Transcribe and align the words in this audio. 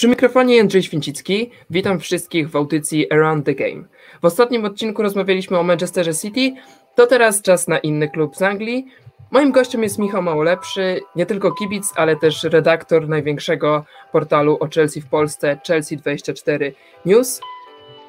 Przy 0.00 0.08
mikrofonie 0.08 0.56
Jędrzej 0.56 0.82
Święcicki. 0.82 1.50
Witam 1.70 2.00
wszystkich 2.00 2.50
w 2.50 2.56
audycji 2.56 3.12
Around 3.12 3.46
the 3.46 3.54
Game. 3.54 3.84
W 4.22 4.24
ostatnim 4.24 4.64
odcinku 4.64 5.02
rozmawialiśmy 5.02 5.58
o 5.58 5.62
Manchesterze 5.62 6.14
City, 6.14 6.54
to 6.94 7.06
teraz 7.06 7.42
czas 7.42 7.68
na 7.68 7.78
inny 7.78 8.08
klub 8.08 8.36
z 8.36 8.42
Anglii. 8.42 8.86
Moim 9.30 9.52
gościem 9.52 9.82
jest 9.82 9.98
Michał 9.98 10.22
Małolepszy, 10.22 11.00
nie 11.16 11.26
tylko 11.26 11.52
kibic, 11.52 11.92
ale 11.96 12.16
też 12.16 12.44
redaktor 12.44 13.08
największego 13.08 13.84
portalu 14.12 14.58
o 14.60 14.68
Chelsea 14.68 15.00
w 15.00 15.06
Polsce, 15.06 15.58
Chelsea24 15.68 16.72
News. 17.06 17.40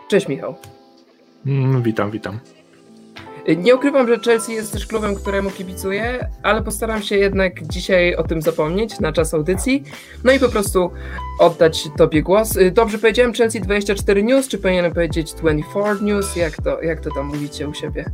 Cześć 0.10 0.28
Michał. 0.28 0.56
Mm, 1.46 1.84
witam, 1.84 2.12
witam. 2.12 2.40
Nie 3.58 3.76
ukrywam, 3.76 4.08
że 4.08 4.20
Chelsea 4.20 4.54
jest 4.54 4.74
też 4.74 4.88
klubem, 4.88 5.16
któremu 5.16 5.52
kibicuję, 5.52 6.28
ale 6.44 6.64
postaram 6.64 7.02
się 7.02 7.16
jednak 7.18 7.68
dzisiaj 7.68 8.16
o 8.16 8.24
tym 8.24 8.42
zapomnieć 8.42 9.00
na 9.00 9.12
czas 9.12 9.34
audycji, 9.34 9.84
no 10.24 10.32
i 10.32 10.40
po 10.40 10.50
prostu 10.50 10.92
oddać 11.40 11.84
Tobie 11.98 12.22
głos. 12.24 12.56
Y, 12.56 12.72
dobrze 12.72 12.98
powiedziałem 12.98 13.34
Chelsea 13.34 13.62
24 13.62 14.24
News, 14.24 14.48
czy 14.48 14.58
powinienem 14.58 14.94
powiedzieć 14.94 15.34
24 15.34 16.02
News? 16.02 16.36
Jak 16.36 16.62
to, 16.62 16.82
jak 16.82 17.02
to 17.02 17.10
tam 17.16 17.26
mówicie 17.26 17.68
u 17.68 17.74
siebie? 17.74 18.06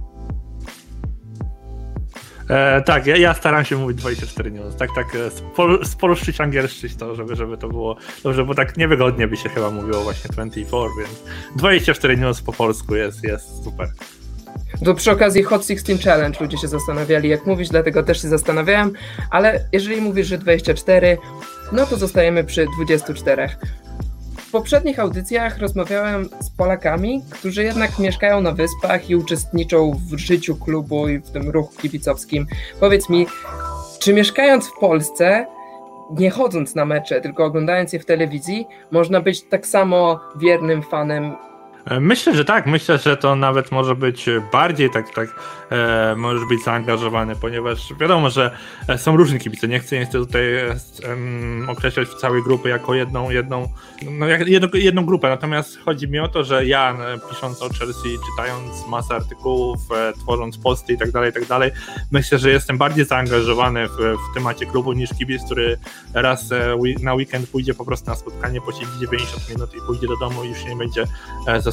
E, 2.50 2.82
tak, 2.82 3.08
ja, 3.08 3.18
ja, 3.18 3.34
staram 3.34 3.66
się 3.66 3.78
mówić 3.78 3.98
24 3.98 4.52
news, 4.52 4.76
tak, 4.76 4.90
tak, 4.96 5.16
e, 5.16 5.32
spol, 5.32 5.86
spolszczyć 5.86 6.42
angielszczyć 6.42 6.96
to, 6.96 7.16
żeby, 7.16 7.36
żeby 7.36 7.58
to 7.58 7.68
było 7.68 7.98
dobrze, 8.24 8.46
bo 8.46 8.56
tak 8.56 8.78
niewygodnie 8.78 9.28
by 9.28 9.38
się 9.38 9.50
chyba 9.50 9.72
mówiło 9.72 10.04
właśnie 10.04 10.30
24, 10.30 10.90
więc 11.00 11.24
24 11.56 12.18
news 12.18 12.42
po 12.42 12.54
polsku 12.54 12.96
jest, 12.96 13.24
jest 13.24 13.64
super. 13.64 13.90
To 14.86 14.94
przy 14.94 15.12
okazji 15.12 15.44
Hot 15.44 15.68
16 15.68 15.98
Challenge 15.98 16.40
ludzie 16.40 16.58
się 16.58 16.68
zastanawiali, 16.68 17.30
jak 17.30 17.46
mówić, 17.46 17.70
dlatego 17.70 18.04
też 18.04 18.22
się 18.22 18.28
zastanawiałem, 18.28 18.94
ale 19.32 19.60
jeżeli 19.72 20.02
mówisz, 20.02 20.28
że 20.28 20.38
24, 20.38 21.18
no 21.72 21.86
to 21.86 21.98
zostajemy 21.98 22.44
przy 22.44 22.66
24. 22.76 23.50
W 24.38 24.52
poprzednich 24.52 25.00
audycjach 25.00 25.58
rozmawiałem 25.58 26.30
z 26.42 26.50
Polakami, 26.50 27.22
którzy 27.30 27.64
jednak 27.64 28.00
mieszkają 28.00 28.42
na 28.42 28.52
wyspach 28.52 29.10
i 29.10 29.16
uczestniczą 29.16 30.00
w 30.12 30.18
życiu 30.18 30.56
klubu 30.56 31.08
i 31.08 31.18
w 31.18 31.32
tym 31.32 31.50
ruchu 31.50 31.74
kibicowskim. 31.78 32.48
Powiedz 32.80 33.10
mi, 33.10 33.28
czy 34.00 34.14
mieszkając 34.14 34.68
w 34.68 34.80
Polsce, 34.80 35.46
nie 36.12 36.30
chodząc 36.30 36.76
na 36.76 36.86
mecze, 36.86 37.22
tylko 37.22 37.46
oglądając 37.46 37.94
je 37.94 38.00
w 38.00 38.06
telewizji, 38.06 38.68
można 38.92 39.22
być 39.22 39.44
tak 39.44 39.68
samo 39.68 40.20
wiernym 40.40 40.84
fanem 40.84 41.36
Myślę, 42.00 42.36
że 42.36 42.46
tak. 42.46 42.66
Myślę, 42.66 42.98
że 42.98 43.18
to 43.18 43.36
nawet 43.36 43.72
może 43.72 43.96
być 43.96 44.26
bardziej 44.52 44.90
tak, 44.90 45.14
tak 45.14 45.30
e, 45.72 46.16
możesz 46.18 46.46
być 46.50 46.64
zaangażowany, 46.64 47.36
ponieważ 47.36 47.94
wiadomo, 48.00 48.30
że 48.30 48.58
e, 48.88 48.98
są 48.98 49.18
różni 49.18 49.40
kibice. 49.40 49.68
Nie 49.68 49.80
chcę, 49.80 50.00
nie 50.00 50.06
chcę 50.06 50.20
tutaj 50.20 50.56
e, 50.56 50.76
określać 51.68 52.10
całej 52.10 52.44
grupy 52.44 52.70
jako 52.70 52.96
jedną, 52.96 53.30
jedną, 53.30 53.70
no, 54.12 54.28
jedną, 54.28 54.68
jedną 54.74 55.06
grupę. 55.06 55.30
Natomiast 55.30 55.78
chodzi 55.86 56.08
mi 56.08 56.20
o 56.20 56.28
to, 56.28 56.44
że 56.44 56.66
ja 56.66 56.98
e, 57.00 57.30
pisząc 57.30 57.62
o 57.62 57.70
Chelsea, 57.70 58.18
czytając 58.30 58.88
masę 58.88 59.16
artykułów, 59.16 59.80
e, 59.92 60.14
tworząc 60.14 60.58
posty 60.58 60.94
i 60.94 60.98
tak 60.98 61.12
dalej, 61.12 61.34
tak 61.34 61.46
dalej, 61.46 61.72
myślę, 62.12 62.40
że 62.40 62.50
jestem 62.50 62.78
bardziej 62.78 63.06
zaangażowany 63.06 63.88
w, 63.88 63.92
w 63.98 64.34
temacie 64.34 64.66
klubu 64.66 64.94
niż 64.94 65.10
kibic, 65.10 65.44
który 65.46 65.78
raz 66.14 66.52
e, 66.52 66.76
na 67.02 67.14
weekend 67.14 67.50
pójdzie 67.50 67.74
po 67.74 67.86
prostu 67.86 68.10
na 68.10 68.16
spotkanie, 68.16 68.62
posiedzi 68.62 68.92
90 69.02 69.50
minut 69.50 69.76
i 69.76 69.82
pójdzie 69.88 70.08
do 70.08 70.18
domu 70.18 70.44
i 70.44 70.50
już 70.50 70.66
nie 70.66 70.76
będzie 70.76 71.04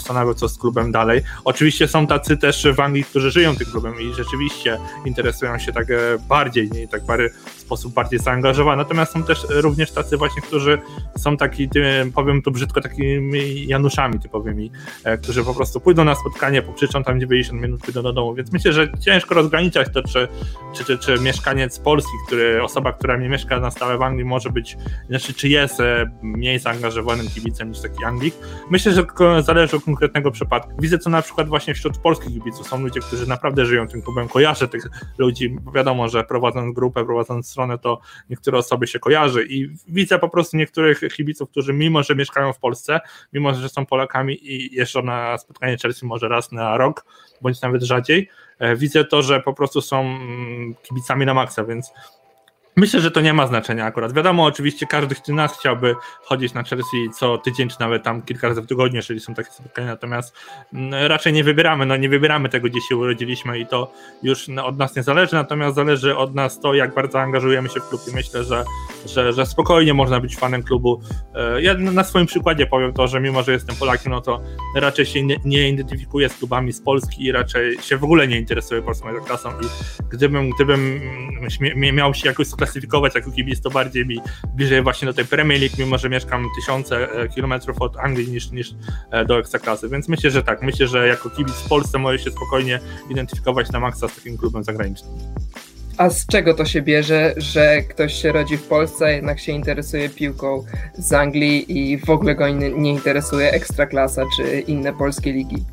zastanawiał, 0.05 0.35
co 0.35 0.49
z 0.49 0.59
klubem 0.59 0.93
dalej. 0.93 1.23
Oczywiście 1.45 1.89
są 1.89 2.07
tacy 2.07 2.37
też 2.37 2.67
w 2.77 2.81
Anglii, 2.81 3.05
którzy 3.05 3.31
żyją 3.31 3.57
tym 3.57 3.67
klubem 3.67 4.01
i 4.01 4.15
rzeczywiście 4.15 4.79
interesują 5.05 5.59
się 5.59 5.73
tak 5.73 5.91
e, 5.91 5.97
bardziej, 6.29 6.71
nie 6.71 6.89
tak 6.89 7.03
w 7.57 7.64
sposób 7.65 7.95
bardziej 7.95 8.19
zaangażowany. 8.19 8.77
Natomiast 8.77 9.13
są 9.13 9.23
też 9.23 9.47
również 9.51 9.91
tacy 9.91 10.17
właśnie, 10.17 10.43
którzy 10.43 10.79
są 11.17 11.37
taki, 11.37 11.69
powiem 12.15 12.43
to 12.43 12.51
brzydko, 12.51 12.81
takimi 12.81 13.67
Januszami 13.67 14.21
typowymi, 14.21 14.71
e, 15.05 15.19
którzy 15.19 15.45
po 15.45 15.55
prostu 15.55 15.81
pójdą 15.81 16.05
na 16.05 16.15
spotkanie, 16.15 16.63
pokrzyczą 16.63 17.05
tam 17.05 17.21
90 17.21 17.63
minut, 17.63 17.81
pójdą 17.81 18.03
do 18.03 18.13
domu, 18.13 18.35
więc 18.35 18.53
myślę, 18.53 18.73
że 18.73 18.93
ciężko 19.01 19.35
rozgraniczać 19.35 19.89
to, 19.95 20.03
czy, 20.03 20.29
czy, 20.75 20.85
czy, 20.85 20.99
czy 20.99 21.19
mieszkaniec 21.19 21.79
Polski, 21.79 22.13
który, 22.27 22.63
osoba, 22.63 22.93
która 22.93 23.17
nie 23.17 23.29
mieszka 23.29 23.61
na 23.61 23.71
stałe 23.71 23.99
w 23.99 24.03
Anglii 24.03 24.25
może 24.25 24.51
być, 24.51 24.77
znaczy 25.09 25.35
czy 25.35 25.49
jest 25.49 25.81
e, 25.81 26.11
mniej 26.23 26.59
zaangażowanym 26.59 27.29
kibicem 27.29 27.69
niż 27.69 27.81
taki 27.81 28.05
Anglik. 28.05 28.35
Myślę, 28.71 28.93
że 28.93 29.07
zależy 29.43 29.77
od 29.77 29.85
konkretnego 29.85 30.31
przypadku. 30.31 30.73
Widzę 30.79 30.99
to 30.99 31.11
na 31.11 31.23
przykład 31.23 31.49
właśnie 31.49 31.75
wśród 31.75 31.99
polskich 31.99 32.33
kibiców. 32.33 32.69
Są 32.69 32.83
ludzie, 32.83 33.01
którzy 33.01 33.29
naprawdę 33.29 33.67
żyją 33.67 33.89
tym 33.89 34.03
klubem. 34.03 34.29
Kojarzę 34.29 34.69
tych 34.69 34.89
ludzi. 35.19 35.57
Wiadomo, 35.75 36.09
że 36.09 36.25
prowadząc 36.25 36.75
grupę, 36.75 37.05
prowadząc 37.05 37.54
stronę, 37.55 37.79
to 37.79 38.01
niektóre 38.31 38.59
osoby 38.59 38.87
się 38.87 38.99
kojarzy. 38.99 39.47
I 39.51 39.69
widzę 39.89 40.19
po 40.19 40.29
prostu 40.29 40.57
niektórych 40.57 41.01
kibiców, 41.17 41.51
którzy 41.51 41.73
mimo, 41.73 42.03
że 42.03 42.15
mieszkają 42.15 42.53
w 42.53 42.59
Polsce, 42.59 43.01
mimo, 43.33 43.55
że 43.55 43.69
są 43.69 43.87
Polakami 43.87 44.53
i 44.53 44.75
jeżdżą 44.75 45.03
na 45.03 45.39
spotkanie 45.39 45.77
Chelsea 45.83 46.07
może 46.07 46.29
raz 46.29 46.53
na 46.53 46.77
rok, 46.77 47.05
bądź 47.41 47.61
nawet 47.61 47.83
rzadziej, 47.83 48.29
e, 48.59 48.77
widzę 48.77 49.05
to, 49.05 49.23
że 49.23 49.41
po 49.41 49.55
prostu 49.55 49.81
są 49.81 50.01
mm, 50.01 50.75
kibicami 50.83 51.27
na 51.27 51.35
maksa, 51.35 51.65
więc 51.65 51.93
Myślę, 52.77 53.01
że 53.01 53.11
to 53.11 53.21
nie 53.21 53.33
ma 53.33 53.47
znaczenia 53.47 53.85
akurat. 53.85 54.13
Wiadomo, 54.13 54.45
oczywiście 54.45 54.87
każdy 54.87 55.15
z 55.15 55.29
nas 55.29 55.59
chciałby 55.59 55.95
chodzić 56.23 56.55
na 56.55 56.63
Chelsea 56.63 57.11
co 57.19 57.39
tydzień, 57.39 57.69
czy 57.69 57.81
nawet 57.81 58.03
tam 58.03 58.23
kilka 58.23 58.49
razy 58.49 58.63
w 58.63 58.67
tygodniu, 58.67 58.97
jeżeli 58.97 59.21
są 59.21 59.35
takie 59.35 59.51
spotkania, 59.51 59.89
natomiast 59.89 60.37
mm, 60.73 61.07
raczej 61.07 61.33
nie 61.33 61.45
wybieramy, 61.45 61.87
no 61.87 61.97
nie 61.97 62.09
wybieramy 62.09 62.49
tego, 62.49 62.69
gdzie 62.69 62.81
się 62.81 62.97
urodziliśmy 62.97 63.59
i 63.59 63.67
to 63.67 63.93
już 64.23 64.49
od 64.49 64.79
nas 64.79 64.97
nie 64.97 65.03
zależy, 65.03 65.35
natomiast 65.35 65.77
zależy 65.77 66.17
od 66.17 66.35
nas 66.35 66.61
to, 66.61 66.75
jak 66.75 66.95
bardzo 66.95 67.21
angażujemy 67.21 67.69
się 67.69 67.81
w 67.81 67.89
klub 67.89 68.01
i 68.13 68.15
myślę, 68.15 68.45
że, 68.45 68.65
że, 69.07 69.33
że 69.33 69.47
spokojnie 69.47 69.95
można 69.95 70.21
być 70.21 70.37
fanem 70.37 70.63
klubu. 70.63 71.01
E, 71.35 71.63
ja 71.63 71.75
na 71.75 72.05
swoim 72.05 72.27
przykładzie 72.27 72.67
powiem 72.67 72.93
to, 72.93 73.07
że 73.07 73.21
mimo, 73.21 73.43
że 73.43 73.53
jestem 73.53 73.77
Polakiem, 73.77 74.13
no 74.13 74.21
to 74.21 74.41
raczej 74.77 75.07
się 75.07 75.23
nie, 75.23 75.37
nie 75.45 75.69
identyfikuję 75.69 76.29
z 76.29 76.37
klubami 76.37 76.73
z 76.73 76.81
Polski 76.81 77.25
i 77.25 77.33
raczej 77.33 77.79
się 77.79 77.97
w 77.97 78.05
ogóle 78.05 78.29
nie 78.29 78.39
interesuję 78.39 78.83
polską 78.83 79.15
klasą 79.27 79.51
i 79.51 79.65
gdybym, 80.11 80.51
gdybym 80.51 81.01
miał 81.93 82.15
się 82.15 82.29
jakoś 82.29 82.51
klasyfikować 82.51 83.15
jako 83.15 83.31
kibic, 83.31 83.61
to 83.61 83.71
bardziej 83.71 84.07
mi 84.07 84.21
bliżej 84.55 84.83
właśnie 84.83 85.07
do 85.07 85.15
tej 85.15 85.25
Premier 85.25 85.61
League, 85.61 85.77
mimo 85.79 85.99
że 85.99 86.09
mieszkam 86.09 86.47
tysiące 86.57 87.13
e, 87.13 87.29
kilometrów 87.29 87.83
od 87.83 87.97
Anglii 87.97 88.29
niż, 88.29 88.51
niż 88.51 88.75
e, 89.11 89.25
do 89.25 89.39
Ekstraklasy, 89.39 89.89
więc 89.89 90.09
myślę, 90.09 90.31
że 90.31 90.43
tak, 90.43 90.63
myślę, 90.63 90.87
że 90.87 91.09
jako 91.09 91.31
kibic 91.31 91.55
w 91.55 91.69
Polsce 91.69 91.99
może 91.99 92.19
się 92.19 92.31
spokojnie 92.31 92.81
identyfikować 93.11 93.73
na 93.73 93.81
maksa 93.81 94.09
z 94.09 94.15
takim 94.15 94.39
klubem 94.39 94.65
zagranicznym. 94.65 95.13
A 95.99 96.11
z 96.11 96.27
czego 96.27 96.55
to 96.55 96.65
się 96.65 96.83
bierze, 96.83 97.35
że 97.37 97.83
ktoś 97.83 98.15
się 98.23 98.33
rodzi 98.33 98.57
w 98.57 98.63
Polsce, 98.63 99.15
jednak 99.15 99.41
się 99.41 99.53
interesuje 99.53 100.09
piłką 100.09 100.65
z 100.99 101.13
Anglii 101.13 101.79
i 101.79 101.99
w 101.99 102.11
ogóle 102.11 102.35
go 102.35 102.49
nie 102.49 102.91
interesuje 102.91 103.51
Ekstraklasa 103.51 104.23
czy 104.37 104.61
inne 104.61 104.93
polskie 104.93 105.33
ligi? 105.33 105.65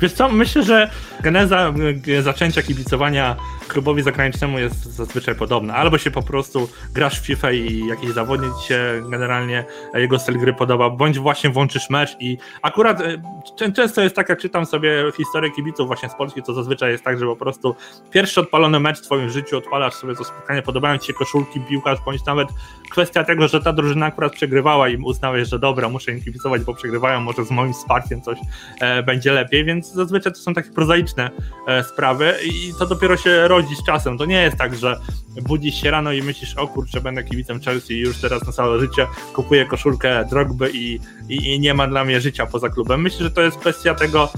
Wiesz 0.00 0.12
co, 0.12 0.28
myślę, 0.28 0.62
że 0.62 0.90
geneza 1.22 1.74
e, 2.18 2.22
zaczęcia 2.22 2.62
kibicowania 2.62 3.36
klubowi 3.68 4.02
zagranicznemu 4.02 4.58
jest 4.58 4.84
zazwyczaj 4.84 5.34
podobna. 5.34 5.74
Albo 5.74 5.98
się 5.98 6.10
po 6.10 6.22
prostu 6.22 6.68
grasz 6.94 7.20
w 7.20 7.26
FIFA 7.26 7.52
i 7.52 7.86
jakiś 7.86 8.10
zawodnik 8.10 8.52
się 8.68 9.02
generalnie 9.10 9.64
jego 9.94 10.18
styl 10.18 10.38
gry 10.38 10.52
podoba, 10.52 10.90
bądź 10.90 11.18
właśnie 11.18 11.50
włączysz 11.50 11.90
mecz 11.90 12.16
i 12.20 12.38
akurat 12.62 13.00
e, 13.00 13.72
często 13.72 14.02
jest 14.02 14.16
tak, 14.16 14.28
jak 14.28 14.38
czytam 14.40 14.66
sobie 14.66 15.04
historię 15.16 15.50
kibiców 15.50 15.86
właśnie 15.86 16.08
z 16.08 16.14
Polski, 16.14 16.42
to 16.42 16.54
zazwyczaj 16.54 16.92
jest 16.92 17.04
tak, 17.04 17.18
że 17.18 17.26
po 17.26 17.36
prostu 17.36 17.74
pierwszy 18.10 18.40
odpalony 18.40 18.80
mecz 18.80 18.98
w 18.98 19.02
twoim 19.02 19.30
życiu, 19.30 19.58
odpalasz 19.58 19.94
sobie 19.94 20.14
to 20.14 20.24
spotkanie, 20.24 20.62
podobają 20.62 20.98
ci 20.98 21.06
się 21.06 21.12
koszulki, 21.12 21.60
piłkarz, 21.60 21.98
bądź 22.04 22.24
nawet 22.24 22.48
kwestia 22.90 23.24
tego, 23.24 23.48
że 23.48 23.60
ta 23.60 23.72
drużyna 23.72 24.06
akurat 24.06 24.32
przegrywała 24.32 24.88
i 24.88 24.96
uznałeś, 24.96 25.48
że 25.48 25.58
dobra, 25.58 25.88
muszę 25.88 26.12
im 26.12 26.22
kibicować, 26.22 26.62
bo 26.62 26.74
przegrywają, 26.74 27.20
może 27.20 27.44
z 27.44 27.50
moim 27.50 27.72
wsparciem 27.72 28.22
coś 28.22 28.38
e, 28.80 29.02
będzie 29.02 29.32
lepiej, 29.32 29.64
więc 29.64 29.92
zazwyczaj 29.92 30.32
to 30.32 30.38
są 30.38 30.54
takie 30.54 30.70
prozaiczne 30.70 31.30
e, 31.66 31.84
sprawy 31.84 32.34
i 32.44 32.72
to 32.78 32.86
dopiero 32.86 33.16
się 33.16 33.48
z 33.66 33.84
czasem. 33.84 34.18
To 34.18 34.24
nie 34.24 34.42
jest 34.42 34.56
tak, 34.56 34.76
że 34.76 35.00
budzisz 35.42 35.82
się 35.82 35.90
rano 35.90 36.12
i 36.12 36.22
myślisz, 36.22 36.54
o 36.54 36.68
kurczę, 36.68 37.00
będę 37.00 37.24
kibicem 37.24 37.60
Chelsea 37.60 37.94
i 37.94 38.00
już 38.00 38.20
teraz 38.20 38.46
na 38.46 38.52
całe 38.52 38.80
życie 38.80 39.06
kupuję 39.34 39.64
koszulkę 39.64 40.24
Drogby 40.30 40.70
i, 40.70 41.00
i, 41.28 41.54
i 41.54 41.60
nie 41.60 41.74
ma 41.74 41.86
dla 41.86 42.04
mnie 42.04 42.20
życia 42.20 42.46
poza 42.46 42.68
klubem. 42.68 43.02
Myślę, 43.02 43.18
że 43.18 43.30
to 43.30 43.40
jest 43.40 43.58
kwestia 43.58 43.94
tego, 43.94 44.32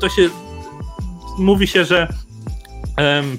to 0.00 0.08
się 0.08 0.28
mówi 1.38 1.66
się, 1.66 1.84
że 1.84 2.08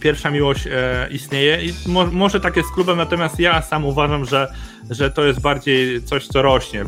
pierwsza 0.02 0.32
miłość 0.32 0.68
e, 0.68 1.08
istnieje 1.12 1.66
i 1.66 1.74
mo, 1.86 2.06
może 2.06 2.40
tak 2.40 2.56
jest 2.56 2.70
z 2.70 2.72
klubem, 2.72 2.98
natomiast 2.98 3.40
ja 3.40 3.62
sam 3.62 3.86
uważam, 3.86 4.26
że 4.26 4.48
że 4.90 5.12
to 5.12 5.26
jest 5.26 5.42
bardziej 5.42 6.04
coś, 6.04 6.28
co 6.28 6.42
rośnie. 6.42 6.86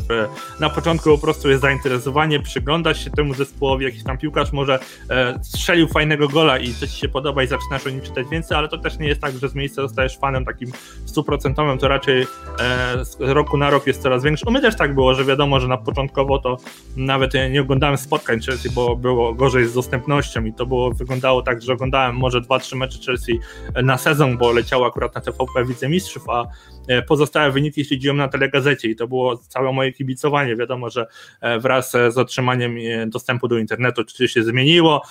Na 0.60 0.70
początku 0.70 1.10
po 1.10 1.18
prostu 1.18 1.50
jest 1.50 1.62
zainteresowanie, 1.62 2.40
przyglądasz 2.40 3.04
się 3.04 3.10
temu 3.10 3.34
zespołowi, 3.34 3.84
jakiś 3.84 4.02
tam 4.02 4.18
piłkarz 4.18 4.52
może 4.52 4.78
e, 5.10 5.38
strzelił 5.42 5.88
fajnego 5.88 6.28
gola 6.28 6.58
i 6.58 6.74
coś 6.74 6.90
ci 6.90 7.00
się 7.00 7.08
podoba 7.08 7.42
i 7.42 7.46
zaczynasz 7.46 7.86
o 7.86 7.90
nim 7.90 8.00
czytać 8.00 8.26
więcej, 8.28 8.56
ale 8.58 8.68
to 8.68 8.78
też 8.78 8.98
nie 8.98 9.08
jest 9.08 9.20
tak, 9.20 9.38
że 9.38 9.48
z 9.48 9.54
miejsca 9.54 9.82
zostajesz 9.82 10.18
fanem 10.18 10.44
takim 10.44 10.72
stuprocentowym, 11.06 11.78
to 11.78 11.88
raczej 11.88 12.22
e, 12.22 13.04
z 13.04 13.16
roku 13.20 13.56
na 13.56 13.70
rok 13.70 13.86
jest 13.86 14.02
coraz 14.02 14.24
większy. 14.24 14.44
U 14.46 14.50
mnie 14.50 14.60
też 14.60 14.76
tak 14.76 14.94
było, 14.94 15.14
że 15.14 15.24
wiadomo, 15.24 15.60
że 15.60 15.68
na 15.68 15.76
początkowo 15.76 16.38
to 16.38 16.56
nawet 16.96 17.32
nie 17.50 17.60
oglądałem 17.60 17.96
spotkań 17.96 18.40
Chelsea, 18.40 18.70
bo 18.70 18.96
było 18.96 19.34
gorzej 19.34 19.66
z 19.66 19.74
dostępnością 19.74 20.44
i 20.44 20.52
to 20.52 20.66
było, 20.66 20.90
wyglądało 20.90 21.42
tak, 21.42 21.62
że 21.62 21.72
oglądałem 21.72 22.16
może 22.16 22.40
2 22.58 22.68
2-3 22.68 22.76
mecze 22.76 22.98
Chelsea 23.06 23.40
na 23.82 23.98
sezon, 23.98 24.38
bo 24.38 24.52
leciało 24.52 24.86
akurat 24.86 25.14
na 25.14 25.20
TVP 25.20 25.64
Wicemistrzów, 25.64 26.28
a 26.28 26.46
E, 26.88 27.02
pozostałe 27.02 27.50
wyniki 27.50 27.84
śledziłem 27.84 28.16
na 28.16 28.28
telegazecie 28.28 28.88
i 28.88 28.96
to 28.96 29.08
było 29.08 29.36
całe 29.36 29.72
moje 29.72 29.92
kibicowanie. 29.92 30.56
Wiadomo, 30.56 30.90
że 30.90 31.06
e, 31.40 31.58
wraz 31.58 31.90
z 31.90 32.18
otrzymaniem 32.18 32.76
e, 32.78 33.06
dostępu 33.06 33.48
do 33.48 33.58
internetu 33.58 34.04
czy 34.04 34.28
się 34.28 34.42
zmieniło, 34.42 35.02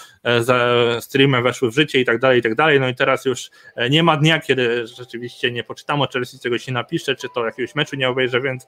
streamy 1.00 1.42
weszły 1.42 1.72
w 1.72 1.76
życie 1.76 2.00
i 2.00 2.06
tak 2.06 2.20
dalej, 2.20 2.40
i 2.40 2.42
tak 2.42 2.56
dalej. 2.56 2.80
No 2.80 2.88
i 2.88 2.96
teraz 2.96 3.26
już 3.26 3.50
nie 3.90 4.04
ma 4.04 4.18
dnia, 4.18 4.40
kiedy 4.40 4.88
rzeczywiście 4.88 5.52
nie 5.52 5.64
poczytam 5.64 6.02
o 6.02 6.08
Chelsea, 6.08 6.40
czego 6.40 6.58
się 6.58 6.72
napisze, 6.72 7.16
czy 7.16 7.28
to 7.36 7.46
jakiegoś 7.46 7.76
meczu 7.76 7.96
nie 7.96 8.10
obejrzę, 8.10 8.42
więc 8.42 8.68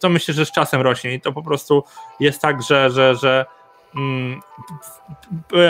to 0.00 0.08
myślę, 0.08 0.34
że 0.34 0.46
z 0.46 0.52
czasem 0.52 0.80
rośnie 0.80 1.14
i 1.14 1.20
to 1.20 1.32
po 1.32 1.42
prostu 1.42 1.84
jest 2.20 2.40
tak, 2.40 2.62
że, 2.62 2.90
że, 2.90 3.14
że 3.14 3.44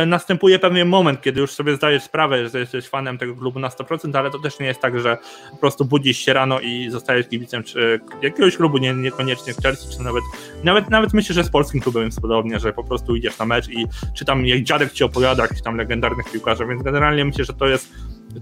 następuje 0.06 0.58
pewien 0.58 0.88
moment, 0.88 1.20
kiedy 1.22 1.40
już 1.40 1.50
sobie 1.50 1.76
zdajesz 1.76 2.02
sprawę, 2.02 2.48
że 2.48 2.58
jesteś 2.58 2.88
fanem 2.88 3.18
tego 3.18 3.36
klubu 3.36 3.58
na 3.58 3.68
100%, 3.68 4.16
ale 4.18 4.30
to 4.30 4.38
też 4.38 4.58
nie 4.58 4.66
jest 4.66 4.80
tak, 4.80 5.00
że 5.00 5.18
po 5.50 5.56
prostu 5.56 5.84
budzisz 5.84 6.18
się 6.18 6.32
rano 6.32 6.60
i 6.60 6.90
zostajesz 6.90 7.28
kibicem 7.28 7.62
czy 7.62 8.00
jakiegoś 8.22 8.56
klubu, 8.56 8.78
nie, 8.78 8.94
niekoniecznie 8.94 9.52
Chelsea, 9.62 9.96
czy 9.96 10.02
nawet, 10.02 10.24
nawet 10.64 10.90
nawet 10.90 11.12
myślę, 11.12 11.34
że 11.34 11.44
z 11.44 11.50
polskim 11.50 11.80
klubem 11.80 12.04
jest 12.04 12.20
podobnie, 12.20 12.58
że 12.58 12.72
po 12.72 12.84
prostu 12.84 13.16
idziesz 13.16 13.38
na 13.38 13.46
mecz 13.46 13.68
i 13.68 13.86
czy 14.14 14.24
tam 14.24 14.46
jak 14.46 14.62
dziadek 14.62 14.92
ci 14.92 15.04
opowiada 15.04 15.42
jakichś 15.42 15.62
tam 15.62 15.76
legendarnych 15.76 16.32
piłkarzy, 16.32 16.66
więc 16.66 16.82
generalnie 16.82 17.24
myślę, 17.24 17.44
że 17.44 17.52
to 17.52 17.66
jest 17.66 17.92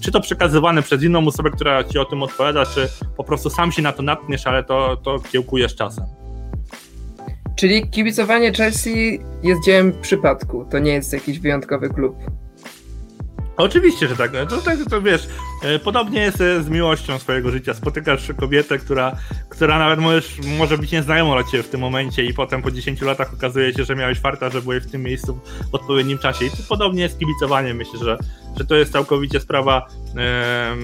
czy 0.01 0.13
to 0.13 0.21
przekazywane 0.21 0.83
przez 0.83 1.03
inną 1.03 1.27
osobę, 1.27 1.51
która 1.51 1.85
ci 1.85 1.99
o 1.99 2.05
tym 2.05 2.23
odpowiada, 2.23 2.67
czy 2.67 2.89
po 3.17 3.25
prostu 3.25 3.51
sam 3.51 3.73
się 3.73 3.83
na 3.83 3.93
to 3.93 4.03
natkniesz, 4.03 4.47
ale 4.47 4.65
to, 4.65 4.97
to 4.97 5.19
kiełkujesz 5.19 5.75
czasem. 5.75 6.05
Czyli 7.59 7.91
kibicowanie 7.91 8.53
Chelsea 8.53 9.21
jest 9.43 9.65
dziełem 9.65 9.93
przypadku, 10.01 10.65
to 10.71 10.79
nie 10.79 10.93
jest 10.93 11.13
jakiś 11.13 11.39
wyjątkowy 11.39 11.89
klub. 11.89 12.17
Oczywiście, 13.57 14.09
że 14.09 14.17
tak. 14.17 14.33
To, 14.33 14.47
to, 14.47 14.91
to 14.91 15.03
wiesz, 15.03 15.29
e, 15.63 15.79
podobnie 15.79 16.21
jest 16.21 16.41
e, 16.41 16.63
z 16.63 16.69
miłością 16.69 17.19
swojego 17.19 17.51
życia. 17.51 17.75
Spotykasz 17.75 18.33
kobietę, 18.37 18.79
która, 18.79 19.17
która 19.59 19.79
nawet 19.79 20.01
możesz, 20.01 20.39
może 20.59 20.79
być 20.79 20.93
nieznajoma 20.93 21.35
dla 21.35 21.51
ciebie 21.51 21.63
w 21.63 21.69
tym 21.69 21.81
momencie 21.81 22.25
i 22.25 22.35
potem 22.35 22.63
po 22.63 22.71
10 22.71 23.01
latach 23.01 23.35
okazuje 23.35 23.73
się, 23.73 23.85
że 23.85 23.97
miałeś 23.97 24.19
farta, 24.19 24.51
że 24.51 24.63
byłeś 24.63 24.85
w 24.85 24.91
tym 24.91 25.03
miejscu 25.03 25.41
w 25.71 25.75
odpowiednim 25.75 26.19
czasie. 26.19 26.45
I 26.45 26.51
podobnie 26.69 27.03
jest 27.03 27.19
kibicowanie. 27.19 27.75
Myślę, 27.75 27.99
że, 27.99 28.19
że 28.59 28.65
to 28.65 28.75
jest 28.75 28.93
całkowicie 28.93 29.41
sprawa 29.41 29.87
e, 30.17 30.75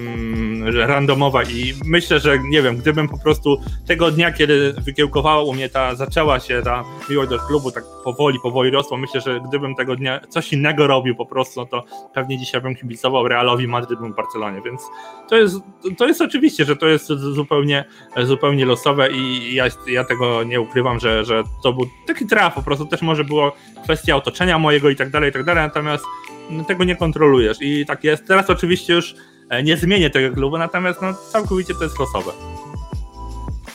randomowa 0.87 1.43
i 1.43 1.73
myślę, 1.85 2.19
że 2.19 2.39
nie 2.39 2.61
wiem, 2.61 2.77
gdybym 2.77 3.09
po 3.09 3.17
prostu 3.17 3.61
tego 3.87 4.11
dnia, 4.11 4.31
kiedy 4.31 4.73
wykiełkowała 4.73 5.43
u 5.43 5.53
mnie 5.53 5.69
ta, 5.69 5.95
zaczęła 5.95 6.39
się 6.39 6.61
ta 6.61 6.83
miłość 7.09 7.29
do 7.29 7.39
klubu, 7.39 7.71
tak 7.71 7.83
powoli, 8.03 8.39
powoli 8.43 8.71
rosła, 8.71 8.97
myślę, 8.97 9.21
że 9.21 9.41
gdybym 9.47 9.75
tego 9.75 9.95
dnia 9.95 10.19
coś 10.29 10.53
innego 10.53 10.87
robił 10.87 11.15
po 11.15 11.25
prostu, 11.25 11.59
no 11.59 11.65
to 11.65 11.83
pewnie 12.13 12.37
dzisiaj 12.37 12.61
bym 12.61 12.75
kibicował 12.75 13.27
Realowi 13.27 13.67
Madryt 13.67 13.99
w 13.99 14.15
Barcelonie, 14.15 14.61
więc 14.65 14.81
to 15.29 15.35
jest, 15.35 15.55
to 15.97 16.07
jest 16.07 16.21
oczywiście, 16.21 16.65
że 16.65 16.75
to 16.75 16.87
jest 16.87 17.07
zupełnie, 17.07 17.85
zupełnie 18.23 18.64
losowe 18.65 19.11
i 19.11 19.53
ja, 19.55 19.65
ja 19.87 20.03
tego 20.03 20.43
nie 20.43 20.61
ukrywam, 20.61 20.99
że, 20.99 21.25
że 21.25 21.43
to 21.63 21.73
był 21.73 21.85
taki 22.07 22.25
traf, 22.25 22.55
po 22.55 22.61
prostu 22.61 22.85
też 22.85 23.01
może 23.01 23.23
było 23.23 23.55
kwestia 23.83 24.15
otoczenia 24.15 24.59
mojego 24.59 24.89
i 24.89 24.95
tak 24.95 25.09
dalej, 25.09 25.29
i 25.29 25.33
tak 25.33 25.43
dalej, 25.43 25.63
natomiast 25.63 26.05
tego 26.67 26.83
nie 26.83 26.95
kontrolujesz 26.95 27.57
i 27.61 27.85
tak 27.85 28.03
jest. 28.03 28.27
Teraz 28.27 28.49
oczywiście 28.49 28.93
już 28.93 29.15
e, 29.49 29.63
nie 29.63 29.77
zmienię 29.77 30.09
tego 30.09 30.35
klubu, 30.35 30.57
natomiast 30.57 31.01
no, 31.01 31.13
całkowicie 31.31 31.73
to 31.73 31.83
jest 31.83 31.99
losowe. 31.99 32.31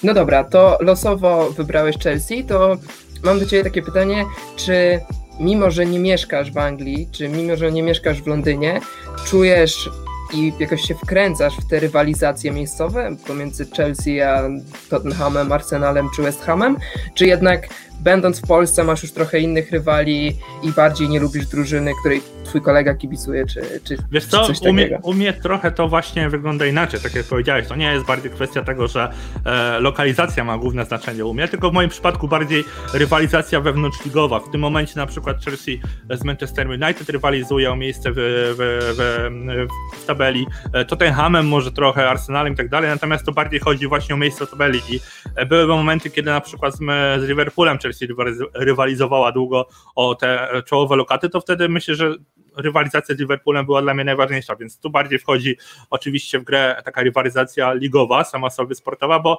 No 0.03 0.15
dobra, 0.15 0.45
to 0.45 0.79
losowo 0.81 1.51
wybrałeś 1.51 1.99
Chelsea, 1.99 2.45
to 2.45 2.77
mam 3.25 3.39
do 3.39 3.47
Ciebie 3.47 3.65
takie 3.65 3.83
pytanie, 3.83 4.25
czy 4.57 5.01
mimo 5.41 5.71
że 5.71 5.87
nie 5.87 5.99
mieszkasz 5.99 6.53
w 6.53 6.59
Anglii, 6.59 7.09
czy 7.13 7.29
mimo 7.29 7.57
że 7.57 7.73
nie 7.73 7.83
mieszkasz 7.83 8.23
w 8.23 8.27
Londynie, 8.27 8.81
czujesz 9.27 9.91
i 10.35 10.53
jakoś 10.59 10.83
się 10.83 10.95
wkręcasz 10.95 11.57
w 11.57 11.69
te 11.69 11.81
rywalizacje 11.81 12.53
miejscowe 12.53 13.17
pomiędzy 13.27 13.67
Chelsea 13.77 14.21
a 14.21 14.43
Tottenhamem, 14.91 15.53
Arsenalem 15.53 16.09
czy 16.17 16.23
West 16.23 16.45
Hamem, 16.45 16.77
czy 17.15 17.27
jednak 17.27 17.69
będąc 18.01 18.39
w 18.39 18.47
Polsce 18.47 18.85
masz 18.85 19.03
już 19.03 19.13
trochę 19.13 19.41
innych 19.41 19.73
rywali 19.73 20.37
i 20.63 20.73
bardziej 20.73 21.09
nie 21.09 21.21
lubisz 21.21 21.47
drużyny, 21.47 21.93
której 22.01 22.23
twój 22.45 22.61
kolega 22.61 22.95
kibicuje, 22.95 23.47
czy, 23.47 23.81
czy 23.85 23.97
Wiesz 24.13 24.27
co, 24.27 24.47
coś 24.47 24.61
u 24.61 24.73
mnie, 24.73 24.99
u 25.03 25.15
mnie 25.15 25.33
trochę 25.33 25.73
to 25.73 25.89
właśnie 25.89 26.31
wygląda 26.31 26.67
inaczej, 26.67 27.01
tak 27.01 27.15
jak 27.15 27.27
powiedziałeś, 27.27 27.69
to 27.69 27.77
nie 27.77 27.93
jest 27.93 28.07
bardziej 28.07 28.31
kwestia 28.31 28.63
tego, 28.63 28.89
że 28.89 29.13
e, 29.45 29.81
lokalizacja 29.81 30.45
ma 30.45 30.59
główne 30.59 30.85
znaczenie 30.85 31.25
u 31.25 31.35
mnie, 31.35 31.49
tylko 31.49 31.71
w 31.71 31.73
moim 31.73 31.91
przypadku 31.91 32.29
bardziej 32.29 32.65
rywalizacja 32.95 33.61
wewnątrzligowa. 33.61 34.41
W 34.41 34.51
tym 34.51 34.61
momencie 34.61 34.93
na 34.97 35.07
przykład 35.07 35.45
Chelsea 35.45 35.81
z 36.11 36.25
Manchester 36.25 36.69
United 36.69 37.09
rywalizuje 37.09 37.73
o 37.73 37.77
miejsce 37.77 38.11
w, 38.13 38.15
w, 38.17 39.69
w 40.00 40.00
tabeli, 40.11 40.47
e, 40.73 40.85
Tottenhamem 40.85 41.49
może 41.49 41.73
trochę, 41.73 42.11
Arsenalem 42.11 42.53
i 42.53 42.57
tak 42.57 42.69
dalej, 42.69 42.91
natomiast 42.91 43.27
to 43.27 43.33
bardziej 43.33 43.61
chodzi 43.61 43.87
właśnie 43.87 44.15
o 44.15 44.19
miejsce 44.19 44.47
tabeli 44.47 44.81
i 44.89 45.01
e, 45.37 45.47
były 45.47 45.67
momenty, 45.67 46.11
kiedy 46.11 46.31
na 46.31 46.41
przykład 46.41 46.75
z 47.19 47.29
Liverpoolem 47.29 47.79
Chelsea 47.79 48.07
rywalizowała 48.55 49.33
długo 49.33 49.69
o 49.95 50.15
te 50.15 50.49
czołowe 50.67 50.97
lokaty, 50.97 51.29
to 51.29 51.41
wtedy 51.41 51.69
myślę, 51.69 51.95
że 51.95 52.15
rywalizacja 52.57 53.15
z 53.15 53.19
Liverpoolem 53.19 53.67
była 53.67 53.83
dla 53.83 53.95
mnie 53.95 54.05
najważniejsza, 54.05 54.57
więc 54.57 54.79
tu 54.79 54.91
bardziej 54.91 55.19
wchodzi 55.19 55.57
oczywiście 55.91 56.39
w 56.39 56.45
grę 56.45 56.83
taka 56.85 57.03
rywalizacja 57.03 57.73
ligowa, 57.73 58.25
sama 58.25 58.51
sobie 58.51 58.75
sportowa, 58.75 59.21
bo 59.21 59.39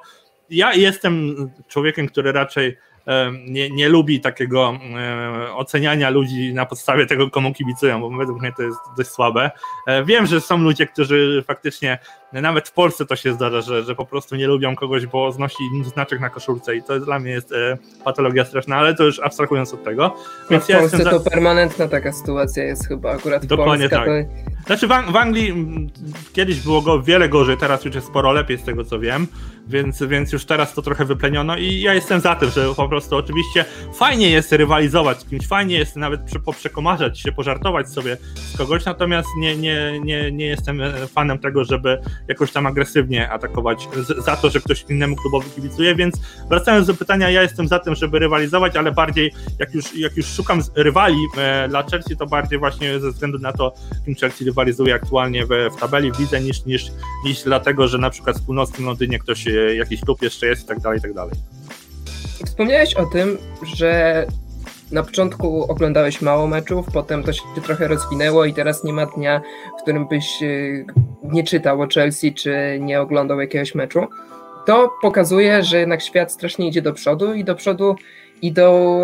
ja 0.49 0.73
jestem 0.73 1.35
człowiekiem, 1.67 2.07
który 2.07 2.31
raczej 2.31 2.77
nie, 3.47 3.69
nie 3.69 3.89
lubi 3.89 4.21
takiego 4.21 4.79
oceniania 5.55 6.09
ludzi 6.09 6.53
na 6.53 6.65
podstawie 6.65 7.05
tego, 7.05 7.29
komu 7.29 7.53
kibicują, 7.53 8.01
bo 8.01 8.09
według 8.09 8.41
mnie 8.41 8.53
to 8.57 8.63
jest 8.63 8.79
dość 8.97 9.09
słabe. 9.09 9.51
E, 9.87 10.03
wiem, 10.03 10.25
że 10.25 10.41
są 10.41 10.57
ludzie, 10.57 10.87
którzy 10.87 11.43
faktycznie 11.47 11.99
nawet 12.33 12.69
w 12.69 12.73
Polsce 12.73 13.05
to 13.05 13.15
się 13.15 13.33
zdarza, 13.33 13.61
że, 13.61 13.83
że 13.83 13.95
po 13.95 14.05
prostu 14.05 14.35
nie 14.35 14.47
lubią 14.47 14.75
kogoś, 14.75 15.05
bo 15.05 15.31
znosi 15.31 15.63
znaczek 15.83 16.19
na 16.19 16.29
koszulce 16.29 16.75
i 16.75 16.83
to 16.83 16.99
dla 16.99 17.19
mnie 17.19 17.31
jest 17.31 17.51
e, 17.51 17.77
patologia 18.03 18.45
straszna, 18.45 18.75
ale 18.75 18.95
to 18.95 19.03
już 19.03 19.19
abstrahując 19.19 19.73
od 19.73 19.83
tego. 19.83 20.15
Więc 20.49 20.65
w 20.65 20.69
ja 20.69 20.79
Polsce 20.79 21.03
to 21.03 21.19
permanentna 21.19 21.87
taka 21.87 22.11
sytuacja 22.11 22.63
jest 22.63 22.87
chyba 22.87 23.11
akurat 23.11 23.45
Dokładnie 23.45 23.89
Polska, 23.89 24.05
tak. 24.05 24.27
To... 24.27 24.65
Znaczy 24.65 24.87
w, 24.87 25.11
w, 25.11 25.15
Anglii 25.15 25.53
kiedyś 26.33 26.59
było 26.59 26.81
go 26.81 27.01
wiele 27.01 27.29
gorzej, 27.29 27.57
teraz 27.57 27.85
już 27.85 27.95
jest 27.95 28.07
sporo 28.07 28.31
lepiej 28.31 28.57
z 28.57 28.63
tego 28.63 28.85
co 28.85 28.99
wiem, 28.99 29.27
więc, 29.67 30.03
więc 30.03 30.31
już 30.31 30.45
teraz 30.45 30.73
to 30.73 30.81
trochę 30.81 31.05
wypleniono 31.05 31.57
i 31.57 31.81
ja 31.81 31.93
jestem 31.93 32.21
za 32.21 32.35
tym, 32.35 32.49
że 32.49 32.75
po 32.75 32.89
prostu 32.89 33.15
oczywiście 33.15 33.65
fajnie 33.93 34.29
jest 34.29 34.51
rywalizować 34.51 35.21
z 35.21 35.25
kimś, 35.25 35.47
fajnie 35.47 35.77
jest 35.77 35.95
nawet 35.95 36.21
poprzekomarzać 36.45 37.19
się, 37.19 37.31
pożartować 37.31 37.89
sobie 37.89 38.17
z 38.35 38.57
kogoś, 38.57 38.85
natomiast 38.85 39.29
nie, 39.37 39.57
nie, 39.57 39.99
nie, 39.99 40.31
nie 40.31 40.45
jestem 40.45 40.81
fanem 41.07 41.39
tego, 41.39 41.63
żeby 41.63 42.01
jakoś 42.27 42.51
tam 42.51 42.67
agresywnie 42.67 43.29
atakować 43.29 43.87
za 44.25 44.35
to, 44.35 44.49
że 44.49 44.59
ktoś 44.59 44.85
innemu 44.89 45.15
klubowi 45.15 45.49
kibicuje, 45.55 45.95
więc 45.95 46.15
wracając 46.49 46.87
do 46.87 46.93
pytania, 46.93 47.29
ja 47.29 47.41
jestem 47.41 47.67
za 47.67 47.79
tym, 47.79 47.95
żeby 47.95 48.19
rywalizować, 48.19 48.75
ale 48.75 48.91
bardziej 48.91 49.31
jak 49.59 49.73
już, 49.73 49.95
jak 49.95 50.17
już 50.17 50.25
szukam 50.25 50.61
rywali 50.75 51.17
e, 51.37 51.67
dla 51.69 51.83
Chelsea, 51.83 52.17
to 52.17 52.25
bardziej 52.25 52.59
właśnie 52.59 52.99
ze 52.99 53.11
względu 53.11 53.37
na 53.37 53.53
to, 53.53 53.73
kim 54.05 54.15
Chelsea 54.15 54.45
rywalizuje 54.45 54.93
aktualnie 54.93 55.45
w, 55.45 55.49
w 55.77 55.79
tabeli, 55.79 56.11
widzę, 56.19 56.41
niż, 56.41 56.65
niż, 56.65 56.85
niż 57.25 57.43
dlatego, 57.43 57.87
że 57.87 57.97
na 57.97 58.09
przykład 58.09 58.37
w 58.39 58.45
północnym 58.45 58.87
Londynie 58.87 59.19
ktoś, 59.19 59.47
jakiś 59.53 60.01
klub 60.01 60.21
jeszcze 60.21 60.47
jest 60.47 60.63
i 60.63 60.67
tak 60.67 60.79
dalej, 60.79 60.99
i 60.99 61.01
tak 61.01 61.13
dalej. 61.13 61.33
Wspomniałeś 62.45 62.93
o 62.93 63.05
tym, 63.05 63.37
że 63.75 64.25
na 64.91 65.03
początku 65.03 65.71
oglądałeś 65.71 66.21
mało 66.21 66.47
meczów, 66.47 66.85
potem 66.93 67.23
to 67.23 67.33
się 67.33 67.41
trochę 67.63 67.87
rozwinęło 67.87 68.45
i 68.45 68.53
teraz 68.53 68.83
nie 68.83 68.93
ma 68.93 69.05
dnia, 69.05 69.41
w 69.79 69.81
którym 69.81 70.07
byś 70.07 70.43
e, 70.43 70.47
nie 71.23 71.43
czytał 71.43 71.81
o 71.81 71.87
Chelsea 71.87 72.33
czy 72.33 72.77
nie 72.81 73.01
oglądał 73.01 73.39
jakiegoś 73.39 73.75
meczu. 73.75 74.07
To 74.65 74.89
pokazuje, 75.01 75.63
że 75.63 75.79
jednak 75.79 76.01
świat 76.01 76.31
strasznie 76.31 76.67
idzie 76.67 76.81
do 76.81 76.93
przodu 76.93 77.33
i 77.33 77.43
do 77.43 77.55
przodu 77.55 77.95
idą 78.41 78.99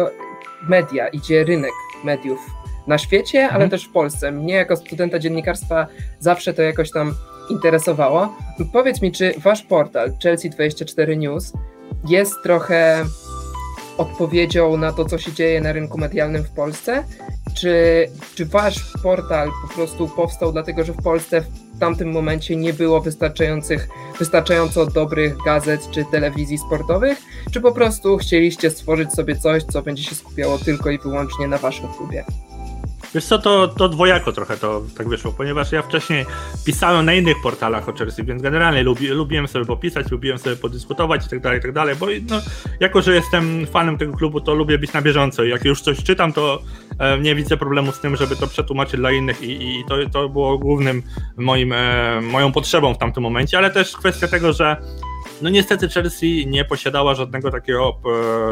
media, 0.70 1.08
idzie 1.08 1.44
rynek 1.44 1.72
mediów 2.04 2.39
na 2.88 2.98
świecie, 2.98 3.39
ale 3.39 3.54
mhm. 3.54 3.70
też 3.70 3.86
w 3.86 3.92
Polsce. 3.92 4.32
Mnie 4.32 4.54
jako 4.54 4.75
studenta 4.75 5.20
dziennikarstwa 5.20 5.88
zawsze 6.20 6.54
to 6.54 6.62
jakoś 6.62 6.92
tam 6.92 7.13
interesowało. 7.50 8.36
Powiedz 8.74 9.01
mi, 9.01 9.12
czy 9.12 9.34
wasz 9.44 9.62
portal 9.62 10.12
Chelsea24 10.12 11.18
News 11.18 11.54
jest 12.08 12.34
trochę 12.44 13.06
odpowiedzią 13.98 14.77
na 14.77 14.94
to, 14.94 15.06
co 15.06 15.18
się 15.18 15.34
dzieje 15.34 15.62
na 15.62 15.74
rynku 15.74 15.98
medialnym 15.98 16.44
w 16.44 16.50
Polsce? 16.50 17.04
Czy, 17.56 18.08
czy 18.36 18.46
wasz 18.46 18.94
portal 19.04 19.50
po 19.68 19.75
prostu 19.75 20.08
powstał 20.08 20.51
dlatego, 20.51 20.84
że 20.84 20.94
w 20.94 21.04
Polsce 21.04 21.42
w 21.42 21.80
tamtym 21.80 22.12
momencie 22.12 22.56
nie 22.56 22.74
było 22.74 23.01
wystarczających, 23.01 23.88
wystarczająco 24.20 24.86
dobrych 24.86 25.36
gazet 25.46 25.92
czy 25.92 26.06
telewizji 26.06 26.58
sportowych? 26.58 27.18
Czy 27.51 27.62
po 27.62 27.72
prostu 27.72 28.18
chcieliście 28.18 28.70
stworzyć 28.70 29.12
sobie 29.12 29.36
coś, 29.36 29.63
co 29.63 29.82
będzie 29.82 30.04
się 30.04 30.16
skupiało 30.16 30.58
tylko 30.58 30.89
i 30.89 30.98
wyłącznie 30.98 31.48
na 31.48 31.58
waszym 31.58 31.88
klubie? 31.98 32.25
Wiesz 33.17 33.25
co, 33.25 33.39
to, 33.39 33.67
to 33.67 33.89
dwojako 33.89 34.31
trochę 34.31 34.57
to 34.57 34.81
tak 34.97 35.07
wyszło, 35.07 35.31
ponieważ 35.31 35.71
ja 35.71 35.81
wcześniej 35.81 36.25
pisałem 36.65 37.05
na 37.05 37.13
innych 37.13 37.36
portalach 37.43 37.89
o 37.89 37.93
Chelsea, 37.93 38.24
więc 38.24 38.41
generalnie 38.41 38.83
lubi, 38.83 39.07
lubiłem 39.07 39.47
sobie 39.47 39.65
popisać, 39.65 40.12
lubiłem 40.12 40.38
sobie 40.38 40.55
podyskutować 40.55 41.25
i 41.25 41.29
tak 41.29 41.39
dalej, 41.39 41.59
i 41.59 41.62
tak 41.62 41.71
dalej, 41.71 41.95
bo 41.95 42.05
no, 42.29 42.41
jako, 42.79 43.01
że 43.01 43.15
jestem 43.15 43.67
fanem 43.67 43.97
tego 43.97 44.13
klubu, 44.13 44.41
to 44.41 44.53
lubię 44.53 44.77
być 44.77 44.93
na 44.93 45.01
bieżąco 45.01 45.43
i 45.43 45.50
jak 45.50 45.65
już 45.65 45.81
coś 45.81 46.03
czytam, 46.03 46.33
to 46.33 46.62
e, 47.00 47.19
nie 47.19 47.36
widzę 47.36 47.57
problemu 47.57 47.91
z 47.91 48.00
tym, 48.00 48.15
żeby 48.15 48.36
to 48.36 48.47
przetłumaczyć 48.47 48.95
dla 48.95 49.12
innych 49.12 49.41
i, 49.41 49.51
i 49.51 49.83
to, 49.89 49.95
to 50.13 50.29
było 50.29 50.57
głównym 50.57 51.03
moim, 51.38 51.74
e, 51.74 52.21
moją 52.21 52.51
potrzebą 52.51 52.93
w 52.93 52.97
tamtym 52.97 53.24
momencie, 53.24 53.57
ale 53.57 53.71
też 53.71 53.97
kwestia 53.97 54.27
tego, 54.27 54.53
że 54.53 54.77
no 55.41 55.50
niestety 55.50 55.89
Chelsea 55.89 56.47
nie 56.47 56.65
posiadała 56.65 57.15
żadnego 57.15 57.51
takiego 57.51 58.00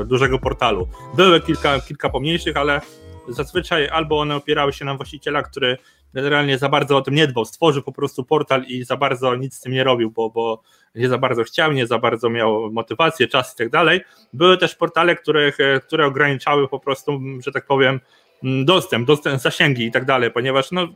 e, 0.02 0.06
dużego 0.06 0.40
portalu. 0.40 0.88
Były 1.18 1.42
kilka, 1.42 1.80
kilka 1.80 2.10
pomniejszych, 2.10 2.58
ale 2.58 2.82
zazwyczaj 3.28 3.90
albo 3.90 4.20
one 4.20 4.36
opierały 4.36 4.74
się 4.74 4.86
na 4.86 4.96
właściciela, 4.96 5.44
który 5.44 5.78
generalnie 6.14 6.58
za 6.58 6.70
bardzo 6.70 6.98
o 6.98 7.02
tym 7.02 7.16
nie 7.16 7.28
dbał, 7.28 7.46
stworzył 7.46 7.84
po 7.84 7.92
prostu 7.92 8.24
portal 8.24 8.64
i 8.64 8.84
za 8.84 8.98
bardzo 8.98 9.36
nic 9.36 9.56
z 9.56 9.62
tym 9.62 9.74
nie 9.74 9.84
robił, 9.84 10.12
bo, 10.12 10.30
bo 10.30 10.62
nie 10.96 11.10
za 11.10 11.18
bardzo 11.18 11.44
chciał, 11.44 11.72
nie 11.72 11.88
za 11.88 12.00
bardzo 12.00 12.30
miał 12.30 12.72
motywację, 12.72 13.28
czas 13.28 13.54
i 13.54 13.58
tak 13.58 13.70
dalej. 13.70 14.02
Były 14.34 14.58
też 14.58 14.76
portale, 14.76 15.16
które, 15.16 15.52
które 15.88 16.06
ograniczały 16.06 16.68
po 16.68 16.80
prostu, 16.80 17.20
że 17.46 17.52
tak 17.52 17.66
powiem, 17.66 18.00
dostęp, 18.44 19.08
dostęp, 19.08 19.42
zasięgi 19.42 19.86
i 19.86 19.92
tak 19.92 20.06
dalej, 20.06 20.32
ponieważ 20.32 20.72
no, 20.72 20.88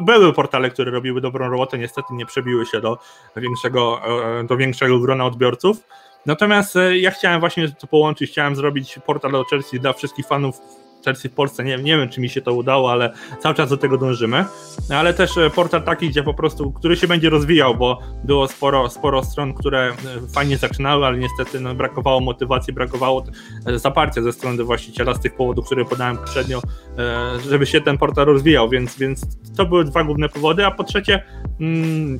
były 0.00 0.32
portale, 0.32 0.70
które 0.70 0.90
robiły 0.90 1.20
dobrą 1.20 1.50
robotę, 1.50 1.78
niestety 1.78 2.14
nie 2.14 2.26
przebiły 2.26 2.66
się 2.66 2.80
do 2.80 2.98
większego, 3.36 4.00
e, 4.40 4.44
do 4.44 4.56
większego 4.56 4.98
grona 4.98 5.24
odbiorców. 5.26 5.76
Natomiast 6.26 6.76
e, 6.76 6.98
ja 6.98 7.10
chciałem 7.10 7.40
właśnie 7.40 7.68
to 7.68 7.86
połączyć, 7.86 8.30
chciałem 8.30 8.56
zrobić 8.56 8.98
portal 9.06 9.34
o 9.34 9.44
Chelsea 9.44 9.80
dla 9.80 9.92
wszystkich 9.92 10.26
fanów 10.26 10.60
Chelsea 11.08 11.28
w 11.28 11.32
Polsce. 11.32 11.64
Nie, 11.64 11.76
nie 11.76 11.96
wiem, 11.96 12.08
czy 12.08 12.20
mi 12.20 12.28
się 12.28 12.42
to 12.42 12.52
udało, 12.52 12.92
ale 12.92 13.12
cały 13.40 13.54
czas 13.54 13.70
do 13.70 13.76
tego 13.76 13.98
dążymy. 13.98 14.44
Ale 14.90 15.14
też 15.14 15.38
e, 15.38 15.50
portal 15.50 15.82
taki, 15.82 16.08
gdzie 16.08 16.22
po 16.22 16.34
prostu, 16.34 16.72
który 16.72 16.96
się 16.96 17.08
będzie 17.08 17.30
rozwijał, 17.30 17.74
bo 17.74 18.00
było 18.24 18.48
sporo, 18.48 18.90
sporo 18.90 19.24
stron, 19.24 19.54
które 19.54 19.88
e, 19.88 19.94
fajnie 20.34 20.56
zaczynały, 20.56 21.06
ale 21.06 21.18
niestety 21.18 21.60
no, 21.60 21.74
brakowało 21.74 22.20
motywacji, 22.20 22.72
brakowało 22.72 23.24
e, 23.66 23.78
zaparcia 23.78 24.22
ze 24.22 24.32
strony 24.32 24.64
właściciela 24.64 25.14
z 25.14 25.20
tych 25.20 25.36
powodów, 25.36 25.66
które 25.66 25.84
podałem 25.84 26.16
poprzednio, 26.16 26.60
żeby 27.48 27.66
się 27.66 27.80
ten 27.80 27.98
portal 27.98 28.26
rozwijał, 28.26 28.68
więc, 28.68 28.98
więc 28.98 29.26
to 29.56 29.66
były 29.66 29.84
dwa 29.84 30.04
główne 30.04 30.28
powody, 30.28 30.66
a 30.66 30.70
po 30.70 30.84
trzecie 30.84 31.22
mm, 31.60 32.16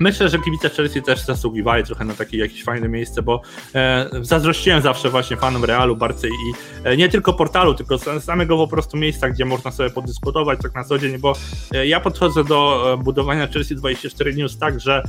myślę, 0.00 0.28
że 0.28 0.38
kibice 0.38 0.70
Chelsea 0.70 1.02
też 1.02 1.24
zasługiwali 1.24 1.84
trochę 1.84 2.04
na 2.04 2.14
takie 2.14 2.38
jakieś 2.38 2.64
fajne 2.64 2.88
miejsce, 2.88 3.22
bo 3.22 3.42
e, 3.74 4.10
zazdrościłem 4.22 4.82
zawsze 4.82 5.10
właśnie 5.10 5.36
fanom 5.36 5.64
Realu, 5.64 5.96
Barcy 5.96 6.28
i 6.28 6.52
e, 6.84 6.96
nie 6.96 7.08
tylko 7.08 7.32
portalu, 7.32 7.74
tylko 7.74 7.98
samego 8.20 8.56
po 8.56 8.68
prostu 8.68 8.96
miejsca, 8.96 9.30
gdzie 9.30 9.44
można 9.44 9.70
sobie 9.70 9.90
podyskutować 9.90 10.58
tak 10.62 10.74
na 10.74 10.84
co 10.84 10.98
dzień, 10.98 11.18
bo 11.18 11.32
e, 11.74 11.86
ja 11.86 12.00
podchodzę 12.00 12.44
do 12.44 12.92
e, 12.92 12.96
budowania 12.96 13.46
Chelsea 13.46 13.74
24 13.74 14.34
News 14.34 14.58
tak, 14.58 14.80
że 14.80 15.02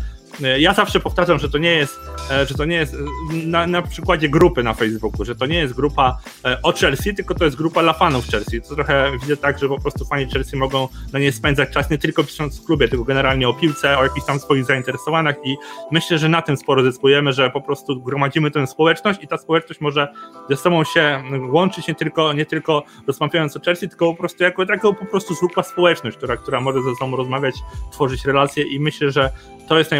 ja 0.58 0.74
zawsze 0.74 1.00
powtarzam, 1.00 1.40
że 1.40 1.50
to 1.50 1.58
nie 1.58 1.72
jest, 1.72 2.00
e, 2.32 2.46
że 2.46 2.56
to 2.56 2.66
nie 2.66 2.76
jest 2.76 2.94
e, 2.94 2.98
na, 3.34 3.68
na 3.68 3.82
przykładzie 3.82 4.30
grupy 4.30 4.64
na 4.64 4.74
Facebooku, 4.74 5.26
że 5.26 5.36
to 5.36 5.46
nie 5.46 5.58
jest 5.58 5.74
grupa 5.74 6.18
o 6.64 6.72
Chelsea, 6.72 7.16
tylko 7.16 7.36
to 7.36 7.46
jest 7.46 7.58
grupa 7.58 7.82
dla 7.82 7.94
fanów 7.94 8.28
Chelsea. 8.28 8.62
To 8.62 8.76
trochę 8.76 9.12
widzę 9.22 9.38
tak, 9.38 9.60
że 9.60 9.68
po 9.68 9.82
prostu 9.82 10.06
fani 10.06 10.26
Chelsea 10.26 10.58
mogą 10.58 10.88
na 11.14 11.20
niej 11.20 11.32
spędzać 11.32 11.70
czas 11.70 11.90
nie 11.90 11.98
tylko 11.98 12.24
pisząc 12.24 12.62
w 12.62 12.66
klubie, 12.66 12.88
tylko 12.88 13.06
generalnie 13.06 13.50
o 13.50 13.54
piłce, 13.54 13.98
o 13.98 14.04
jakichś 14.04 14.26
tam 14.26 14.40
swoich 14.40 14.66
zainteresowaniach 14.66 15.36
i 15.44 15.58
myślę, 15.92 16.18
że 16.18 16.30
na 16.30 16.42
tym 16.42 16.58
sporo 16.58 16.84
zyskujemy, 16.84 17.34
że 17.34 17.50
po 17.50 17.62
prostu 17.62 18.02
gromadzimy 18.02 18.52
tę 18.52 18.68
społeczność 18.68 19.24
i 19.24 19.28
ta 19.28 19.38
społeczność 19.38 19.82
może 19.82 20.08
ze 20.50 20.58
sobą 20.58 20.84
się 20.84 21.24
łączyć 21.50 21.88
nie 21.88 21.96
tylko, 21.96 22.34
nie 22.34 22.46
tylko 22.46 22.84
rozmawiając 23.08 23.58
o 23.58 23.60
Chelsea, 23.60 23.90
tylko 23.90 24.12
po 24.12 24.18
prostu 24.18 24.44
jako, 24.44 24.64
jako 24.64 24.94
po 24.94 25.06
prostu 25.06 25.36
zwykła 25.36 25.64
społeczność, 25.64 26.18
która, 26.18 26.38
która 26.38 26.62
może 26.62 26.84
ze 26.84 26.96
sobą 26.96 27.18
rozmawiać, 27.18 27.56
tworzyć 27.92 28.26
relacje 28.26 28.64
i 28.64 28.80
myślę, 28.80 29.12
że 29.12 29.30
to 29.70 29.78
jest 29.78 29.92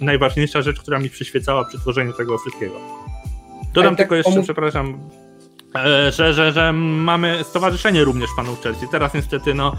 najważniejsza 0.00 0.62
rzecz, 0.62 0.80
która 0.80 0.98
mi 0.98 1.10
przyświecała 1.10 1.64
przy 1.64 1.78
tworzeniu 1.78 2.12
tego 2.12 2.38
wszystkiego. 2.38 2.74
Dodam 3.74 3.96
tak 3.96 3.98
tylko 3.98 4.14
jeszcze, 4.14 4.42
przepraszam, 4.42 5.00
E, 5.00 5.27
że, 6.10 6.34
że, 6.34 6.52
że 6.52 6.72
mamy 6.72 7.44
stowarzyszenie 7.44 8.04
również 8.04 8.30
fanów 8.36 8.62
Chelsea. 8.62 8.86
Teraz 8.90 9.14
niestety 9.14 9.54
no, 9.54 9.76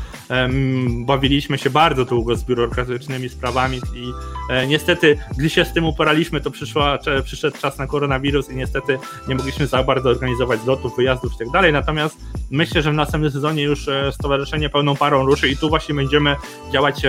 bawiliśmy 1.05 1.57
się 1.57 1.69
bardzo 1.69 2.05
długo 2.05 2.35
z 2.35 2.43
biurokratycznymi 2.43 3.29
sprawami 3.29 3.81
i 3.95 4.13
e, 4.49 4.67
niestety, 4.67 5.17
gdy 5.37 5.49
się 5.49 5.65
z 5.65 5.73
tym 5.73 5.85
uporaliśmy, 5.85 6.41
to 6.41 6.51
przyszła, 6.51 6.99
przyszedł 7.23 7.57
czas 7.57 7.77
na 7.77 7.87
koronawirus 7.87 8.49
i 8.49 8.55
niestety 8.55 8.99
nie 9.27 9.35
mogliśmy 9.35 9.67
za 9.67 9.83
bardzo 9.83 10.09
organizować 10.09 10.59
lotów, 10.65 10.95
wyjazdów 10.95 11.33
i 11.33 11.51
tak. 11.51 11.73
Natomiast 11.73 12.17
myślę, 12.51 12.81
że 12.81 12.91
w 12.91 12.95
następnym 12.95 13.31
sezonie 13.31 13.63
już 13.63 13.87
e, 13.87 14.11
stowarzyszenie 14.11 14.69
pełną 14.69 14.95
parą 14.95 15.25
ruszy 15.25 15.49
i 15.49 15.57
tu 15.57 15.69
właśnie 15.69 15.95
będziemy 15.95 16.35
działać 16.71 17.01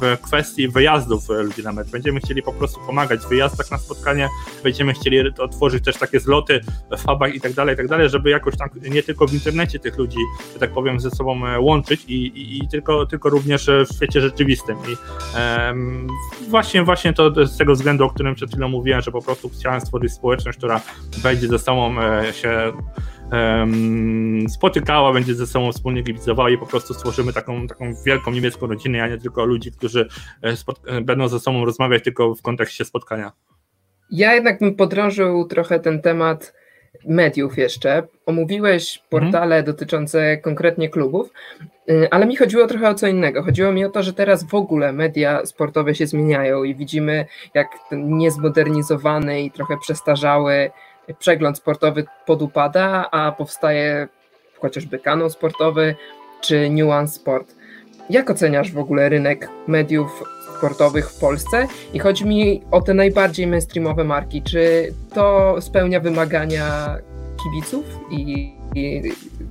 w 0.00 0.18
kwestii 0.22 0.68
wyjazdów 0.68 1.28
ludzi 1.28 1.62
na 1.62 1.72
mecz. 1.72 1.88
Będziemy 1.88 2.20
chcieli 2.20 2.42
po 2.42 2.52
prostu 2.52 2.80
pomagać 2.86 3.20
w 3.20 3.28
wyjazdach 3.28 3.70
na 3.70 3.78
spotkanie, 3.78 4.28
będziemy 4.64 4.92
chcieli 4.92 5.20
otworzyć 5.38 5.84
też 5.84 5.96
takie 5.96 6.20
zloty 6.20 6.60
w 6.98 7.04
pubach 7.04 7.34
i 7.34 7.40
tak 7.40 7.52
dalej, 8.00 8.10
żeby 8.10 8.30
jakoś 8.30 8.56
tam 8.56 8.68
nie 8.90 9.02
tylko 9.02 9.26
w 9.26 9.34
internecie 9.34 9.78
tych 9.78 9.98
ludzi, 9.98 10.18
że 10.52 10.58
tak 10.58 10.70
powiem, 10.70 11.00
ze 11.00 11.10
sobą 11.10 11.46
e, 11.46 11.60
łączyć 11.60 12.04
i, 12.08 12.14
i, 12.14 12.58
i 12.58 12.68
tylko, 12.68 13.06
tylko 13.06 13.28
również 13.28 13.68
e, 13.68 13.84
w 13.84 13.94
świecie 13.94 14.20
rzeczywistym. 14.20 14.76
I 14.78 14.96
właśnie, 16.48 16.82
właśnie 16.82 17.12
to 17.12 17.46
z 17.46 17.56
tego 17.56 17.72
względu, 17.72 18.04
o 18.04 18.10
którym 18.10 18.34
przed 18.34 18.50
chwilą 18.50 18.68
mówiłem, 18.68 19.00
że 19.00 19.10
po 19.10 19.22
prostu 19.22 19.48
chciałem 19.48 19.80
stworzyć 19.80 20.12
społeczność, 20.12 20.58
która 20.58 20.80
będzie 21.22 21.48
ze 21.48 21.58
sobą 21.58 22.00
e, 22.00 22.32
się 22.32 22.72
spotykała, 24.48 25.12
będzie 25.12 25.34
ze 25.34 25.46
sobą 25.46 25.72
wspólnie 25.72 26.02
kibicowała 26.02 26.50
i 26.50 26.58
po 26.58 26.66
prostu 26.66 26.94
stworzymy 26.94 27.32
taką, 27.32 27.66
taką 27.66 27.92
wielką 28.06 28.30
niemiecką 28.30 28.66
rodzinę, 28.66 29.02
a 29.02 29.08
nie 29.08 29.18
tylko 29.18 29.44
ludzi, 29.44 29.72
którzy 29.72 30.08
będą 31.02 31.28
ze 31.28 31.40
sobą 31.40 31.64
rozmawiać 31.64 32.04
tylko 32.04 32.34
w 32.34 32.42
kontekście 32.42 32.84
spotkania. 32.84 33.32
Ja 34.10 34.34
jednak 34.34 34.58
bym 34.58 34.74
podrążył 34.74 35.44
trochę 35.44 35.80
ten 35.80 36.02
temat 36.02 36.52
mediów 37.06 37.58
jeszcze. 37.58 38.02
Omówiłeś 38.26 39.02
portale 39.10 39.56
mhm. 39.56 39.64
dotyczące 39.64 40.36
konkretnie 40.36 40.88
klubów, 40.88 41.32
y, 41.90 42.08
ale 42.10 42.26
mi 42.26 42.36
chodziło 42.36 42.66
trochę 42.66 42.88
o 42.88 42.94
co 42.94 43.06
innego. 43.06 43.42
Chodziło 43.42 43.72
mi 43.72 43.84
o 43.84 43.90
to, 43.90 44.02
że 44.02 44.12
teraz 44.12 44.44
w 44.44 44.54
ogóle 44.54 44.92
media 44.92 45.46
sportowe 45.46 45.94
się 45.94 46.06
zmieniają 46.06 46.64
i 46.64 46.74
widzimy, 46.74 47.26
jak 47.54 47.68
ten 47.90 48.18
niezmodernizowany 48.18 49.42
i 49.42 49.50
trochę 49.50 49.76
przestarzały 49.82 50.70
przegląd 51.18 51.58
sportowy 51.58 52.04
podupada, 52.26 53.08
a 53.10 53.32
powstaje 53.32 54.08
chociażby 54.60 54.98
kanał 54.98 55.30
sportowy 55.30 55.94
czy 56.40 56.70
Nuance 56.70 57.14
Sport. 57.14 57.54
Jak 58.10 58.30
oceniasz 58.30 58.72
w 58.72 58.78
ogóle 58.78 59.08
rynek 59.08 59.48
mediów 59.66 60.24
sportowych 60.60 61.10
w 61.10 61.18
Polsce 61.18 61.66
i 61.92 61.98
chodzi 61.98 62.26
mi 62.26 62.62
o 62.70 62.80
te 62.80 62.94
najbardziej 62.94 63.46
mainstreamowe 63.46 64.04
marki. 64.04 64.42
Czy 64.42 64.92
to 65.14 65.56
spełnia 65.60 66.00
wymagania 66.00 66.96
kibiców 67.42 67.84
i, 68.10 68.52
i 68.74 69.02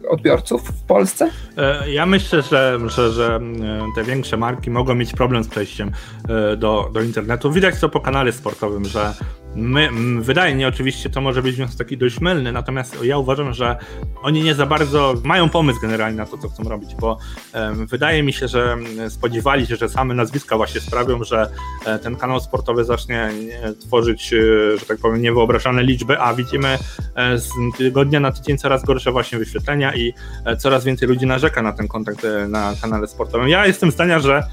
odbiorców 0.10 0.62
w 0.64 0.84
Polsce? 0.84 1.30
E, 1.58 1.92
ja 1.92 2.06
myślę, 2.06 2.42
że, 2.42 2.80
że, 2.86 3.12
że 3.12 3.36
e, 3.36 3.86
te 3.96 4.04
większe 4.04 4.38
marki 4.38 4.72
mogą 4.72 4.96
mieć 4.96 5.14
problem 5.14 5.44
z 5.44 5.48
przejściem 5.48 5.92
e, 6.30 6.58
do, 6.58 6.90
do 6.94 7.02
internetu. 7.02 7.52
Widać 7.52 7.80
to 7.80 7.90
po 7.90 8.00
kanale 8.00 8.32
sportowym, 8.32 8.86
że 8.86 9.14
My, 9.56 9.90
wydaje 10.22 10.60
się, 10.60 10.68
oczywiście 10.68 11.10
to 11.10 11.22
może 11.22 11.44
być 11.44 11.56
wniosek 11.56 11.78
taki 11.78 11.98
dość 11.98 12.22
mylny, 12.22 12.52
natomiast 12.52 13.04
ja 13.04 13.18
uważam, 13.18 13.54
że 13.54 13.78
oni 14.22 14.44
nie 14.44 14.56
za 14.56 14.66
bardzo 14.66 15.14
mają 15.24 15.50
pomysł 15.50 15.80
generalnie 15.82 16.18
na 16.18 16.26
to, 16.26 16.38
co 16.38 16.50
chcą 16.50 16.64
robić, 16.64 16.96
bo 16.96 17.18
um, 17.54 17.88
wydaje 17.88 18.24
mi 18.24 18.34
się, 18.34 18.48
że 18.48 18.78
spodziewali 19.10 19.68
się, 19.68 19.76
że 19.76 19.90
same 19.90 20.14
nazwiska 20.14 20.58
właśnie 20.58 20.82
sprawią, 20.82 21.24
że 21.24 21.50
e, 21.86 22.00
ten 22.00 22.16
kanał 22.16 22.40
sportowy 22.40 22.86
zacznie 22.86 23.32
tworzyć, 23.80 24.34
e, 24.34 24.38
że 24.78 24.86
tak 24.86 24.98
powiem, 24.98 25.22
niewyobrażalne 25.22 25.84
liczby, 25.84 26.20
a 26.20 26.34
widzimy 26.34 26.78
e, 27.16 27.38
z 27.38 27.50
tygodnia 27.78 28.20
na 28.20 28.32
tydzień 28.32 28.58
coraz 28.58 28.86
gorsze 28.86 29.12
właśnie 29.12 29.38
wyświetlenia 29.38 29.96
i 29.96 30.14
coraz 30.60 30.86
więcej 30.86 31.08
ludzi 31.08 31.26
narzeka 31.26 31.62
na 31.62 31.74
ten 31.74 31.88
kontakt 31.88 32.26
na 32.48 32.74
kanale 32.82 33.08
sportowym. 33.08 33.50
Ja 33.50 33.68
jestem 33.68 33.92
zdania, 33.92 34.20
że 34.20 34.44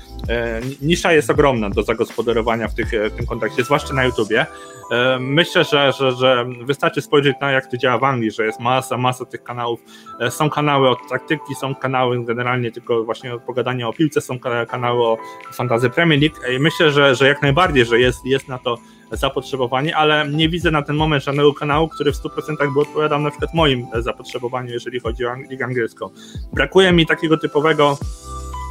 nisza 0.83 1.13
jest 1.13 1.31
ogromna 1.31 1.71
do 1.71 1.83
zagospodarowania 1.83 2.69
w, 2.69 2.75
tych, 2.75 2.91
w 3.13 3.17
tym 3.17 3.27
kontakcie, 3.27 3.65
zwłaszcza 3.65 3.95
na 3.95 4.05
YouTubie. 4.05 4.47
E, 4.91 5.19
myślę, 5.21 5.65
że, 5.65 5.93
że, 5.93 6.13
że 6.13 6.47
wystarczy 6.65 7.03
spojrzeć 7.03 7.37
na 7.41 7.51
jak 7.51 7.67
to 7.67 7.77
działa 7.77 7.99
w 7.99 8.05
Anglii, 8.05 8.31
że 8.31 8.47
jest 8.47 8.61
masa, 8.61 8.97
masa 8.97 9.25
tych 9.25 9.43
kanałów. 9.43 9.81
E, 10.21 10.31
są 10.31 10.51
kanały 10.51 10.89
od 10.89 10.99
taktyki, 11.11 11.55
są 11.55 11.75
kanały 11.75 12.25
generalnie 12.25 12.73
tylko 12.73 13.05
właśnie 13.05 13.39
pogadania 13.47 13.89
o 13.89 13.93
piłce, 13.93 14.21
są 14.21 14.39
kanały 14.69 15.07
o 15.07 15.19
fantazy 15.53 15.91
Premier 15.91 16.21
League 16.21 16.57
i 16.57 16.59
myślę, 16.59 16.91
że, 16.91 17.15
że 17.15 17.29
jak 17.29 17.43
najbardziej, 17.43 17.85
że 17.85 18.01
jest, 18.01 18.19
jest 18.25 18.49
na 18.49 18.59
to 18.59 18.79
zapotrzebowanie, 19.13 19.97
ale 19.97 20.29
nie 20.29 20.49
widzę 20.49 20.71
na 20.71 20.83
ten 20.83 20.97
moment 20.97 21.25
żadnego 21.25 21.55
kanału, 21.55 21.89
który 21.89 22.13
w 22.13 22.17
100% 22.17 22.75
by 22.75 22.81
odpowiadał 22.81 23.21
na 23.21 23.31
przykład 23.31 23.55
moim 23.55 23.87
zapotrzebowaniu, 23.99 24.71
jeżeli 24.71 25.01
chodzi 25.01 25.27
o 25.27 25.35
ligę 25.35 25.65
angielską. 25.65 26.11
Brakuje 26.53 26.93
mi 26.93 27.07
takiego 27.07 27.37
typowego 27.37 27.99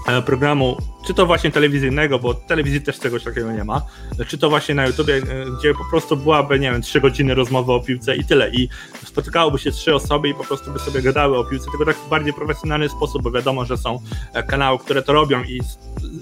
E, 0.07 0.21
programu, 0.21 0.77
czy 1.07 1.13
to 1.13 1.25
właśnie 1.25 1.51
telewizyjnego, 1.51 2.19
bo 2.19 2.33
telewizji 2.33 2.81
też 2.81 2.99
czegoś 2.99 3.23
takiego 3.23 3.51
nie 3.51 3.63
ma, 3.63 3.81
czy 4.27 4.37
to 4.37 4.49
właśnie 4.49 4.75
na 4.75 4.87
YouTubie, 4.87 5.15
e, 5.15 5.21
gdzie 5.59 5.73
po 5.73 5.89
prostu 5.89 6.17
byłaby, 6.17 6.59
nie 6.59 6.71
wiem, 6.71 6.81
trzy 6.81 7.01
godziny 7.01 7.35
rozmowy 7.35 7.73
o 7.73 7.79
piłce 7.79 8.15
i 8.15 8.25
tyle. 8.25 8.49
I 8.49 8.69
spotykałoby 9.05 9.59
się 9.59 9.71
trzy 9.71 9.95
osoby 9.95 10.29
i 10.29 10.33
po 10.33 10.43
prostu 10.43 10.71
by 10.71 10.79
sobie 10.79 11.01
gadały 11.01 11.37
o 11.37 11.43
piłce, 11.43 11.65
tylko 11.71 11.85
tak 11.85 11.95
w 11.95 12.09
bardziej 12.09 12.33
profesjonalny 12.33 12.89
sposób, 12.89 13.23
bo 13.23 13.31
wiadomo, 13.31 13.65
że 13.65 13.77
są 13.77 13.99
e, 14.33 14.43
kanały, 14.43 14.79
które 14.79 15.01
to 15.01 15.13
robią 15.13 15.43
i 15.43 15.61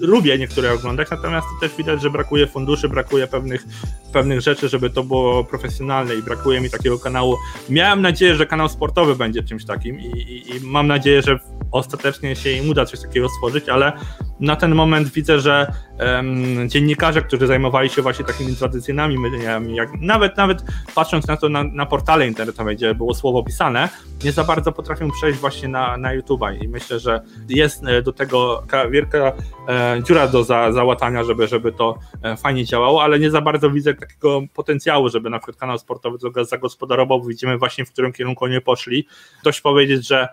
lubię 0.00 0.38
niektóre 0.38 0.72
oglądać, 0.72 1.10
natomiast 1.10 1.46
to 1.46 1.68
też 1.68 1.76
widać, 1.76 2.02
że 2.02 2.10
brakuje 2.10 2.46
funduszy, 2.46 2.88
brakuje 2.88 3.26
pewnych, 3.26 3.64
pewnych 4.12 4.40
rzeczy, 4.40 4.68
żeby 4.68 4.90
to 4.90 5.04
było 5.04 5.44
profesjonalne 5.44 6.14
i 6.14 6.22
brakuje 6.22 6.60
mi 6.60 6.70
takiego 6.70 6.98
kanału. 6.98 7.36
Miałem 7.68 8.02
nadzieję, 8.02 8.34
że 8.34 8.46
kanał 8.46 8.68
sportowy 8.68 9.16
będzie 9.16 9.42
czymś 9.42 9.64
takim 9.64 10.00
i, 10.00 10.06
i, 10.06 10.56
i 10.56 10.60
mam 10.60 10.86
nadzieję, 10.86 11.22
że 11.22 11.38
ostatecznie 11.70 12.36
się 12.36 12.50
im 12.50 12.68
uda 12.70 12.84
coś 12.86 13.00
takiego 13.00 13.28
stworzyć, 13.28 13.68
ale 13.68 13.92
na 14.40 14.56
ten 14.56 14.74
moment 14.74 15.08
widzę, 15.08 15.40
że 15.40 15.72
um, 15.98 16.68
dziennikarze, 16.68 17.22
którzy 17.22 17.46
zajmowali 17.46 17.90
się 17.90 18.02
właśnie 18.02 18.24
takimi 18.24 18.56
tradycyjnymi 18.56 19.18
mediami, 19.18 19.74
jak 19.76 19.88
nawet 20.00 20.36
nawet 20.36 20.64
patrząc 20.94 21.26
na 21.26 21.36
to 21.36 21.48
na, 21.48 21.64
na 21.64 21.86
portale 21.86 22.26
internetowe, 22.26 22.74
gdzie 22.74 22.94
było 22.94 23.14
słowo 23.14 23.42
pisane, 23.42 23.88
nie 24.24 24.32
za 24.32 24.44
bardzo 24.44 24.72
potrafią 24.72 25.10
przejść 25.10 25.38
właśnie 25.38 25.68
na, 25.68 25.96
na 25.96 26.18
YouTube'a 26.18 26.62
i 26.64 26.68
myślę, 26.68 26.98
że 26.98 27.20
jest 27.48 27.84
e, 27.86 28.02
do 28.02 28.12
tego 28.12 28.64
wielka 28.90 29.32
e, 29.68 30.02
dziura 30.02 30.28
do 30.28 30.44
za, 30.44 30.72
załatania, 30.72 31.24
żeby, 31.24 31.48
żeby 31.48 31.72
to 31.72 31.98
e, 32.22 32.36
fajnie 32.36 32.64
działało, 32.64 33.02
ale 33.02 33.18
nie 33.18 33.30
za 33.30 33.40
bardzo 33.40 33.70
widzę 33.70 33.94
takiego 33.94 34.42
potencjału, 34.54 35.08
żeby 35.08 35.30
na 35.30 35.38
przykład 35.38 35.56
kanał 35.56 35.78
sportowy 35.78 36.18
to 36.18 36.44
zagospodarował, 36.44 37.24
widzimy 37.24 37.58
właśnie 37.58 37.84
w 37.84 37.92
którym 37.92 38.12
kierunku 38.12 38.46
nie 38.46 38.60
poszli. 38.60 39.06
Dość 39.44 39.60
powiedzieć, 39.60 40.06
że 40.06 40.28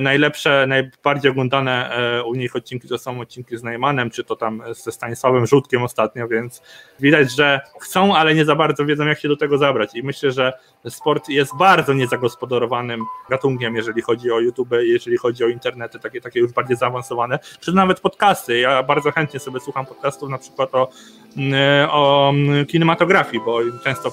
najlepsze, 0.00 0.66
najbardziej 0.68 1.30
oglądane 1.30 1.90
e, 1.90 2.24
u 2.24 2.34
nich 2.34 2.56
odcinki 2.56 2.88
to 2.88 2.98
są 2.98 3.20
odcinki 3.20 3.56
z 3.56 3.62
Najmanem, 3.62 4.10
czy 4.10 4.24
to 4.24 4.36
tam 4.36 4.62
ze 4.84 4.92
Stanisławem 4.92 5.46
Żółtkiem 5.46 5.82
ostatnio, 5.82 6.28
więc 6.28 6.62
widać, 7.00 7.32
że 7.36 7.60
chcą, 7.80 8.16
ale 8.16 8.34
nie 8.34 8.44
za 8.44 8.54
bardzo 8.54 8.86
wiedzą, 8.86 9.06
jak 9.06 9.20
się 9.20 9.28
do 9.28 9.36
tego 9.36 9.58
zabrać. 9.58 9.94
I 9.94 10.02
myślę, 10.02 10.32
że 10.32 10.52
sport 10.88 11.28
jest 11.28 11.56
bardzo 11.56 11.92
niezagospodarowanym 11.92 13.04
gatunkiem, 13.30 13.76
jeżeli 13.76 14.02
chodzi 14.02 14.30
o 14.30 14.40
YouTube, 14.40 14.70
jeżeli 14.80 15.16
chodzi 15.16 15.44
o 15.44 15.48
internety, 15.48 15.98
takie, 15.98 16.20
takie 16.20 16.40
już 16.40 16.52
bardziej 16.52 16.76
zaawansowane, 16.76 17.38
czy 17.60 17.72
nawet 17.72 18.00
podcasty. 18.00 18.58
Ja 18.58 18.82
bardzo 18.82 19.12
chętnie 19.12 19.40
sobie 19.40 19.60
słucham 19.60 19.86
podcastów, 19.86 20.30
na 20.30 20.38
przykład 20.38 20.74
o, 20.74 20.88
mm, 21.36 21.88
o 21.90 22.32
kinematografii, 22.68 23.42
bo 23.44 23.58
często 23.84 24.12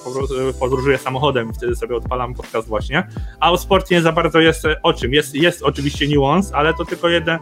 podróżuję 0.60 0.98
samochodem 0.98 1.50
i 1.50 1.54
wtedy 1.54 1.76
sobie 1.76 1.96
odpalam 1.96 2.34
podcast 2.34 2.68
właśnie. 2.68 3.06
A 3.40 3.52
o 3.52 3.58
sporcie 3.58 3.94
nie 3.94 4.02
za 4.02 4.12
bardzo 4.12 4.40
jest 4.40 4.64
o 4.82 4.92
czym. 4.92 5.14
Jest, 5.14 5.34
jest 5.34 5.47
oczywiście 5.62 6.08
niuans, 6.08 6.52
ale 6.52 6.74
to 6.74 6.84
tylko 6.84 7.08
jeden 7.08 7.38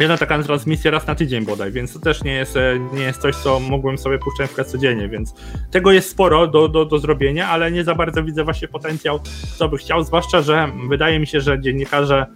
jedna 0.00 0.16
taka 0.16 0.42
transmisja 0.42 0.90
raz 0.90 1.06
na 1.06 1.14
tydzień 1.14 1.44
bodaj, 1.44 1.72
więc 1.72 1.92
to 1.92 1.98
też 1.98 2.24
nie 2.24 2.32
jest, 2.32 2.56
e, 2.56 2.78
nie 2.92 3.02
jest 3.02 3.20
coś, 3.20 3.36
co 3.36 3.60
mogłem 3.60 3.98
sobie 3.98 4.18
puszczać 4.18 4.50
w 4.50 4.64
codziennie, 4.64 5.08
więc 5.08 5.34
tego 5.70 5.92
jest 5.92 6.10
sporo 6.10 6.46
do, 6.46 6.68
do, 6.68 6.84
do 6.84 6.98
zrobienia, 6.98 7.48
ale 7.48 7.72
nie 7.72 7.84
za 7.84 7.94
bardzo 7.94 8.24
widzę 8.24 8.44
właśnie 8.44 8.68
potencjał, 8.68 9.20
co 9.56 9.68
by 9.68 9.78
chciał, 9.78 10.04
zwłaszcza, 10.04 10.42
że 10.42 10.72
wydaje 10.88 11.18
mi 11.18 11.26
się, 11.26 11.40
że 11.40 11.60
dziennikarze 11.60 12.26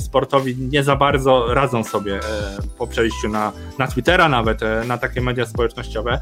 sportowi 0.00 0.56
nie 0.56 0.82
za 0.82 0.96
bardzo 0.96 1.54
radzą 1.54 1.84
sobie 1.84 2.14
e, 2.14 2.20
po 2.78 2.86
przejściu 2.86 3.28
na, 3.28 3.52
na 3.78 3.86
Twittera 3.86 4.28
nawet, 4.28 4.62
e, 4.62 4.84
na 4.86 4.98
takie 4.98 5.20
media 5.20 5.46
społecznościowe. 5.46 6.20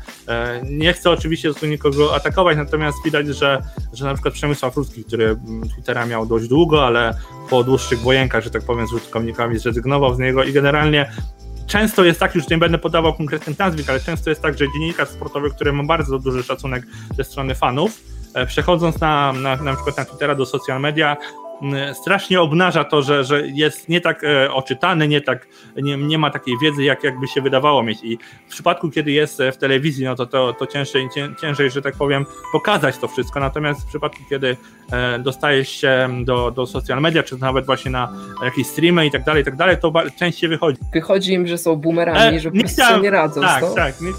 Nie 0.63 0.93
chcę 0.93 1.11
oczywiście 1.11 1.55
tu 1.55 1.67
nikogo 1.67 2.15
atakować, 2.15 2.57
natomiast 2.57 2.99
widać, 3.05 3.27
że, 3.27 3.63
że 3.93 4.05
na 4.05 4.15
przykład 4.15 4.35
Przemysław 4.35 4.77
Ruski, 4.77 5.05
który 5.05 5.37
Twittera 5.73 6.07
miał 6.07 6.27
dość 6.27 6.49
długo, 6.49 6.87
ale 6.87 7.15
po 7.51 7.65
dłuższych 7.65 8.01
wojenkach, 8.01 8.45
że 8.45 8.51
tak 8.51 8.63
powiem, 8.63 8.87
z 8.87 8.93
użytkownikami 8.93 9.59
zrezygnował 9.59 10.15
z 10.15 10.19
niego 10.19 10.45
i 10.45 10.53
generalnie 10.53 11.11
często 11.67 12.05
jest 12.05 12.21
tak, 12.21 12.35
już 12.35 12.49
nie 12.49 12.59
będę 12.59 12.79
podawał 12.79 13.15
konkretnych 13.15 13.59
nazwisk, 13.59 13.91
ale 13.91 14.01
często 14.01 14.31
jest 14.31 14.43
tak, 14.43 14.59
że 14.59 14.73
dziennikarz 14.73 15.09
sportowy, 15.09 15.51
który 15.51 15.73
ma 15.73 15.85
bardzo 15.85 16.19
duży 16.19 16.43
szacunek 16.43 16.87
ze 17.17 17.25
strony 17.25 17.55
fanów, 17.55 18.01
e, 18.35 18.47
przechodząc 18.47 19.01
na, 19.01 19.33
na, 19.33 19.57
na 19.57 19.75
przykład 19.75 19.97
na 19.97 20.05
Twittera 20.05 20.35
do 20.35 20.47
social 20.47 20.81
media, 20.81 21.17
strasznie 21.93 22.41
obnaża 22.41 22.85
to, 22.85 23.03
że, 23.03 23.25
że 23.25 23.47
jest 23.47 23.89
nie 23.89 24.01
tak 24.01 24.25
e, 24.25 24.53
oczytany, 24.53 25.09
nie, 25.09 25.21
tak, 25.21 25.49
nie, 25.77 25.97
nie 25.97 26.19
ma 26.19 26.31
takiej 26.31 26.55
wiedzy, 26.63 26.85
jak 26.85 27.05
jakby 27.05 27.29
się 27.29 27.43
wydawało 27.43 27.83
mieć. 27.83 27.99
I 28.03 28.19
w 28.47 28.51
przypadku, 28.51 28.91
kiedy 28.91 29.13
jest 29.13 29.43
w 29.53 29.57
telewizji, 29.57 30.05
no 30.05 30.15
to, 30.15 30.27
to, 30.27 30.53
to 30.53 30.67
ciężej, 30.67 31.09
ciężej, 31.41 31.71
że 31.71 31.83
tak 31.83 31.97
powiem, 31.97 32.27
pokazać 32.53 32.99
to 32.99 33.09
wszystko. 33.09 33.41
Natomiast 33.41 33.83
w 33.83 33.87
przypadku, 33.87 34.23
kiedy 34.31 34.57
e, 34.93 35.19
dostajesz 35.19 35.69
się 35.69 36.09
do, 36.25 36.51
do 36.51 36.67
social 36.67 37.01
media, 37.01 37.23
czy 37.23 37.39
nawet 37.39 37.67
właśnie 37.67 37.91
na 37.91 38.13
jakieś 38.45 38.67
streamy 38.67 39.07
i 39.07 39.11
tak 39.11 39.25
dalej, 39.25 39.43
i 39.43 39.45
tak 39.45 39.57
dalej, 39.57 39.77
to 39.81 39.93
częściej 40.19 40.51
wychodzi. 40.51 40.79
Wychodzi 40.93 41.33
im, 41.33 41.47
że 41.47 41.59
są 41.59 41.77
boomerami, 41.77 42.37
e, 42.37 42.41
że 42.41 42.51
nie 42.51 42.65
chciałem, 42.65 43.03
nie 43.03 43.11
radzą. 43.11 43.41
Tak, 43.41 43.61
to? 43.61 43.75
tak. 43.75 43.95
Nie, 44.01 44.13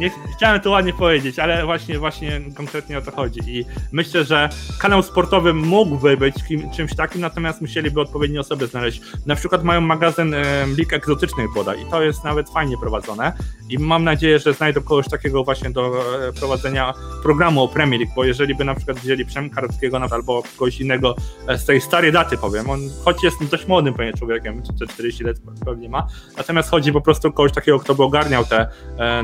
nie, 0.00 0.10
chciałem 0.36 0.60
to 0.60 0.70
ładnie 0.70 0.92
powiedzieć, 0.92 1.38
ale 1.38 1.64
właśnie, 1.64 1.98
właśnie 1.98 2.40
konkretnie 2.56 2.98
o 2.98 3.02
to 3.02 3.10
chodzi. 3.10 3.40
I 3.46 3.64
myślę, 3.92 4.24
że 4.24 4.48
kanał 4.78 5.02
sportowy 5.02 5.54
mógłby 5.54 6.16
być 6.16 6.34
kim, 6.48 6.61
czymś 6.70 6.94
takim, 6.94 7.20
natomiast 7.20 7.60
musieliby 7.60 8.00
odpowiednie 8.00 8.40
osoby 8.40 8.66
znaleźć. 8.66 9.00
Na 9.26 9.36
przykład 9.36 9.64
mają 9.64 9.80
magazyn 9.80 10.34
e, 10.34 10.66
lig 10.66 10.92
egzotycznych 10.92 11.52
boda 11.54 11.74
i 11.74 11.86
to 11.86 12.02
jest 12.02 12.24
nawet 12.24 12.50
fajnie 12.50 12.78
prowadzone. 12.78 13.32
I 13.68 13.78
mam 13.78 14.04
nadzieję, 14.04 14.38
że 14.38 14.54
znajdą 14.54 14.80
kogoś 14.80 15.08
takiego 15.08 15.44
właśnie 15.44 15.70
do 15.70 16.02
e, 16.28 16.32
prowadzenia 16.32 16.94
programu 17.22 17.62
o 17.62 17.68
Premier 17.68 18.00
League, 18.00 18.12
bo 18.16 18.24
jeżeli 18.24 18.54
by 18.54 18.64
na 18.64 18.74
przykład 18.74 18.98
wzięli 18.98 19.24
Przemka 19.24 19.60
Kartkiego 19.60 20.00
albo 20.10 20.42
kogoś 20.58 20.80
innego 20.80 21.16
e, 21.48 21.58
z 21.58 21.64
tej 21.64 21.80
starej 21.80 22.12
daty 22.12 22.38
powiem, 22.38 22.70
on 22.70 22.80
choć 23.04 23.24
jest 23.24 23.44
dość 23.50 23.66
młodym 23.66 23.94
pewnie 23.94 24.12
człowiekiem, 24.12 24.62
czy 24.78 24.86
40 24.86 25.24
lat 25.24 25.36
pewnie 25.64 25.88
ma, 25.88 26.06
natomiast 26.36 26.70
chodzi 26.70 26.92
po 26.92 27.00
prostu 27.00 27.32
kogoś 27.32 27.52
takiego, 27.52 27.78
kto 27.78 27.94
by 27.94 28.02
ogarniał 28.02 28.44
te 28.44 28.66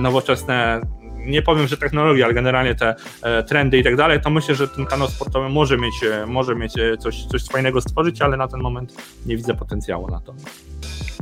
nowoczesne 0.01 0.81
nie 1.29 1.43
powiem, 1.43 1.67
że 1.67 1.77
technologia, 1.77 2.25
ale 2.25 2.35
generalnie 2.35 2.75
te 2.75 2.95
e, 3.23 3.43
trendy 3.43 3.79
i 3.79 3.85
tak 3.85 3.97
dalej, 3.97 4.21
to 4.21 4.31
myślę, 4.31 4.55
że 4.55 4.69
ten 4.69 4.87
kanał 4.87 5.09
sportowy 5.09 5.49
może 5.49 5.79
mieć, 5.79 6.05
e, 6.05 6.27
może 6.27 6.55
mieć 6.55 6.79
e, 6.79 6.97
coś, 6.97 7.25
coś 7.25 7.45
fajnego 7.45 7.81
stworzyć, 7.81 8.23
ale 8.23 8.37
na 8.37 8.49
ten 8.49 8.61
moment 8.61 8.95
nie 9.27 9.37
widzę 9.37 9.55
potencjału 9.55 10.09
na 10.09 10.21
to. 10.21 10.35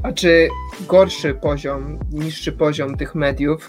A 0.03 0.13
czy 0.13 0.49
gorszy 0.89 1.35
poziom, 1.35 1.99
niższy 2.13 2.53
poziom 2.53 2.97
tych 2.97 3.15
mediów 3.15 3.69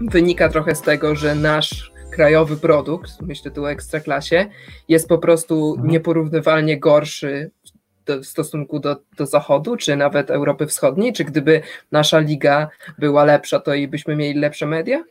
wynika 0.00 0.48
trochę 0.48 0.74
z 0.74 0.82
tego, 0.82 1.16
że 1.16 1.34
nasz 1.34 1.92
krajowy 2.10 2.56
produkt, 2.56 3.10
myślę 3.20 3.50
tu 3.50 3.64
o 3.64 3.70
ekstraklasie, 3.70 4.46
jest 4.88 5.08
po 5.08 5.18
prostu 5.18 5.72
mhm. 5.72 5.90
nieporównywalnie 5.90 6.78
gorszy 6.78 7.50
w 8.06 8.26
stosunku 8.26 8.78
do, 8.78 8.96
do 9.16 9.26
Zachodu, 9.26 9.76
czy 9.76 9.96
nawet 9.96 10.30
Europy 10.30 10.66
Wschodniej? 10.66 11.12
Czy 11.12 11.24
gdyby 11.24 11.62
nasza 11.92 12.18
liga 12.18 12.68
była 12.98 13.24
lepsza, 13.24 13.60
to 13.60 13.74
i 13.74 13.88
byśmy 13.88 14.16
mieli 14.16 14.40
lepsze 14.40 14.66
media? 14.66 15.04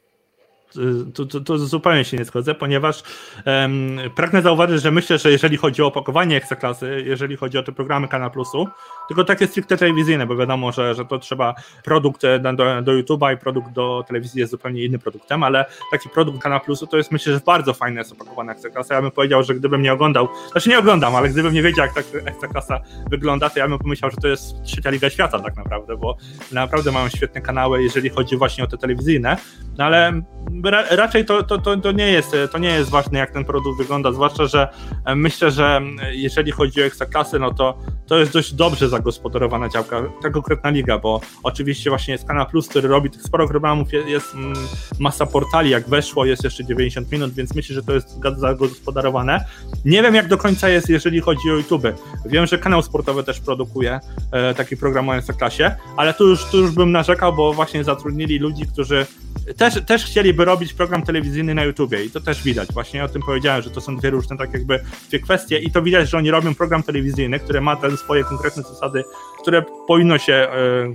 Tu, 1.13 1.25
tu, 1.25 1.41
tu, 1.41 1.57
zupełnie 1.57 2.05
się 2.05 2.17
nie 2.17 2.25
zgodzę, 2.25 2.55
ponieważ 2.55 3.03
um, 3.45 3.99
pragnę 4.15 4.41
zauważyć, 4.41 4.81
że 4.81 4.91
myślę, 4.91 5.17
że 5.17 5.31
jeżeli 5.31 5.57
chodzi 5.57 5.81
o 5.81 5.85
opakowanie 5.85 6.37
ekstraklasy, 6.37 7.03
jeżeli 7.05 7.37
chodzi 7.37 7.57
o 7.57 7.63
te 7.63 7.71
programy 7.71 8.07
Kanal 8.07 8.31
Plusu, 8.31 8.67
tylko 9.11 9.23
takie 9.23 9.47
stricte 9.47 9.77
telewizyjne, 9.77 10.27
bo 10.27 10.35
wiadomo, 10.35 10.71
że, 10.71 10.95
że 10.95 11.05
to 11.05 11.19
trzeba 11.19 11.55
produkt 11.83 12.23
e, 12.23 12.39
do, 12.39 12.81
do 12.81 12.91
YouTube'a 12.91 13.33
i 13.33 13.37
produkt 13.37 13.71
do 13.71 14.03
telewizji 14.07 14.39
jest 14.39 14.51
zupełnie 14.51 14.85
innym 14.85 14.99
produktem, 14.99 15.43
ale 15.43 15.65
taki 15.91 16.09
produkt 16.09 16.41
Kanal 16.41 16.61
Plusu 16.61 16.87
to 16.87 16.97
jest 16.97 17.11
myślę, 17.11 17.33
że 17.33 17.39
bardzo 17.45 17.73
fajne 17.73 17.99
jest 18.01 18.11
opakowane 18.11 18.51
ekstraklasa. 18.51 18.95
Ja 18.95 19.01
bym 19.01 19.11
powiedział, 19.11 19.43
że 19.43 19.55
gdybym 19.55 19.81
nie 19.81 19.93
oglądał, 19.93 20.27
znaczy 20.51 20.69
nie 20.69 20.79
oglądam, 20.79 21.15
ale 21.15 21.29
gdybym 21.29 21.53
nie 21.53 21.61
wiedział, 21.61 21.85
jak 21.85 21.95
ta 21.95 22.19
ekstraklasa 22.29 22.79
wygląda, 23.09 23.49
to 23.49 23.59
ja 23.59 23.67
bym 23.67 23.79
pomyślał, 23.79 24.11
że 24.11 24.17
to 24.17 24.27
jest 24.27 24.63
trzecia 24.63 24.89
liga 24.89 25.09
świata 25.09 25.39
tak 25.39 25.57
naprawdę, 25.57 25.97
bo 25.97 26.17
naprawdę 26.51 26.91
mają 26.91 27.09
świetne 27.09 27.41
kanały, 27.41 27.83
jeżeli 27.83 28.09
chodzi 28.09 28.37
właśnie 28.37 28.63
o 28.63 28.67
te 28.67 28.77
telewizyjne, 28.77 29.37
no 29.77 29.83
ale 29.83 30.21
raczej 30.91 31.25
to, 31.25 31.43
to, 31.43 31.57
to, 31.57 31.77
to, 31.77 31.91
nie 31.91 32.11
jest, 32.11 32.35
to 32.51 32.57
nie 32.57 32.69
jest 32.69 32.89
ważne, 32.89 33.19
jak 33.19 33.31
ten 33.31 33.45
produkt 33.45 33.77
wygląda, 33.77 34.11
zwłaszcza, 34.11 34.45
że 34.45 34.67
e, 35.05 35.15
myślę, 35.15 35.51
że 35.51 35.81
jeżeli 36.11 36.51
chodzi 36.51 36.81
o 36.81 36.85
ekstraklasy, 36.85 37.39
no 37.39 37.53
to 37.53 37.77
to 38.07 38.19
jest 38.19 38.33
dość 38.33 38.53
dobrze 38.53 38.89
zagospodarowana 39.01 39.69
działka, 39.69 40.03
ta 40.21 40.29
konkretna 40.29 40.69
liga, 40.69 40.97
bo 40.97 41.21
oczywiście 41.43 41.89
właśnie 41.89 42.11
jest 42.11 42.27
Kanal 42.27 42.45
Plus, 42.45 42.67
który 42.67 42.87
robi 42.87 43.09
tych 43.09 43.21
sporo 43.21 43.47
programów, 43.47 43.93
jest, 43.93 44.07
jest 44.07 44.33
mm, 44.33 44.53
masa 44.99 45.25
portali, 45.25 45.69
jak 45.69 45.89
weszło, 45.89 46.25
jest 46.25 46.43
jeszcze 46.43 46.65
90 46.65 47.11
minut, 47.11 47.33
więc 47.33 47.55
myślę, 47.55 47.75
że 47.75 47.83
to 47.83 47.93
jest 47.93 48.19
zagospodarowane. 48.37 49.45
Nie 49.85 50.01
wiem, 50.01 50.15
jak 50.15 50.27
do 50.27 50.37
końca 50.37 50.69
jest, 50.69 50.89
jeżeli 50.89 51.21
chodzi 51.21 51.51
o 51.51 51.53
YouTube. 51.53 51.87
Wiem, 52.25 52.45
że 52.45 52.57
kanał 52.57 52.81
sportowy 52.81 53.23
też 53.23 53.39
produkuje 53.39 53.99
e, 54.31 54.53
taki 54.53 54.77
program 54.77 55.09
o 55.09 55.15
ekstraklasie, 55.15 55.75
ale 55.97 56.13
tu 56.13 56.27
już, 56.27 56.45
tu 56.45 56.57
już 56.57 56.71
bym 56.71 56.91
narzekał, 56.91 57.33
bo 57.33 57.53
właśnie 57.53 57.83
zatrudnili 57.83 58.39
ludzi, 58.39 58.65
którzy 58.73 59.05
też, 59.57 59.73
też 59.85 60.05
chcieliby 60.05 60.45
robić 60.45 60.73
program 60.73 61.03
telewizyjny 61.03 61.55
na 61.55 61.63
YouTubie 61.63 62.05
i 62.05 62.09
to 62.09 62.21
też 62.21 62.43
widać. 62.43 62.73
Właśnie 62.73 63.03
o 63.03 63.07
tym 63.07 63.21
powiedziałem, 63.21 63.61
że 63.61 63.69
to 63.69 63.81
są 63.81 63.97
dwie 63.97 64.09
różne 64.09 64.37
tak 64.37 64.53
jakby 64.53 64.79
dwie 65.09 65.19
kwestie 65.19 65.59
i 65.59 65.71
to 65.71 65.81
widać, 65.81 66.09
że 66.09 66.17
oni 66.17 66.31
robią 66.31 66.55
program 66.55 66.83
telewizyjny, 66.83 67.39
który 67.39 67.61
ma 67.61 67.75
te 67.75 67.97
swoje 67.97 68.23
konkretne 68.23 68.63
zasady 68.63 68.90
naprawdę 68.93 69.30
które 69.41 69.63
powinno 69.87 70.17
się 70.17 70.33
e, 70.33 70.47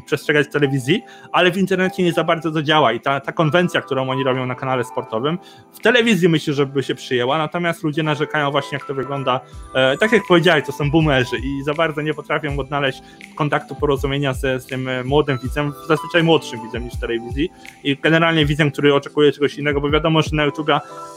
przestrzegać 0.07 0.47
w 0.47 0.51
telewizji, 0.51 1.03
ale 1.33 1.51
w 1.51 1.57
internecie 1.57 2.03
nie 2.03 2.13
za 2.13 2.25
bardzo 2.25 2.53
to 2.53 2.63
działa 2.63 2.93
i 2.93 3.01
ta, 3.01 3.21
ta 3.21 3.33
konwencja, 3.33 3.81
którą 3.81 4.11
oni 4.11 4.25
robią 4.25 4.47
na 4.47 4.55
kanale 4.55 4.85
sportowym, 4.85 5.39
w 5.73 5.81
telewizji 5.81 6.29
myślę, 6.29 6.55
że 6.55 6.67
by 6.67 6.83
się 6.83 6.95
przyjęła, 6.95 7.39
natomiast 7.39 7.83
ludzie 7.83 8.03
narzekają 8.03 8.51
właśnie, 8.51 8.79
jak 8.79 8.87
to 8.87 8.95
wygląda. 8.95 9.41
E, 9.75 9.97
tak 9.97 10.13
jak 10.13 10.23
powiedziałeś, 10.29 10.67
to 10.67 10.73
są 10.73 10.91
boomerzy 10.91 11.37
i 11.37 11.63
za 11.65 11.75
bardzo 11.75 12.03
nie 12.03 12.15
potrafią 12.15 12.59
odnaleźć 12.59 13.03
kontaktu, 13.35 13.75
porozumienia 13.75 14.35
z, 14.35 14.63
z 14.63 14.67
tym 14.67 14.89
młodym 15.05 15.39
widzem, 15.43 15.73
zazwyczaj 15.89 16.23
młodszym 16.23 16.63
widzem 16.63 16.85
niż 16.85 16.97
telewizji 17.01 17.51
i 17.85 17.97
generalnie 17.97 18.47
widzem, 18.47 18.71
który 18.71 18.95
oczekuje 18.95 19.33
czegoś 19.33 19.59
innego, 19.59 19.81
bo 19.81 19.91
wiadomo, 19.91 20.23
że 20.23 20.31
na 20.33 20.45
YouTube 20.45 20.71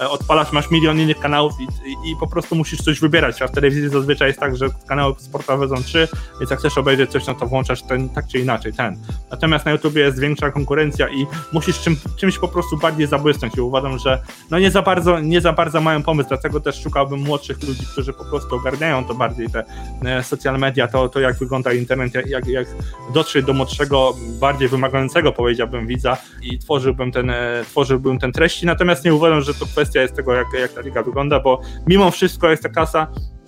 odpalasz, 0.10 0.52
masz 0.52 0.72
milion 0.72 1.00
innych 1.00 1.20
kanałów 1.20 1.54
i, 1.60 1.63
i, 1.63 2.12
i 2.12 2.15
po 2.20 2.28
prostu 2.28 2.56
musisz 2.56 2.82
coś 2.82 3.00
wybierać, 3.00 3.42
a 3.42 3.48
w 3.48 3.52
telewizji 3.52 3.89
zazwyczaj 3.89 4.28
jest 4.28 4.39
tak, 4.39 4.58
że 4.58 4.68
kanały 4.88 5.15
sportowe 5.18 5.68
są 5.68 5.84
trzy, 5.84 6.08
więc 6.39 6.52
jak 6.52 6.60
chcesz 6.60 6.78
obejrzeć 6.78 7.12
coś, 7.12 7.18
no 7.27 7.34
to 7.34 7.47
włączasz 7.47 7.82
ten 7.82 8.10
tak 8.10 8.27
czy 8.27 8.39
inaczej, 8.39 8.73
ten. 8.73 8.97
Natomiast 9.32 9.65
na 9.65 9.71
YouTube 9.71 9.95
jest 9.95 10.19
większa 10.19 10.51
konkurencja 10.51 11.08
i 11.10 11.25
musisz 11.53 11.79
czym, 11.79 11.95
czymś 12.17 12.39
po 12.39 12.47
prostu 12.47 12.77
bardziej 12.77 13.08
zabłysnąć. 13.08 13.58
I 13.58 13.62
uważam, 13.62 13.99
że 13.99 14.21
no 14.51 14.60
nie 14.60 14.71
za 14.71 14.82
bardzo, 14.82 15.19
nie 15.19 15.41
za 15.41 15.53
bardzo 15.53 15.82
mają 15.82 16.03
pomysł, 16.03 16.29
dlatego 16.29 16.60
też 16.60 16.82
szukałbym 16.84 17.19
młodszych 17.19 17.63
ludzi, 17.63 17.86
którzy 17.91 18.13
po 18.13 18.25
prostu 18.25 18.55
ogarniają 18.55 19.05
to 19.05 19.13
bardziej, 19.13 19.49
te 19.49 19.63
e, 20.05 20.23
social 20.23 20.60
media, 20.60 20.88
to, 20.88 21.10
to 21.10 21.19
jak 21.19 21.36
wygląda 21.36 21.73
internet, 21.73 22.13
jak, 22.27 22.47
jak 22.47 22.67
dotrzeć 23.13 23.45
do 23.45 23.53
młodszego, 23.53 24.15
bardziej 24.39 24.67
wymagającego 24.67 25.32
powiedziałbym 25.32 25.88
widza 25.88 26.17
i 26.41 26.60
tworzyłbym 26.60 27.12
ten, 27.12 27.29
e, 27.29 27.63
tworzyłbym 27.65 28.19
ten 28.19 28.32
treści, 28.32 28.65
natomiast 28.65 29.05
nie 29.05 29.13
uważam, 29.13 29.41
że 29.41 29.53
to 29.53 29.65
kwestia 29.65 30.01
jest 30.01 30.15
tego, 30.15 30.34
jak, 30.34 30.47
jak 30.60 30.73
ta 30.73 30.82
liga 30.82 31.03
wygląda, 31.03 31.39
bo 31.39 31.62
mimo 31.88 32.12
wszystko 32.12 32.49
jest 32.49 32.63
ta 32.63 32.69
klasa 32.69 33.08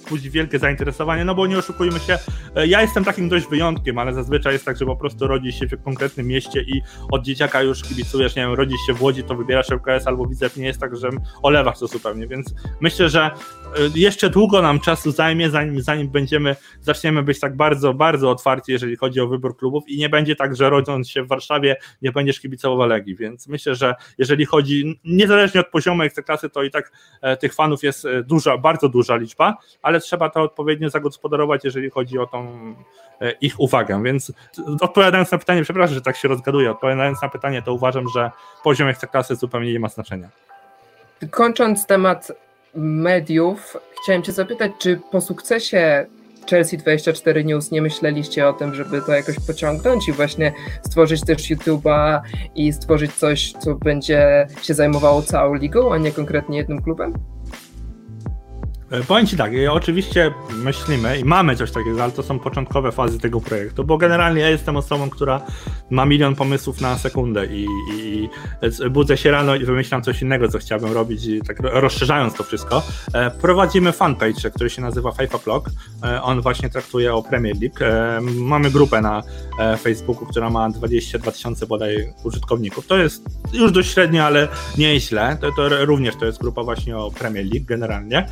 budzi 0.10 0.30
wielkie 0.30 0.60
zainteresowanie, 0.60 1.26
no 1.26 1.36
bo 1.36 1.48
nie 1.48 1.58
oszukujmy 1.58 2.00
się, 2.00 2.18
e, 2.56 2.68
ja 2.68 2.82
jestem 2.82 3.04
takim 3.04 3.30
dość 3.30 3.48
wyjątkiem, 3.48 3.98
ale 3.98 4.14
zazwyczaj 4.14 4.54
jest 4.54 4.66
tak, 4.66 4.78
że 4.78 4.86
po 4.86 4.96
prostu 4.96 5.28
rodzisz 5.28 5.60
się 5.60 5.68
w 5.68 5.84
konkretnym 5.84 6.28
mieście 6.28 6.62
i 6.62 6.82
od 7.12 7.24
dzieciaka 7.24 7.62
już 7.62 7.82
kibicujesz, 7.82 8.36
nie 8.36 8.42
wiem, 8.42 8.54
rodzisz 8.54 8.80
się 8.88 8.94
w 8.94 9.02
Łodzi, 9.02 9.24
to 9.24 9.36
wybierasz 9.36 9.70
LKS 9.70 10.08
albo 10.08 10.26
Widzew, 10.26 10.58
nie 10.58 10.66
jest 10.66 10.80
tak, 10.80 10.96
że 10.98 11.10
olewasz 11.42 11.80
to 11.80 11.88
zupełnie, 11.88 12.28
więc 12.28 12.54
myślę, 12.82 13.10
że 13.10 13.32
jeszcze 13.96 14.30
długo 14.30 14.62
nam 14.62 14.80
czasu 14.80 15.12
zajmie, 15.12 15.50
zanim, 15.50 15.82
zanim 15.82 16.10
będziemy, 16.10 16.56
zaczniemy 16.82 17.24
być 17.24 17.40
tak 17.40 17.56
bardzo, 17.56 17.94
bardzo 17.94 18.30
otwarci, 18.30 18.72
jeżeli 18.72 18.96
chodzi 18.96 19.22
o 19.22 19.28
wybór 19.28 19.58
klubów 19.58 19.90
i 19.90 19.98
nie 19.98 20.10
będzie 20.10 20.36
tak, 20.36 20.56
że 20.56 20.70
rodząc 20.70 21.10
się 21.10 21.24
w 21.24 21.28
Warszawie, 21.28 21.76
nie 22.02 22.12
będziesz 22.12 22.40
kibicował 22.40 22.88
Legii, 22.88 23.16
więc 23.16 23.48
myślę, 23.48 23.76
że 23.76 23.96
jeżeli 24.18 24.46
chodzi, 24.46 25.00
niezależnie 25.06 25.62
od 25.62 25.68
poziomu 25.68 26.04
ekstraklasy, 26.04 26.50
to 26.50 26.64
i 26.64 26.72
tak 26.72 26.92
e, 27.22 27.38
tych 27.38 27.54
fanów 27.54 27.84
jest 27.84 28.08
duża, 28.24 28.58
bardzo 28.58 28.90
duża 28.90 29.16
liczba, 29.16 29.58
ale 29.82 30.00
trzeba 30.00 30.30
to 30.30 30.42
odpowiednio 30.42 30.90
zagospodarować, 30.90 31.64
jeżeli 31.64 31.90
chodzi 31.90 32.20
o 32.20 32.28
tą 32.28 32.48
e, 33.22 33.32
ich 33.32 33.60
uwagę. 33.60 34.04
Więc 34.04 34.34
odpowiadając 34.82 35.32
na 35.32 35.38
pytanie, 35.38 35.64
przepraszam, 35.64 35.96
że 35.96 36.02
tak 36.02 36.18
się 36.18 36.28
rozgaduję, 36.28 36.72
odpowiadając 36.72 37.22
na 37.22 37.30
pytanie, 37.30 37.62
to 37.62 37.74
uważam, 37.74 38.10
że 38.10 38.32
poziom 38.64 38.88
ekstraklasy 38.88 39.36
zupełnie 39.36 39.74
nie 39.74 39.80
ma 39.80 39.90
znaczenia. 39.90 40.30
Kończąc 41.32 41.86
temat 41.86 42.32
mediów, 42.76 43.78
chciałem 44.04 44.24
Cię 44.24 44.32
zapytać, 44.32 44.72
czy 44.80 45.00
po 45.12 45.22
sukcesie 45.22 46.06
Chelsea 46.50 46.78
24 46.78 47.44
News 47.46 47.72
nie 47.72 47.82
myśleliście 47.82 48.48
o 48.48 48.54
tym, 48.54 48.76
żeby 48.76 49.02
to 49.02 49.12
jakoś 49.12 49.36
pociągnąć 49.48 50.08
i 50.08 50.12
właśnie 50.12 50.54
stworzyć 50.86 51.26
też 51.26 51.52
YouTube'a 51.52 52.22
i 52.56 52.74
stworzyć 52.74 53.14
coś, 53.14 53.54
co 53.54 53.76
będzie 53.76 54.48
się 54.62 54.74
zajmowało 54.74 55.22
całą 55.22 55.54
ligą, 55.54 55.94
a 55.94 55.98
nie 55.98 56.12
konkretnie 56.12 56.58
jednym 56.58 56.82
klubem? 56.82 57.31
E, 58.92 59.04
powiem 59.04 59.28
Ci 59.28 59.38
tak, 59.38 59.52
oczywiście 59.70 60.34
myślimy 60.50 61.20
i 61.20 61.26
mamy 61.26 61.56
coś 61.56 61.72
takiego, 61.72 62.04
ale 62.04 62.12
to 62.12 62.24
są 62.24 62.40
początkowe 62.40 62.92
fazy 62.92 63.20
tego 63.20 63.42
projektu, 63.42 63.84
bo 63.84 63.98
generalnie 63.98 64.42
ja 64.42 64.50
jestem 64.50 64.78
osobą, 64.78 65.10
która 65.10 65.42
ma 65.90 66.06
milion 66.06 66.36
pomysłów 66.36 66.82
na 66.82 66.98
sekundę 66.98 67.46
i, 67.46 67.68
i, 67.94 68.30
i 68.86 68.90
budzę 68.90 69.18
się 69.18 69.32
rano 69.32 69.56
i 69.56 69.66
wymyślam 69.66 70.04
coś 70.04 70.22
innego, 70.22 70.48
co 70.48 70.60
chciałbym 70.60 70.92
robić, 70.92 71.22
tak 71.48 71.60
rozszerzając 71.60 72.34
to 72.34 72.44
wszystko. 72.44 72.84
E, 73.14 73.32
prowadzimy 73.32 73.92
fanpage, 73.92 74.50
który 74.50 74.70
się 74.70 74.82
nazywa 74.82 75.12
FIFA 75.12 75.38
Blog. 75.38 75.70
E, 76.04 76.22
on 76.22 76.42
właśnie 76.42 76.70
traktuje 76.70 77.14
o 77.14 77.24
Premier 77.24 77.56
League. 77.62 77.80
Mamy 78.22 78.72
grupę 78.72 79.02
na 79.02 79.22
Facebooku, 79.82 80.26
która 80.26 80.50
ma 80.50 80.70
22 80.70 81.32
tysiące 81.32 81.68
bodaj 81.68 82.14
użytkowników. 82.24 82.88
To 82.88 82.98
jest 82.98 83.24
już 83.54 83.72
dość 83.72 83.94
średnio, 83.94 84.24
ale 84.24 84.48
nie 84.78 85.00
źle. 85.00 85.38
To, 85.42 85.52
to 85.52 85.86
również 85.86 86.16
to 86.16 86.26
jest 86.26 86.42
grupa 86.42 86.64
właśnie 86.64 86.98
o 86.98 87.12
Premier 87.12 87.46
League 87.46 87.66
generalnie. 87.66 88.28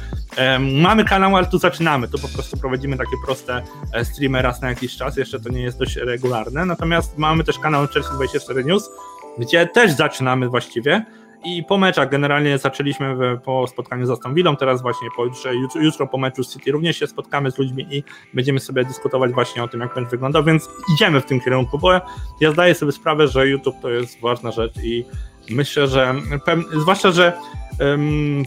Mamy 0.59 1.05
kanał, 1.05 1.35
ale 1.35 1.45
tu 1.45 1.57
zaczynamy. 1.57 2.07
Tu 2.07 2.19
po 2.19 2.27
prostu 2.27 2.57
prowadzimy 2.57 2.97
takie 2.97 3.15
proste 3.25 3.61
e, 3.93 4.05
streamy 4.05 4.41
raz 4.41 4.61
na 4.61 4.69
jakiś 4.69 4.97
czas. 4.97 5.17
Jeszcze 5.17 5.39
to 5.39 5.49
nie 5.49 5.61
jest 5.61 5.79
dość 5.79 5.95
regularne. 5.95 6.65
Natomiast 6.65 7.17
mamy 7.17 7.43
też 7.43 7.59
kanał 7.59 7.87
Chelsea 7.87 8.13
24 8.13 8.65
News, 8.65 8.89
gdzie 9.37 9.67
też 9.67 9.91
zaczynamy 9.91 10.49
właściwie. 10.49 11.05
I 11.45 11.63
po 11.63 11.77
meczach 11.77 12.09
generalnie 12.09 12.57
zaczęliśmy 12.57 13.15
po 13.45 13.67
spotkaniu 13.67 14.05
z 14.05 14.09
Aston 14.09 14.33
Villą, 14.33 14.55
teraz 14.55 14.81
właśnie 14.81 15.07
po 15.15 15.25
jutro, 15.79 16.07
po 16.07 16.17
meczu 16.17 16.43
z 16.43 16.53
City 16.53 16.71
również 16.71 16.99
się 16.99 17.07
spotkamy 17.07 17.51
z 17.51 17.57
ludźmi 17.57 17.87
i 17.91 18.03
będziemy 18.33 18.59
sobie 18.59 18.85
dyskutować 18.85 19.31
właśnie 19.31 19.63
o 19.63 19.67
tym, 19.67 19.81
jak 19.81 19.95
będzie 19.95 20.09
wyglądał, 20.09 20.43
więc 20.43 20.69
idziemy 20.95 21.21
w 21.21 21.25
tym 21.25 21.39
kierunku, 21.39 21.77
bo 21.79 22.01
ja 22.41 22.51
zdaję 22.51 22.75
sobie 22.75 22.91
sprawę, 22.91 23.27
że 23.27 23.47
YouTube 23.47 23.75
to 23.81 23.89
jest 23.89 24.21
ważna 24.21 24.51
rzecz 24.51 24.77
i 24.83 25.05
myślę, 25.49 25.87
że 25.87 26.15
zwłaszcza, 26.81 27.11
że 27.11 27.33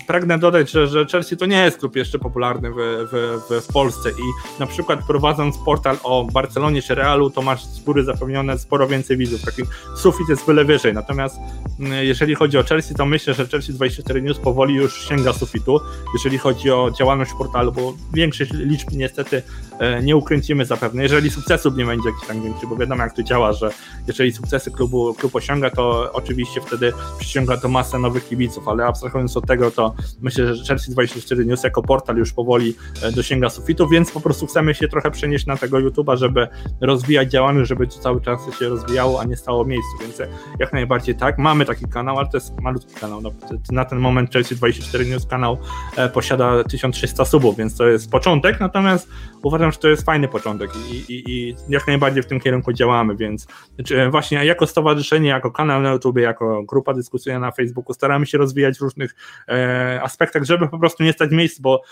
pragnę 0.07 0.39
dodać, 0.39 0.71
że, 0.71 0.87
że 0.87 1.07
Chelsea 1.07 1.37
to 1.37 1.47
nie 1.47 1.65
jest 1.65 1.79
klub 1.79 1.97
jeszcze 1.97 2.19
popularny 2.19 2.71
w, 2.71 2.75
w, 2.77 3.65
w, 3.65 3.73
Polsce 3.73 4.11
i 4.11 4.61
na 4.61 4.67
przykład 4.67 5.07
prowadząc 5.07 5.59
portal 5.59 5.97
o 6.03 6.25
Barcelonie 6.25 6.83
czy 6.83 6.95
Realu, 6.95 7.31
to 7.31 7.43
masz 7.43 7.65
z 7.65 7.81
góry 7.81 8.05
zapewnione 8.05 8.59
sporo 8.59 8.87
więcej 8.87 9.17
widzów, 9.17 9.43
taki 9.43 9.63
sufit 9.97 10.29
jest 10.29 10.47
wiele 10.47 10.65
wyżej, 10.65 10.95
natomiast 10.95 11.37
mm, 11.81 12.05
jeżeli 12.05 12.35
chodzi 12.35 12.59
o 12.59 12.63
Chelsea, 12.63 12.95
to 12.95 13.07
myślę, 13.07 13.35
że 13.35 13.47
Chelsea 13.47 13.73
24 13.73 14.23
News 14.23 14.39
powoli 14.39 14.75
już 14.75 15.09
sięga 15.09 15.33
sufitu, 15.33 15.81
jeżeli 16.15 16.39
chodzi 16.39 16.71
o 16.71 16.91
działalność 16.99 17.31
portalu, 17.39 17.73
bo 17.73 17.95
większość 18.15 18.51
liczb 18.53 18.89
niestety 18.93 19.43
e, 19.79 20.03
nie 20.03 20.17
ukręcimy 20.17 20.65
zapewne, 20.65 21.03
jeżeli 21.03 21.31
sukcesów 21.31 21.77
nie 21.77 21.85
będzie 21.85 22.09
jakiś 22.09 22.29
tak 22.29 22.43
większy, 22.43 22.67
bo 22.67 22.77
wiadomo 22.77 23.03
jak 23.03 23.17
to 23.17 23.23
działa, 23.23 23.53
że 23.53 23.71
jeżeli 24.07 24.33
sukcesy 24.33 24.71
klubu, 24.71 25.15
klub 25.15 25.37
osiąga, 25.37 25.71
to 25.71 26.13
oczywiście 26.13 26.61
wtedy 26.61 26.93
przyciąga 27.19 27.57
to 27.57 27.69
masę 27.69 27.99
nowych 27.99 28.29
kibiców, 28.29 28.69
ale 28.69 28.87
abstrahując 28.87 29.22
od 29.37 29.47
tego, 29.47 29.71
to 29.71 29.95
myślę, 30.21 30.55
że 30.55 30.65
Chelsea 30.65 30.93
24 30.93 31.47
News 31.47 31.65
jako 31.65 31.83
portal 31.83 32.17
już 32.17 32.33
powoli 32.33 32.75
e, 33.03 33.13
dosięga 33.13 33.51
sufitu, 33.51 33.89
więc 33.89 34.11
po 34.11 34.21
prostu 34.21 34.47
chcemy 34.47 34.75
się 34.75 34.89
trochę 34.89 35.11
przenieść 35.11 35.47
na 35.47 35.57
tego 35.57 35.79
YouTube'a, 35.79 36.17
żeby 36.17 36.49
rozwijać 36.81 37.31
działalność, 37.31 37.69
żeby 37.69 37.87
to 37.87 37.99
cały 37.99 38.21
czas 38.21 38.41
się 38.59 38.69
rozwijało, 38.69 39.21
a 39.21 39.25
nie 39.25 39.37
stało 39.37 39.65
miejscu, 39.65 39.99
więc 40.01 40.19
jak 40.59 40.73
najbardziej 40.73 41.15
tak. 41.15 41.39
Mamy 41.39 41.65
taki 41.65 41.87
kanał, 41.87 42.19
ale 42.19 42.29
to 42.29 42.37
jest 42.37 42.61
malutki 42.61 42.95
kanał. 42.95 43.21
No, 43.21 43.31
na 43.73 43.85
ten 43.85 43.99
moment 43.99 44.33
Chelsea 44.33 44.57
24 44.57 45.07
News 45.07 45.27
kanał 45.27 45.59
e, 45.97 46.09
posiada 46.09 46.65
1300 46.65 47.25
subów, 47.25 47.57
więc 47.57 47.77
to 47.77 47.89
jest 47.89 48.11
początek, 48.11 48.61
natomiast 48.61 49.09
uważam, 49.43 49.73
że 49.73 49.79
to 49.79 49.89
jest 49.89 50.03
fajny 50.03 50.29
początek 50.29 50.71
i, 50.91 51.13
i, 51.13 51.31
i 51.31 51.57
jak 51.69 51.87
najbardziej 51.87 52.23
w 52.23 52.27
tym 52.27 52.41
kierunku 52.41 52.73
działamy, 52.73 53.17
więc 53.17 53.47
znaczy, 53.75 54.11
właśnie 54.11 54.45
jako 54.45 54.67
stowarzyszenie, 54.67 55.29
jako 55.29 55.51
kanał 55.51 55.83
na 55.83 55.93
YouTube, 55.93 56.17
jako 56.17 56.63
grupa 56.63 56.95
dyskusyjna 56.95 57.39
na 57.39 57.53
Facebooku 57.53 57.95
staramy 57.95 58.27
się 58.27 58.39
rozwijać 58.39 58.81
różnych 58.81 59.12
e, 59.49 60.01
aspektach, 60.03 60.45
żeby 60.45 60.69
po 60.69 60.79
prostu 60.79 61.03
nie 61.03 61.13
stać 61.13 61.31
miejsc, 61.31 61.61
bo 61.61 61.83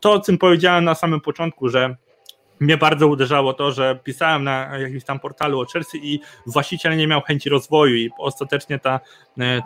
to, 0.00 0.12
o 0.12 0.20
czym 0.20 0.38
powiedziałem 0.38 0.84
na 0.84 0.94
samym 0.94 1.20
początku, 1.20 1.68
że 1.68 1.96
mnie 2.60 2.76
bardzo 2.76 3.08
uderzało 3.08 3.52
to, 3.52 3.72
że 3.72 3.98
pisałem 4.04 4.44
na 4.44 4.78
jakimś 4.78 5.04
tam 5.04 5.20
portalu 5.20 5.60
o 5.60 5.66
Chelsea 5.66 6.14
i 6.14 6.20
właściciel 6.46 6.96
nie 6.96 7.06
miał 7.06 7.20
chęci 7.20 7.50
rozwoju 7.50 7.96
i 7.96 8.10
ostatecznie 8.18 8.78
ta, 8.78 9.00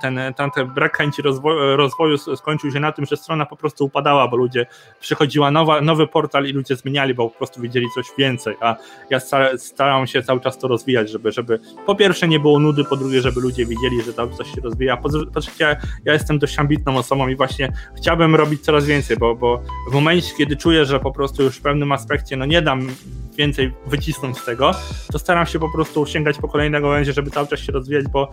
ten, 0.01 0.21
ten, 0.37 0.51
ten 0.55 0.67
brak 0.75 0.97
chęci 0.97 1.23
rozwoju, 1.23 1.77
rozwoju 1.77 2.19
skończył 2.19 2.71
się 2.71 2.81
na 2.81 2.93
tym, 2.93 3.07
że 3.07 3.17
strona 3.17 3.47
po 3.47 3.57
prostu 3.57 3.85
upadała, 3.85 4.29
bo 4.29 4.37
ludzie 4.37 4.67
przychodziła 5.01 5.51
nowa, 5.51 5.81
nowy 5.81 6.07
portal 6.07 6.47
i 6.47 6.53
ludzie 6.53 6.77
zmieniali, 6.77 7.15
bo 7.15 7.31
po 7.31 7.39
prostu 7.39 7.61
widzieli 7.61 7.87
coś 7.95 8.07
więcej, 8.19 8.57
a 8.61 8.77
ja 9.11 9.21
starałem 9.57 10.07
się 10.07 10.23
cały 10.23 10.41
czas 10.41 10.59
to 10.59 10.69
rozwijać, 10.69 11.11
żeby, 11.11 11.33
żeby 11.33 11.59
po 11.87 11.95
pierwsze 11.95 12.29
nie 12.29 12.41
było 12.41 12.59
nudy, 12.59 12.85
po 12.85 12.97
drugie, 12.97 13.21
żeby 13.21 13.41
ludzie 13.41 13.67
widzieli, 13.67 14.03
że 14.03 14.15
tam 14.15 14.33
coś 14.33 14.55
się 14.55 14.61
rozwija, 14.61 14.97
po, 14.97 15.09
po 15.35 15.41
trzecie 15.41 15.77
ja 16.05 16.13
jestem 16.13 16.39
dość 16.39 16.59
ambitną 16.59 16.97
osobą 16.97 17.29
i 17.29 17.37
właśnie 17.37 17.73
chciałbym 17.97 18.37
robić 18.37 18.61
coraz 18.61 18.87
więcej, 18.87 19.17
bo, 19.17 19.35
bo 19.35 19.63
w 19.91 19.95
momencie, 19.95 20.33
kiedy 20.39 20.57
czuję, 20.57 20.85
że 20.85 21.01
po 21.01 21.13
prostu 21.13 21.43
już 21.43 21.57
w 21.57 21.63
pewnym 21.63 21.93
aspekcie 21.93 22.37
no 22.37 22.45
nie 22.45 22.63
dam 22.63 22.82
więcej 23.37 23.73
wycisnąć 23.87 24.39
z 24.39 24.45
tego, 24.45 24.71
to 25.13 25.19
staram 25.19 25.47
się 25.47 25.59
po 25.59 25.73
prostu 25.73 26.07
sięgać 26.07 26.39
po 26.39 26.49
kolejne 26.49 26.81
gałęzie, 26.81 27.13
żeby 27.13 27.31
cały 27.31 27.47
czas 27.47 27.61
się 27.61 27.73
rozwijać, 27.73 28.05
bo 28.09 28.31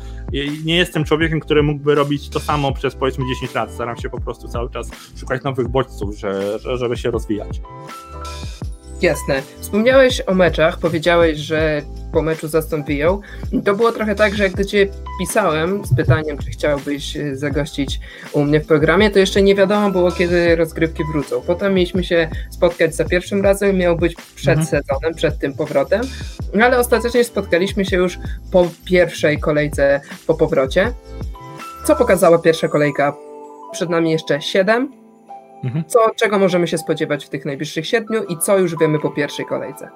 nie 0.65 0.75
jestem 0.75 1.03
człowiekiem, 1.03 1.39
który 1.39 1.63
mógłby 1.63 1.95
robić 1.95 2.29
to 2.29 2.39
samo 2.39 2.73
przez 2.73 2.95
powiedzmy 2.95 3.25
10 3.35 3.53
lat. 3.53 3.71
Staram 3.71 3.97
się 3.97 4.09
po 4.09 4.21
prostu 4.21 4.47
cały 4.47 4.69
czas 4.69 4.89
szukać 5.19 5.43
nowych 5.43 5.67
bodźców, 5.67 6.17
że, 6.17 6.59
żeby 6.77 6.97
się 6.97 7.11
rozwijać. 7.11 7.61
Jasne. 9.01 9.41
Wspomniałeś 9.59 10.21
o 10.27 10.33
meczach, 10.33 10.79
powiedziałeś, 10.79 11.37
że 11.37 11.81
po 12.11 12.21
meczu 12.21 12.47
zastąpiją. 12.47 13.21
To 13.65 13.73
było 13.73 13.91
trochę 13.91 14.15
tak, 14.15 14.35
że 14.35 14.43
jak 14.43 14.55
do 14.55 14.65
Ciebie 14.65 14.93
pisałem 15.19 15.85
z 15.85 15.95
pytaniem, 15.95 16.37
czy 16.37 16.51
chciałbyś 16.51 17.17
e, 17.17 17.35
zagościć 17.35 17.99
u 18.31 18.43
mnie 18.43 18.59
w 18.59 18.67
programie, 18.67 19.11
to 19.11 19.19
jeszcze 19.19 19.41
nie 19.41 19.55
wiadomo 19.55 19.91
było, 19.91 20.11
kiedy 20.11 20.55
rozgrywki 20.55 21.03
wrócą. 21.11 21.41
Potem 21.41 21.73
mieliśmy 21.73 22.03
się 22.03 22.29
spotkać 22.49 22.95
za 22.95 23.05
pierwszym 23.05 23.41
razem, 23.41 23.77
miał 23.77 23.97
być 23.97 24.15
przed 24.35 24.59
mhm. 24.59 24.67
sezonem, 24.67 25.15
przed 25.15 25.39
tym 25.39 25.53
powrotem, 25.53 26.01
no 26.53 26.65
ale 26.65 26.79
ostatecznie 26.79 27.23
spotkaliśmy 27.23 27.85
się 27.85 27.97
już 27.97 28.19
po 28.51 28.69
pierwszej 28.85 29.39
kolejce 29.39 30.01
po 30.27 30.33
powrocie. 30.33 30.93
Co 31.85 31.95
pokazała 31.95 32.39
pierwsza 32.39 32.67
kolejka? 32.67 33.15
Przed 33.71 33.89
nami 33.89 34.11
jeszcze 34.11 34.41
siedem. 34.41 34.98
Mhm. 35.63 35.83
Co, 35.87 35.99
czego 36.15 36.39
możemy 36.39 36.67
się 36.67 36.77
spodziewać 36.77 37.25
w 37.25 37.29
tych 37.29 37.45
najbliższych 37.45 37.87
siedmiu 37.87 38.23
i 38.23 38.37
co 38.37 38.57
już 38.57 38.77
wiemy 38.77 38.99
po 38.99 39.09
pierwszej 39.09 39.45
kolejce? 39.45 39.89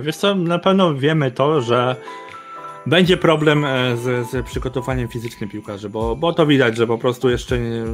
Wiesz 0.00 0.16
co, 0.16 0.34
na 0.34 0.58
pewno 0.58 0.94
wiemy 0.94 1.30
to, 1.30 1.60
że 1.60 1.96
będzie 2.86 3.16
problem 3.16 3.64
e, 3.64 3.96
z, 3.96 4.30
z 4.30 4.46
przygotowaniem 4.46 5.08
fizycznym 5.08 5.50
piłkarzy, 5.50 5.88
bo, 5.88 6.16
bo 6.16 6.32
to 6.32 6.46
widać, 6.46 6.76
że 6.76 6.86
po 6.86 6.98
prostu 6.98 7.30
jeszcze 7.30 7.58
nie, 7.58 7.84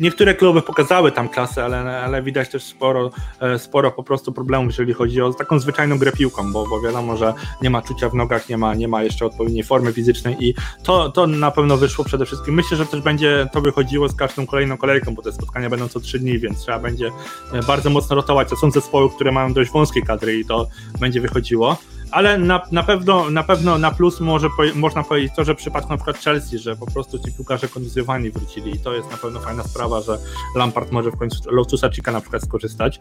niektóre 0.00 0.34
kluby 0.34 0.62
pokazały 0.62 1.12
tam 1.12 1.28
klasę, 1.28 1.64
ale, 1.64 2.00
ale 2.00 2.22
widać 2.22 2.48
też 2.48 2.62
sporo, 2.62 3.10
e, 3.40 3.58
sporo 3.58 3.90
po 3.90 4.02
prostu 4.02 4.32
problemów, 4.32 4.68
jeżeli 4.68 4.92
chodzi 4.92 5.22
o 5.22 5.32
taką 5.32 5.58
zwyczajną 5.58 5.98
grę 5.98 6.12
piłką, 6.12 6.52
bo, 6.52 6.66
bo 6.66 6.80
wiadomo, 6.80 7.16
że 7.16 7.34
nie 7.62 7.70
ma 7.70 7.82
czucia 7.82 8.08
w 8.08 8.14
nogach, 8.14 8.48
nie 8.48 8.58
ma, 8.58 8.74
nie 8.74 8.88
ma 8.88 9.02
jeszcze 9.02 9.26
odpowiedniej 9.26 9.64
formy 9.64 9.92
fizycznej 9.92 10.36
i 10.40 10.54
to, 10.82 11.10
to 11.10 11.26
na 11.26 11.50
pewno 11.50 11.76
wyszło 11.76 12.04
przede 12.04 12.26
wszystkim. 12.26 12.54
Myślę, 12.54 12.76
że 12.76 12.86
też 12.86 13.00
będzie 13.00 13.46
to 13.52 13.60
wychodziło 13.60 14.08
z 14.08 14.16
każdą 14.16 14.46
kolejną 14.46 14.76
kolejką, 14.76 15.14
bo 15.14 15.22
te 15.22 15.32
spotkania 15.32 15.70
będą 15.70 15.88
co 15.88 16.00
trzy 16.00 16.18
dni, 16.18 16.38
więc 16.38 16.58
trzeba 16.58 16.78
będzie 16.78 17.10
e, 17.52 17.62
bardzo 17.62 17.90
mocno 17.90 18.16
rotować. 18.16 18.48
To 18.48 18.56
są 18.56 18.70
zespoły, 18.70 19.10
które 19.10 19.32
mają 19.32 19.52
dość 19.52 19.70
wąskie 19.70 20.02
kadry 20.02 20.38
i 20.38 20.44
to 20.44 20.66
będzie 21.00 21.20
wychodziło 21.20 21.76
ale 22.10 22.38
na, 22.38 22.62
na, 22.72 22.82
pewno, 22.82 23.30
na 23.30 23.42
pewno 23.42 23.78
na 23.78 23.90
plus 23.90 24.20
może 24.20 24.48
można 24.74 25.02
powiedzieć 25.02 25.32
to, 25.36 25.44
że 25.44 25.54
w 25.54 25.56
przypadku 25.56 25.90
na 25.90 25.96
przykład 25.96 26.18
Chelsea, 26.18 26.58
że 26.58 26.76
po 26.76 26.86
prostu 26.86 27.18
ci 27.18 27.32
piłkarze 27.32 27.68
kontuzjowani 27.68 28.30
wrócili 28.30 28.76
i 28.76 28.78
to 28.78 28.94
jest 28.94 29.10
na 29.10 29.16
pewno 29.16 29.40
fajna 29.40 29.62
sprawa, 29.62 30.00
że 30.00 30.18
Lampard 30.56 30.92
może 30.92 31.10
w 31.10 31.16
końcu 31.16 31.50
Lotusa 31.50 31.90
Chica 31.90 32.12
na 32.12 32.20
przykład 32.20 32.42
skorzystać. 32.42 33.00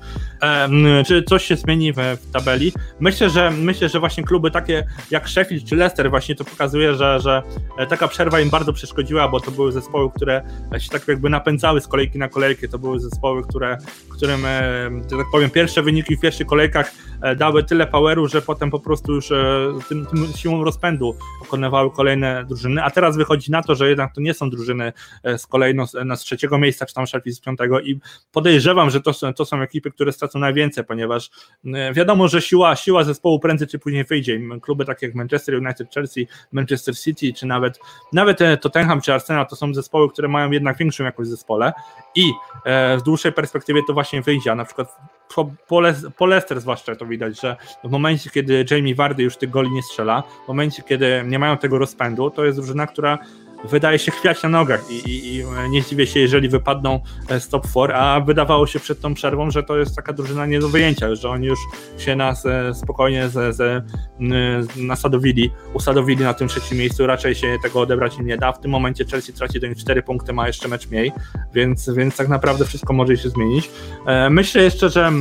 czy 1.07 1.23
coś 1.23 1.45
się 1.45 1.55
zmieni 1.55 1.93
w, 1.93 1.95
w, 1.95 2.31
tabeli? 2.31 2.73
Myślę, 2.99 3.29
że 3.29 3.51
myślę, 3.51 3.89
że 3.89 3.99
właśnie 3.99 4.23
kluby 4.23 4.51
takie 4.51 4.87
jak 5.11 5.29
Sheffield 5.29 5.65
czy 5.65 5.75
Leicester 5.75 6.09
właśnie 6.09 6.35
to 6.35 6.45
pokazuje, 6.45 6.95
że, 6.95 7.19
że 7.19 7.43
e, 7.77 7.87
taka 7.87 8.07
przerwa 8.07 8.39
im 8.39 8.49
bardzo 8.49 8.73
przeszkodziła, 8.73 9.27
bo 9.27 9.39
to 9.39 9.51
były 9.51 9.71
zespoły, 9.71 10.11
które 10.15 10.41
się 10.79 10.89
tak 10.89 11.07
jakby 11.07 11.29
napędzały 11.29 11.81
z 11.81 11.87
kolejki 11.87 12.17
na 12.17 12.27
kolejkę, 12.27 12.67
to 12.67 12.79
były 12.79 12.99
zespoły, 12.99 13.43
które, 13.43 13.77
którym, 14.09 14.41
że 15.11 15.17
tak 15.17 15.27
powiem, 15.31 15.49
pierwsze 15.49 15.81
wyniki 15.81 16.17
w 16.17 16.19
pierwszych 16.19 16.47
kolejkach 16.47 16.91
e, 17.21 17.35
dały 17.35 17.63
tyle 17.63 17.87
poweru, 17.87 18.27
że 18.27 18.41
potem 18.41 18.71
po 18.71 18.79
prostu 18.79 18.98
prostu 19.01 19.13
już 19.13 19.31
e, 19.31 19.87
tym, 19.89 20.05
tym 20.05 20.27
siłą 20.37 20.63
rozpędu 20.63 21.15
pokonywały 21.39 21.91
kolejne 21.91 22.45
drużyny, 22.45 22.83
a 22.83 22.91
teraz 22.91 23.17
wychodzi 23.17 23.51
na 23.51 23.63
to, 23.63 23.75
że 23.75 23.89
jednak 23.89 24.15
to 24.15 24.21
nie 24.21 24.33
są 24.33 24.49
drużyny 24.49 24.93
e, 25.23 25.37
z 25.37 25.47
kolejno 25.47 25.85
na 26.05 26.15
z 26.15 26.21
trzeciego 26.21 26.57
miejsca, 26.57 26.85
czy 26.85 26.93
tam 26.93 27.07
Sheffield 27.07 27.37
z 27.37 27.41
piątego 27.41 27.79
i 27.79 27.99
podejrzewam, 28.31 28.89
że 28.89 29.01
to 29.01 29.13
są, 29.13 29.33
to 29.33 29.45
są 29.45 29.61
ekipy, 29.61 29.91
które 29.91 30.11
stracą 30.11 30.39
najwięcej, 30.39 30.83
ponieważ 30.83 31.29
e, 31.65 31.93
wiadomo, 31.93 32.27
że 32.27 32.41
siła, 32.41 32.75
siła 32.75 33.03
zespołu 33.03 33.39
prędzej 33.39 33.67
czy 33.67 33.79
później 33.79 34.03
wyjdzie. 34.03 34.39
Kluby 34.61 34.85
takie 34.85 35.05
jak 35.05 35.15
Manchester 35.15 35.55
United, 35.55 35.93
Chelsea, 35.93 36.27
Manchester 36.51 36.97
City, 36.97 37.33
czy 37.33 37.45
nawet, 37.45 37.79
nawet 38.13 38.39
Tottenham 38.61 39.01
czy 39.01 39.13
Arsenal 39.13 39.47
to 39.47 39.55
są 39.55 39.73
zespoły, 39.73 40.09
które 40.09 40.27
mają 40.27 40.51
jednak 40.51 40.77
większą 40.77 41.03
jakość 41.03 41.29
zespole 41.29 41.73
i 42.15 42.31
w 42.97 43.01
dłuższej 43.05 43.31
perspektywie 43.31 43.81
to 43.87 43.93
właśnie 43.93 44.21
wyjdzie, 44.21 44.51
a 44.51 44.55
na 44.55 44.65
przykład 44.65 44.97
po, 45.35 45.51
po, 45.67 45.79
Le 45.79 45.93
po 46.17 46.25
Leicester 46.25 46.61
zwłaszcza 46.61 46.95
to 46.95 47.05
widać, 47.05 47.41
że 47.41 47.55
w 47.83 47.89
momencie, 47.89 48.29
kiedy 48.29 48.65
Jamie 48.71 48.95
Vardy 48.95 49.23
już 49.23 49.37
tych 49.37 49.49
goli 49.49 49.71
nie 49.71 49.83
strzela, 49.83 50.23
w 50.45 50.47
momencie, 50.47 50.83
kiedy 50.83 51.23
nie 51.27 51.39
mają 51.39 51.57
tego 51.57 51.77
rozpędu, 51.77 52.29
to 52.29 52.45
jest 52.45 52.57
drużyna, 52.57 52.87
która 52.87 53.19
wydaje 53.63 53.99
się 53.99 54.11
chwiać 54.11 54.43
na 54.43 54.49
nogach 54.49 54.91
i, 54.91 55.09
i, 55.09 55.35
i, 55.35 55.43
nie 55.69 55.83
dziwię 55.83 56.07
się, 56.07 56.19
jeżeli 56.19 56.49
wypadną 56.49 56.99
z 57.39 57.49
top 57.49 57.67
4, 57.67 57.93
a 57.93 58.19
wydawało 58.19 58.67
się 58.67 58.79
przed 58.79 59.01
tą 59.01 59.13
przerwą, 59.13 59.51
że 59.51 59.63
to 59.63 59.77
jest 59.77 59.95
taka 59.95 60.13
drużyna 60.13 60.45
nie 60.45 60.59
do 60.59 60.69
wyjęcia, 60.69 61.15
że 61.15 61.29
oni 61.29 61.47
już 61.47 61.59
się 61.97 62.15
nas 62.15 62.43
spokojnie 62.73 63.29
z, 63.29 63.55
z, 63.55 63.85
nasadowili, 64.75 65.51
usadowili 65.73 66.23
na 66.23 66.33
tym 66.33 66.47
trzecim 66.47 66.77
miejscu, 66.77 67.07
raczej 67.07 67.35
się 67.35 67.55
tego 67.63 67.81
odebrać 67.81 68.17
im 68.17 68.27
nie 68.27 68.37
da. 68.37 68.51
W 68.51 68.59
tym 68.59 68.71
momencie 68.71 69.05
Chelsea 69.05 69.33
traci 69.33 69.59
do 69.59 69.67
nich 69.67 69.77
4 69.77 70.03
punkty, 70.03 70.33
ma 70.33 70.47
jeszcze 70.47 70.67
mecz 70.67 70.89
mniej, 70.89 71.11
więc, 71.53 71.89
więc 71.89 72.17
tak 72.17 72.27
naprawdę 72.27 72.65
wszystko 72.65 72.93
może 72.93 73.17
się 73.17 73.29
zmienić. 73.29 73.71
E, 74.05 74.29
myślę 74.29 74.63
jeszcze, 74.63 74.89
że 74.89 75.11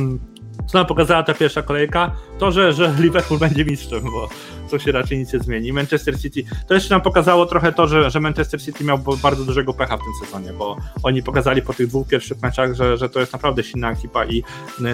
co 0.67 0.77
nam 0.77 0.87
pokazała 0.87 1.23
ta 1.23 1.33
pierwsza 1.33 1.61
kolejka, 1.61 2.11
to, 2.39 2.51
że, 2.51 2.73
że 2.73 2.93
Liverpool 2.99 3.39
będzie 3.39 3.65
mistrzem, 3.65 4.01
bo 4.03 4.29
to 4.69 4.79
się 4.79 4.91
raczej 4.91 5.17
nic 5.17 5.33
nie 5.33 5.39
zmieni. 5.39 5.73
Manchester 5.73 6.19
City, 6.19 6.43
to 6.67 6.73
jeszcze 6.73 6.93
nam 6.93 7.01
pokazało 7.01 7.45
trochę 7.45 7.71
to, 7.71 7.87
że, 7.87 8.11
że 8.11 8.19
Manchester 8.19 8.61
City 8.61 8.83
miał 8.83 8.99
bardzo 9.23 9.45
dużego 9.45 9.73
pecha 9.73 9.97
w 9.97 9.99
tym 9.99 10.13
sezonie, 10.25 10.53
bo 10.53 10.77
oni 11.03 11.23
pokazali 11.23 11.61
po 11.61 11.73
tych 11.73 11.87
dwóch 11.87 12.07
pierwszych 12.07 12.41
meczach, 12.41 12.73
że, 12.73 12.97
że 12.97 13.09
to 13.09 13.19
jest 13.19 13.33
naprawdę 13.33 13.63
silna 13.63 13.91
ekipa 13.91 14.25
i 14.25 14.43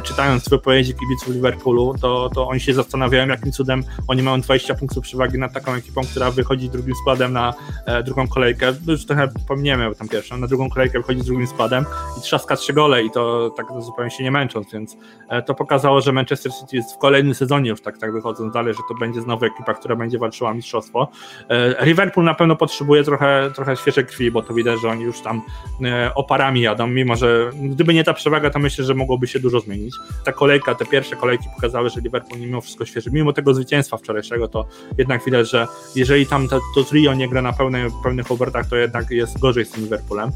czytając 0.04 0.50
wypowiedzi 0.50 0.94
kibiców 0.94 1.36
Liverpoolu, 1.36 1.96
to, 2.02 2.30
to 2.36 2.48
oni 2.48 2.60
się 2.60 2.74
zastanawiają, 2.74 3.28
jakim 3.28 3.52
cudem 3.52 3.84
oni 4.08 4.24
mają 4.24 4.42
20 4.42 4.76
punktów 4.76 5.04
przewagi 5.04 5.38
nad 5.38 5.54
taką 5.54 5.74
ekipą, 5.74 6.02
która 6.02 6.32
wychodzi 6.32 6.70
drugim 6.70 6.96
składem 6.96 7.34
na 7.34 7.54
e, 7.86 8.04
drugą 8.04 8.28
kolejkę. 8.28 8.74
Już 8.88 9.06
trochę 9.06 9.28
pominiemy 9.48 9.96
tam 9.96 10.08
pierwszą, 10.08 10.38
na 10.38 10.48
drugą 10.48 10.70
kolejkę 10.70 11.00
wychodzi 11.00 11.22
z 11.22 11.26
drugim 11.26 11.48
składem 11.48 11.86
i 12.18 12.22
trzaska 12.22 12.56
trzy 12.56 12.74
gole 12.74 13.04
i 13.04 13.12
to 13.12 13.50
tak 13.58 13.66
zupełnie 13.80 14.12
się 14.12 14.24
nie 14.24 14.32
męcząc, 14.32 14.72
więc 14.74 14.98
e, 15.30 15.42
to 15.42 15.54
pokazało, 15.54 16.02
że 16.02 16.12
Manchester 16.12 16.52
City 16.52 16.76
jest 16.76 16.96
w 16.96 16.98
kolejnym 16.98 17.34
sezonie 17.34 17.70
już 17.70 17.82
tak, 17.82 17.98
tak 17.98 18.14
wychodząc 18.14 18.54
dalej, 18.54 18.74
że 18.74 18.80
to 18.90 18.96
będzie 19.00 19.22
znowu 19.22 19.46
ekipa, 19.46 19.64
która 19.73 19.95
będzie 19.95 20.19
walczyła 20.19 20.49
o 20.49 20.54
mistrzostwo. 20.54 21.08
E, 21.49 21.86
Liverpool 21.86 22.25
na 22.25 22.34
pewno 22.34 22.56
potrzebuje 22.56 23.04
trochę, 23.04 23.51
trochę 23.56 23.75
świeżej 23.75 24.06
krwi, 24.06 24.32
bo 24.32 24.41
to 24.41 24.54
widać, 24.54 24.82
że 24.82 24.89
oni 24.89 25.04
już 25.04 25.21
tam 25.21 25.41
e, 25.84 26.12
oparami 26.15 26.62
jadą, 26.62 26.88
mimo 26.88 27.15
że 27.15 27.51
gdyby 27.63 27.93
nie 27.93 28.04
ta 28.04 28.13
przewaga, 28.13 28.49
to 28.49 28.60
myślę, 28.60 28.86
że 28.86 28.93
mogłoby 28.93 29.28
się 29.28 29.39
dużo 29.39 29.60
zmienić. 29.60 29.95
Ta 30.25 30.32
kolejka, 30.32 30.75
te 30.75 30.86
pierwsze 30.86 31.15
kolejki 31.15 31.45
pokazały, 31.56 31.89
że 31.89 32.01
Liverpool 32.01 32.41
mimo 32.41 32.62
wszystko 32.62 32.86
świeży. 32.86 33.10
Mimo 33.13 33.34
tego 33.34 33.54
zwycięstwa 33.54 33.97
wczorajszego, 33.97 34.47
to 34.47 34.65
jednak 34.97 35.25
widać, 35.25 35.49
że 35.49 35.67
jeżeli 35.95 36.28
tam 36.28 36.47
to, 36.47 36.60
to 36.75 36.84
trio 36.84 37.13
nie 37.13 37.30
gra 37.30 37.41
na 37.41 37.54
pełnej, 37.54 37.91
pełnych 38.04 38.32
obrotach, 38.32 38.69
to 38.69 38.75
jednak 38.75 39.12
jest 39.12 39.39
gorzej 39.39 39.65
z 39.65 39.71
tym 39.71 39.84
Liverpoolem. 39.84 40.32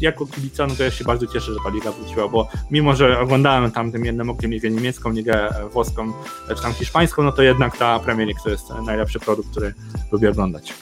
Jako 0.00 0.26
kibica, 0.26 0.66
no 0.66 0.74
to 0.74 0.82
ja 0.82 0.90
się 0.90 1.04
bardzo 1.04 1.26
cieszę, 1.26 1.52
że 1.52 1.58
ta 1.64 1.70
liga 1.70 1.92
wróciła, 1.92 2.28
bo 2.28 2.48
mimo, 2.70 2.96
że 2.96 3.20
oglądałem 3.20 3.70
tam 3.70 3.92
tym 3.92 4.04
jednym 4.04 4.30
okiem 4.30 4.50
ligę 4.50 4.70
niemiecką, 4.70 5.10
ligę 5.10 5.48
włoską, 5.72 6.12
czy 6.48 6.62
tam 6.62 6.72
hiszpańską, 6.72 7.22
no 7.22 7.32
to 7.32 7.42
jednak 7.42 7.76
ta 7.76 7.98
Premier 7.98 8.28
League 8.28 8.42
to 8.44 8.50
jest 8.50 8.65
najlepszy 8.86 9.20
produkt, 9.20 9.50
który 9.50 9.74
lubię 10.12 10.30
oglądać. 10.30 10.74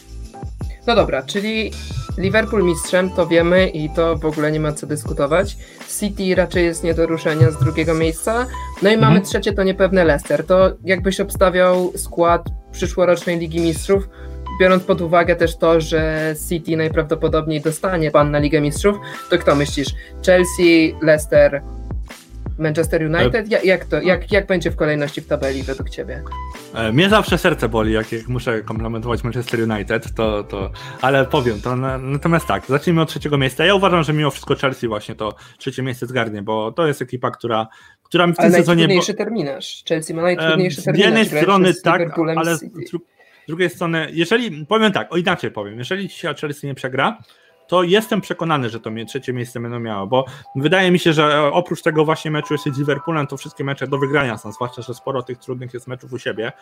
No 0.87 0.95
dobra, 0.95 1.23
czyli 1.23 1.71
Liverpool 2.19 2.65
mistrzem, 2.65 3.11
to 3.11 3.27
wiemy 3.27 3.69
i 3.69 3.91
to 3.91 4.17
w 4.17 4.25
ogóle 4.25 4.53
nie 4.53 4.61
ma 4.61 4.73
co 4.73 4.87
dyskutować. 4.87 5.57
City 6.01 6.35
raczej 6.35 6.65
jest 6.65 6.85
nie 6.85 6.95
do 6.95 7.07
ruszenia 7.07 7.51
z 7.51 7.59
drugiego 7.59 7.95
miejsca. 7.95 8.47
No 8.83 8.91
i 8.91 8.95
mhm. 8.95 9.01
mamy 9.01 9.21
trzecie, 9.21 9.53
to 9.53 9.63
niepewne 9.63 10.05
Leicester. 10.05 10.47
To 10.47 10.71
jakbyś 10.85 11.21
obstawiał 11.21 11.93
skład 11.97 12.49
przyszłorocznej 12.73 13.39
Ligi 13.39 13.61
Mistrzów, 13.61 14.09
biorąc 14.61 14.85
pod 14.85 15.01
uwagę 15.01 15.37
też 15.37 15.57
to, 15.57 15.81
że 15.81 16.35
City 16.49 16.77
najprawdopodobniej 16.77 17.61
dostanie 17.61 18.11
pan 18.11 18.31
na 18.31 18.39
Ligę 18.39 18.61
Mistrzów, 18.61 18.97
to 19.31 19.39
kto 19.39 19.55
myślisz? 19.55 19.89
Chelsea, 20.27 20.95
Leicester, 21.03 21.63
Manchester 22.59 23.03
United? 23.03 23.51
Jak, 23.51 23.65
jak, 23.65 23.85
to, 23.85 24.01
jak, 24.01 24.33
jak 24.33 24.47
będzie 24.47 24.71
w 24.71 24.77
kolejności 24.77 25.21
w 25.21 25.27
tabeli 25.27 25.63
według 25.63 25.91
Ciebie? 25.91 26.23
E, 26.75 26.93
mnie 26.93 27.09
zawsze 27.09 27.39
serce 27.39 27.69
boli, 27.69 27.93
jak, 27.93 28.13
jak 28.13 28.29
muszę 28.29 28.63
komplementować 28.63 29.25
Manchester 29.25 29.71
United, 29.71 30.15
to, 30.15 30.45
to, 30.45 30.71
ale 31.01 31.25
powiem 31.25 31.61
to. 31.61 31.77
Natomiast 31.77 32.47
tak, 32.47 32.67
zacznijmy 32.67 33.03
od 33.03 33.09
trzeciego 33.09 33.39
miejsca. 33.39 33.65
Ja 33.65 33.75
uważam, 33.75 34.03
że 34.03 34.13
mimo 34.13 34.31
wszystko 34.31 34.55
Chelsea 34.55 34.89
właśnie 34.89 35.15
to 35.15 35.35
trzecie 35.59 35.83
miejsce 35.83 36.07
zgarnie, 36.07 36.43
bo 36.43 36.73
to 36.73 36.87
jest 36.87 37.03
ekipa, 37.03 37.31
która, 37.31 37.67
która 38.03 38.27
mi 38.27 38.33
w 38.33 38.37
tym 38.37 38.45
ale 38.45 38.55
sezonie... 38.55 38.77
najtrudniejszy 38.77 39.15
terminarz. 39.15 39.85
Chelsea 39.89 40.15
ma 40.15 40.23
najtrudniejszy 40.23 40.83
terminarz. 40.83 41.13
Z 41.13 41.33
jednej 41.33 41.43
strony 41.43 41.75
tak, 41.75 42.19
ale 42.37 42.57
z, 42.57 42.61
z 42.61 43.47
drugiej 43.49 43.71
strony, 43.71 44.09
jeżeli, 44.13 44.67
powiem 44.67 44.93
tak, 44.93 45.13
o 45.13 45.17
inaczej 45.17 45.51
powiem, 45.51 45.79
jeżeli 45.79 46.09
dzisiaj 46.09 46.35
Chelsea 46.35 46.67
nie 46.67 46.75
przegra, 46.75 47.19
to 47.67 47.83
jestem 47.83 48.21
przekonany, 48.21 48.71
że 48.71 48.81
to 48.81 48.91
trzecie 49.09 49.33
miejsce 49.33 49.61
będą 49.61 49.81
miało, 49.81 50.07
bo 50.07 50.25
wydaje 50.57 50.91
mi 50.91 50.99
się, 50.99 51.13
że 51.13 51.43
oprócz 51.53 51.83
tego 51.83 52.05
właśnie 52.05 52.31
meczu 52.31 52.59
z 52.59 52.79
Liverpoolem, 52.79 53.27
to 53.27 53.37
wszystkie 53.37 53.65
mecze 53.65 53.87
do 53.87 53.99
wygrania 53.99 54.39
są, 54.39 54.53
zwłaszcza, 54.53 54.83
że 54.83 54.95
sporo 54.95 55.23
tych 55.23 55.39
trudnych 55.39 55.75
jest 55.75 55.87
meczów 55.87 56.13
u 56.13 56.19
siebie, 56.19 56.53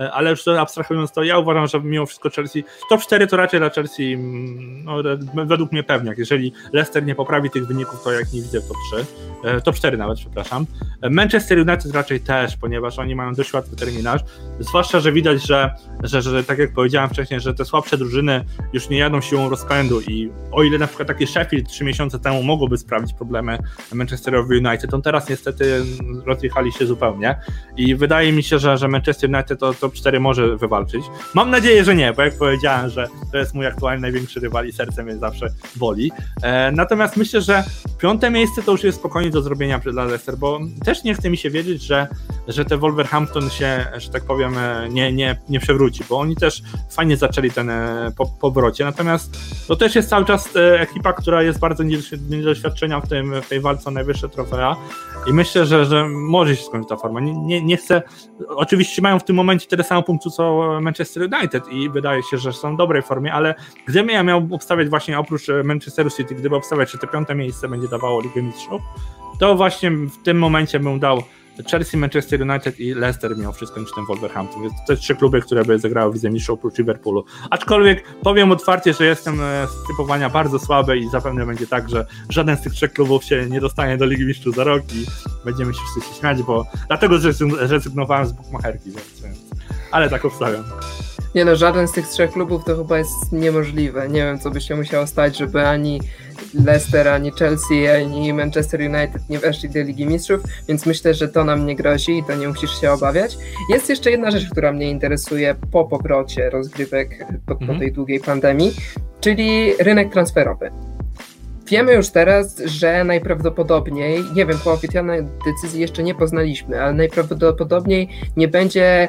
e, 0.00 0.12
ale 0.12 0.30
już 0.30 0.48
abstrahując 0.48 1.12
to, 1.12 1.22
ja 1.22 1.38
uważam, 1.38 1.66
że 1.66 1.80
mimo 1.80 2.06
wszystko 2.06 2.30
Chelsea, 2.30 2.64
top 2.88 3.00
4 3.00 3.26
to 3.26 3.36
raczej 3.36 3.60
dla 3.60 3.70
Chelsea, 3.70 4.12
mm, 4.12 4.84
no, 4.84 4.96
według 5.46 5.72
mnie 5.72 5.82
pewniak, 5.82 6.18
jeżeli 6.18 6.52
Leicester 6.72 7.04
nie 7.04 7.14
poprawi 7.14 7.50
tych 7.50 7.66
wyników, 7.66 8.04
to 8.04 8.12
jak 8.12 8.32
nie 8.32 8.42
widzę 8.42 8.60
top 8.60 8.76
3, 8.92 9.06
e, 9.44 9.60
top 9.60 9.74
4 9.74 9.96
nawet, 9.96 10.18
przepraszam. 10.18 10.66
E, 11.02 11.10
Manchester 11.10 11.58
United 11.58 11.94
raczej 11.94 12.20
też, 12.20 12.56
ponieważ 12.56 12.98
oni 12.98 13.14
mają 13.14 13.34
dość 13.34 13.52
łatwy 13.52 13.76
terminarz, 13.76 14.20
zwłaszcza, 14.60 15.00
że 15.00 15.12
widać, 15.12 15.46
że, 15.46 15.74
że, 16.02 16.22
że 16.22 16.44
tak 16.44 16.58
jak 16.58 16.72
powiedziałem 16.72 17.10
wcześniej, 17.10 17.40
że 17.40 17.54
te 17.54 17.64
słabsze 17.64 17.98
drużyny 17.98 18.44
już 18.72 18.88
nie 18.88 18.98
jadą 18.98 19.20
siłą 19.20 19.48
rozpędu 19.48 20.00
i 20.00 20.30
o 20.52 20.62
ile 20.62 20.78
na 20.78 20.86
przykład 20.86 21.08
taki 21.08 21.26
Sheffield 21.26 21.68
trzy 21.68 21.84
miesiące 21.84 22.18
temu 22.18 22.42
mogłoby 22.42 22.78
sprawić 22.78 23.12
problemy 23.12 23.58
Manchesterowi 23.92 24.56
United, 24.66 24.90
to 24.90 24.98
teraz 24.98 25.28
niestety 25.28 25.84
rozjechali 26.26 26.72
się 26.72 26.86
zupełnie 26.86 27.38
i 27.76 27.94
wydaje 27.94 28.32
mi 28.32 28.42
się, 28.42 28.58
że, 28.58 28.78
że 28.78 28.88
Manchester 28.88 29.30
United 29.30 29.60
to 29.60 29.74
top 29.74 29.92
4 29.92 30.20
może 30.20 30.56
wywalczyć. 30.56 31.04
Mam 31.34 31.50
nadzieję, 31.50 31.84
że 31.84 31.94
nie, 31.94 32.12
bo 32.12 32.22
jak 32.22 32.38
powiedziałem, 32.38 32.90
że 32.90 33.08
to 33.32 33.38
jest 33.38 33.54
mój 33.54 33.66
aktualny 33.66 34.02
największy 34.02 34.40
rywal 34.40 34.66
i 34.66 34.72
serce 34.72 35.02
mnie 35.02 35.16
zawsze 35.16 35.46
boli. 35.76 36.12
E, 36.42 36.72
natomiast 36.72 37.16
myślę, 37.16 37.40
że 37.40 37.64
piąte 37.98 38.30
miejsce 38.30 38.62
to 38.62 38.72
już 38.72 38.84
jest 38.84 38.98
spokojnie 38.98 39.30
do 39.30 39.42
zrobienia 39.42 39.78
dla 39.78 40.04
Leicester, 40.04 40.36
bo 40.36 40.60
też 40.84 41.04
nie 41.04 41.14
chce 41.14 41.30
mi 41.30 41.36
się 41.36 41.50
wiedzieć, 41.50 41.82
że, 41.82 42.08
że 42.48 42.64
te 42.64 42.76
Wolverhampton 42.76 43.50
się, 43.50 43.86
że 43.96 44.10
tak 44.10 44.24
powiem, 44.24 44.58
e, 44.58 44.88
nie, 44.88 45.12
nie, 45.12 45.36
nie 45.48 45.60
przewróci, 45.60 46.04
bo 46.08 46.18
oni 46.18 46.36
też 46.36 46.62
fajnie 46.90 47.16
zaczęli 47.16 47.50
ten 47.50 47.70
e, 47.70 48.12
po, 48.16 48.26
powrocie, 48.26 48.84
natomiast 48.84 49.38
to 49.68 49.76
też 49.76 49.94
jest 49.94 50.08
cały 50.08 50.24
czas 50.24 50.41
e, 50.56 50.80
ekipa, 50.80 51.12
która 51.12 51.42
jest 51.42 51.58
bardzo 51.58 51.82
niedoświadczenia 52.30 53.00
w, 53.00 53.08
tym, 53.08 53.42
w 53.42 53.48
tej 53.48 53.60
walce 53.60 53.88
o 53.88 53.90
najwyższe 53.90 54.28
trofea 54.28 54.76
i 55.26 55.32
myślę, 55.32 55.66
że, 55.66 55.84
że 55.84 56.08
może 56.08 56.56
się 56.56 56.64
skończyć 56.64 56.88
ta 56.88 56.96
forma. 56.96 57.20
Nie, 57.20 57.32
nie, 57.32 57.62
nie 57.62 57.76
chcę, 57.76 58.02
oczywiście 58.48 59.02
mają 59.02 59.18
w 59.18 59.24
tym 59.24 59.36
momencie 59.36 59.66
tyle 59.66 59.84
samo 59.84 60.02
punktów 60.02 60.34
co 60.34 60.78
Manchester 60.80 61.28
United 61.34 61.68
i 61.68 61.90
wydaje 61.90 62.22
się, 62.22 62.38
że 62.38 62.52
są 62.52 62.74
w 62.74 62.78
dobrej 62.78 63.02
formie, 63.02 63.32
ale 63.32 63.54
gdybym 63.86 64.10
ja 64.10 64.22
miał 64.22 64.48
obstawiać 64.50 64.88
właśnie 64.88 65.18
oprócz 65.18 65.46
Manchesteru 65.64 66.10
City, 66.10 66.34
gdyby 66.34 66.56
obstawiać, 66.56 66.90
że 66.90 66.98
te 66.98 67.06
piąte 67.06 67.34
miejsce 67.34 67.68
będzie 67.68 67.88
dawało 67.88 68.20
Ligę 68.20 68.42
Mistrzów, 68.42 68.82
to 69.38 69.54
właśnie 69.54 69.90
w 69.90 70.22
tym 70.22 70.38
momencie 70.38 70.80
bym 70.80 71.00
dał 71.00 71.22
Chelsea, 71.70 71.96
Manchester 71.96 72.42
United 72.42 72.80
i 72.80 72.94
Leicester 72.94 73.36
mimo 73.36 73.52
wszystko 73.52 73.80
niż 73.80 73.90
ten 73.94 74.04
Wolverhampton. 74.06 74.62
Więc 74.62 74.74
to 74.86 74.96
trzy 74.96 75.14
kluby, 75.14 75.40
które 75.40 75.64
by 75.64 75.78
zagrały 75.78 76.12
w 76.12 76.22
Mistrzów 76.22 76.58
oprócz 76.58 76.78
Liverpoolu. 76.78 77.24
Aczkolwiek 77.50 78.04
powiem 78.22 78.52
otwarcie, 78.52 78.92
że 78.92 79.06
jestem 79.06 79.40
e, 79.40 79.66
z 79.66 79.86
typowania 79.88 80.30
bardzo 80.30 80.58
słaby 80.58 80.98
i 80.98 81.08
zapewne 81.08 81.46
będzie 81.46 81.66
tak, 81.66 81.88
że 81.88 82.06
żaden 82.28 82.56
z 82.56 82.62
tych 82.62 82.72
trzech 82.72 82.92
klubów 82.92 83.24
się 83.24 83.46
nie 83.50 83.60
dostanie 83.60 83.96
do 83.96 84.06
Ligi 84.06 84.24
Mistrzów 84.24 84.56
za 84.56 84.64
rok 84.64 84.82
i 84.94 85.06
będziemy 85.44 85.74
się 85.74 85.80
wszyscy 85.92 86.20
śmiać, 86.20 86.42
bo 86.42 86.66
dlatego 86.88 87.18
zrezygnowałem 87.66 88.26
z 88.26 88.32
bukmacherki, 88.32 88.90
więc, 88.90 89.42
ale 89.90 90.10
tak 90.10 90.24
obstawiam. 90.24 90.64
Nie 91.34 91.44
no, 91.44 91.56
żaden 91.56 91.88
z 91.88 91.92
tych 91.92 92.08
trzech 92.08 92.32
klubów 92.32 92.64
to 92.64 92.76
chyba 92.76 92.98
jest 92.98 93.32
niemożliwe. 93.32 94.08
Nie 94.08 94.24
wiem, 94.24 94.38
co 94.38 94.50
by 94.50 94.60
się 94.60 94.76
musiało 94.76 95.06
stać, 95.06 95.38
żeby 95.38 95.66
ani 95.66 96.00
Leicester, 96.54 97.08
ani 97.08 97.32
Chelsea, 97.32 97.88
ani 97.88 98.32
Manchester 98.32 98.80
United 98.80 99.28
nie 99.28 99.38
weszli 99.38 99.68
do 99.68 99.82
Ligi 99.82 100.06
Mistrzów, 100.06 100.40
więc 100.68 100.86
myślę, 100.86 101.14
że 101.14 101.28
to 101.28 101.44
nam 101.44 101.66
nie 101.66 101.76
grozi 101.76 102.18
i 102.18 102.24
to 102.24 102.34
nie 102.34 102.48
musisz 102.48 102.80
się 102.80 102.90
obawiać. 102.90 103.36
Jest 103.70 103.88
jeszcze 103.88 104.10
jedna 104.10 104.30
rzecz, 104.30 104.50
która 104.50 104.72
mnie 104.72 104.90
interesuje 104.90 105.54
po 105.72 105.84
powrocie 105.84 106.50
rozgrywek 106.50 107.26
po, 107.46 107.54
po 107.54 107.60
mhm. 107.60 107.78
tej 107.78 107.92
długiej 107.92 108.20
pandemii, 108.20 108.74
czyli 109.20 109.72
rynek 109.78 110.12
transferowy. 110.12 110.70
Wiemy 111.66 111.92
już 111.94 112.10
teraz, 112.10 112.58
że 112.64 113.04
najprawdopodobniej, 113.04 114.24
nie 114.34 114.46
wiem, 114.46 114.58
po 114.64 114.72
oficjalnej 114.72 115.22
decyzji 115.46 115.80
jeszcze 115.80 116.02
nie 116.02 116.14
poznaliśmy, 116.14 116.82
ale 116.82 116.92
najprawdopodobniej 116.92 118.08
nie 118.36 118.48
będzie 118.48 119.08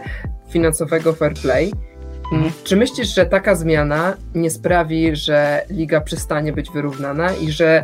finansowego 0.49 1.13
fair 1.13 1.33
play. 1.33 1.73
Czy 2.63 2.75
myślisz, 2.75 3.15
że 3.15 3.25
taka 3.25 3.55
zmiana 3.55 4.17
nie 4.35 4.49
sprawi, 4.49 5.15
że 5.15 5.65
liga 5.69 6.01
przestanie 6.01 6.53
być 6.53 6.71
wyrównana 6.71 7.33
i 7.33 7.51
że 7.51 7.83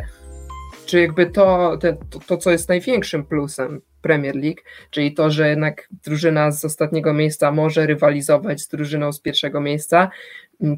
czy 0.86 1.00
jakby 1.00 1.26
to, 1.26 1.78
to, 2.10 2.18
to, 2.26 2.36
co 2.36 2.50
jest 2.50 2.68
największym 2.68 3.24
plusem 3.24 3.80
Premier 4.02 4.36
League, 4.36 4.60
czyli 4.90 5.14
to, 5.14 5.30
że 5.30 5.48
jednak 5.48 5.88
drużyna 6.04 6.50
z 6.50 6.64
ostatniego 6.64 7.12
miejsca 7.12 7.52
może 7.52 7.86
rywalizować 7.86 8.60
z 8.60 8.68
drużyną 8.68 9.12
z 9.12 9.20
pierwszego 9.20 9.60
miejsca, 9.60 10.10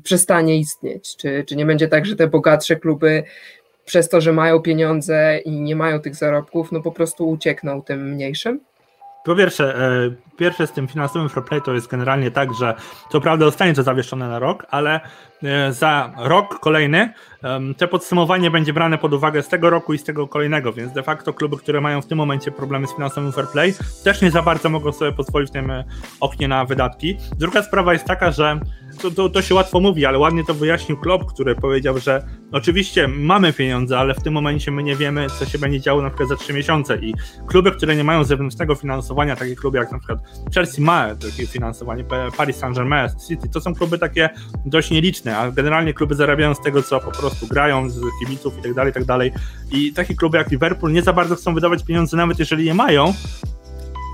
przestanie 0.05 0.59
istnieć? 0.59 1.17
Czy, 1.17 1.45
czy 1.49 1.57
nie 1.57 1.67
będzie 1.67 1.89
tak, 1.89 2.07
że 2.07 2.17
te 2.17 2.27
bogatsze 2.27 2.77
kluby 2.77 3.23
przez 3.85 4.09
to, 4.09 4.21
że 4.21 4.33
mają 4.33 4.61
pieniądze 4.61 5.39
i 5.45 5.51
nie 5.51 5.77
mają 5.77 6.01
tych 6.01 6.15
zarobków, 6.15 6.73
no 6.73 6.81
po 6.81 6.93
prostu 6.93 7.29
uciekną 7.29 7.83
tym 7.83 8.11
mniejszym? 8.11 8.61
Po 9.25 9.37
pierwsze, 9.37 9.77
e, 9.77 10.11
pierwsze 10.37 10.67
z 10.67 10.73
tym 10.73 10.89
finansowym 10.89 11.29
fair 11.29 11.45
play 11.45 11.63
to 11.63 11.75
jest 11.75 11.91
generalnie 11.91 12.31
tak, 12.31 12.55
że 12.55 12.75
co 13.11 13.21
prawda 13.21 13.45
zostanie 13.45 13.75
to 13.75 13.83
zawieszone 13.83 14.29
na 14.29 14.39
rok, 14.39 14.67
ale 14.71 15.01
e, 15.43 15.73
za 15.73 16.13
rok 16.17 16.61
kolejny 16.61 17.13
te 17.77 17.89
podsumowanie 17.89 18.51
będzie 18.51 18.73
brane 18.73 18.99
pod 18.99 19.13
uwagę 19.13 19.43
z 19.43 19.49
tego 19.49 19.71
roku 19.71 19.95
i 19.95 19.99
z 19.99 20.05
tego 20.05 20.29
kolejnego, 20.29 20.73
więc 20.73 20.93
de 20.93 21.03
facto 21.03 21.35
kluby, 21.35 21.57
które 21.57 21.81
mają 21.81 22.03
w 22.03 22.07
tym 22.07 22.19
momencie 22.19 22.51
problemy 22.51 22.87
z 22.87 22.95
finansowym 22.95 23.33
fair 23.33 23.49
play, 23.49 23.75
też 24.05 24.23
nie 24.23 24.31
za 24.31 24.43
bardzo 24.43 24.69
mogą 24.69 24.93
sobie 24.93 25.13
pozwolić 25.13 25.51
w 25.51 25.53
tym 25.53 25.71
e, 25.71 25.85
oknie 26.21 26.49
na 26.49 26.65
wydatki. 26.65 27.17
Druga 27.39 27.63
sprawa 27.63 27.93
jest 27.93 28.05
taka, 28.05 28.31
że 28.31 28.61
to, 29.03 29.11
to, 29.11 29.29
to, 29.29 29.43
się 29.43 29.55
łatwo 29.55 29.81
mówi, 29.81 30.07
ale 30.07 30.19
ładnie 30.19 30.45
to 30.45 30.55
wyjaśnił 30.55 30.97
Klopp, 30.97 31.25
który 31.25 31.55
powiedział, 31.55 31.99
że 31.99 32.27
oczywiście 32.53 33.09
mamy 33.09 33.53
pieniądze, 33.53 33.99
ale 33.99 34.15
w 34.15 34.23
tym 34.23 34.33
momencie 34.33 34.71
my 34.71 34.83
nie 34.83 34.97
wiemy, 34.97 35.27
co 35.39 35.45
się 35.45 35.59
będzie 35.59 35.81
działo 35.81 36.03
na 36.03 36.11
przykład 36.11 36.29
za 36.29 36.37
trzy 36.37 36.53
miesiące 36.53 36.97
i 36.97 37.15
kluby, 37.47 37.73
które 37.73 37.97
nie 37.97 38.05
mają 38.05 38.25
zewnętrznego 38.25 38.75
finansowania, 38.75 39.37
takie 39.37 39.57
kluby 39.57 39.79
jak 39.79 39.93
na 39.93 39.99
przykład 39.99 40.19
Chelsea 40.55 40.81
ma 40.81 41.15
takie 41.15 41.47
finansowanie, 41.47 42.05
Paris 42.37 42.57
Saint-Germain, 42.57 43.09
City, 43.29 43.49
to 43.49 43.61
są 43.61 43.75
kluby 43.75 43.99
takie 43.99 44.31
dość 44.67 44.91
nieliczne, 44.91 45.39
a 45.39 45.51
generalnie 45.51 45.95
kluby 45.95 46.15
zarabiają 46.15 46.55
z 46.55 46.61
tego, 46.61 46.83
co 46.83 47.01
po 47.01 47.11
prostu 47.11 47.47
grają, 47.47 47.91
z 47.91 48.01
kibiców 48.21 48.59
i 48.59 48.63
tak 48.63 48.75
dalej, 48.75 48.91
i 48.91 48.95
tak 48.95 49.05
dalej. 49.05 49.33
I 49.71 49.93
takie 49.93 50.15
kluby 50.15 50.39
jak 50.39 50.51
Liverpool 50.51 50.93
nie 50.93 51.03
za 51.03 51.13
bardzo 51.13 51.37
chcą 51.37 51.55
wydawać 51.55 51.85
pieniądze, 51.85 52.17
nawet 52.17 52.39
jeżeli 52.39 52.65
je 52.65 52.75
mają, 52.75 53.15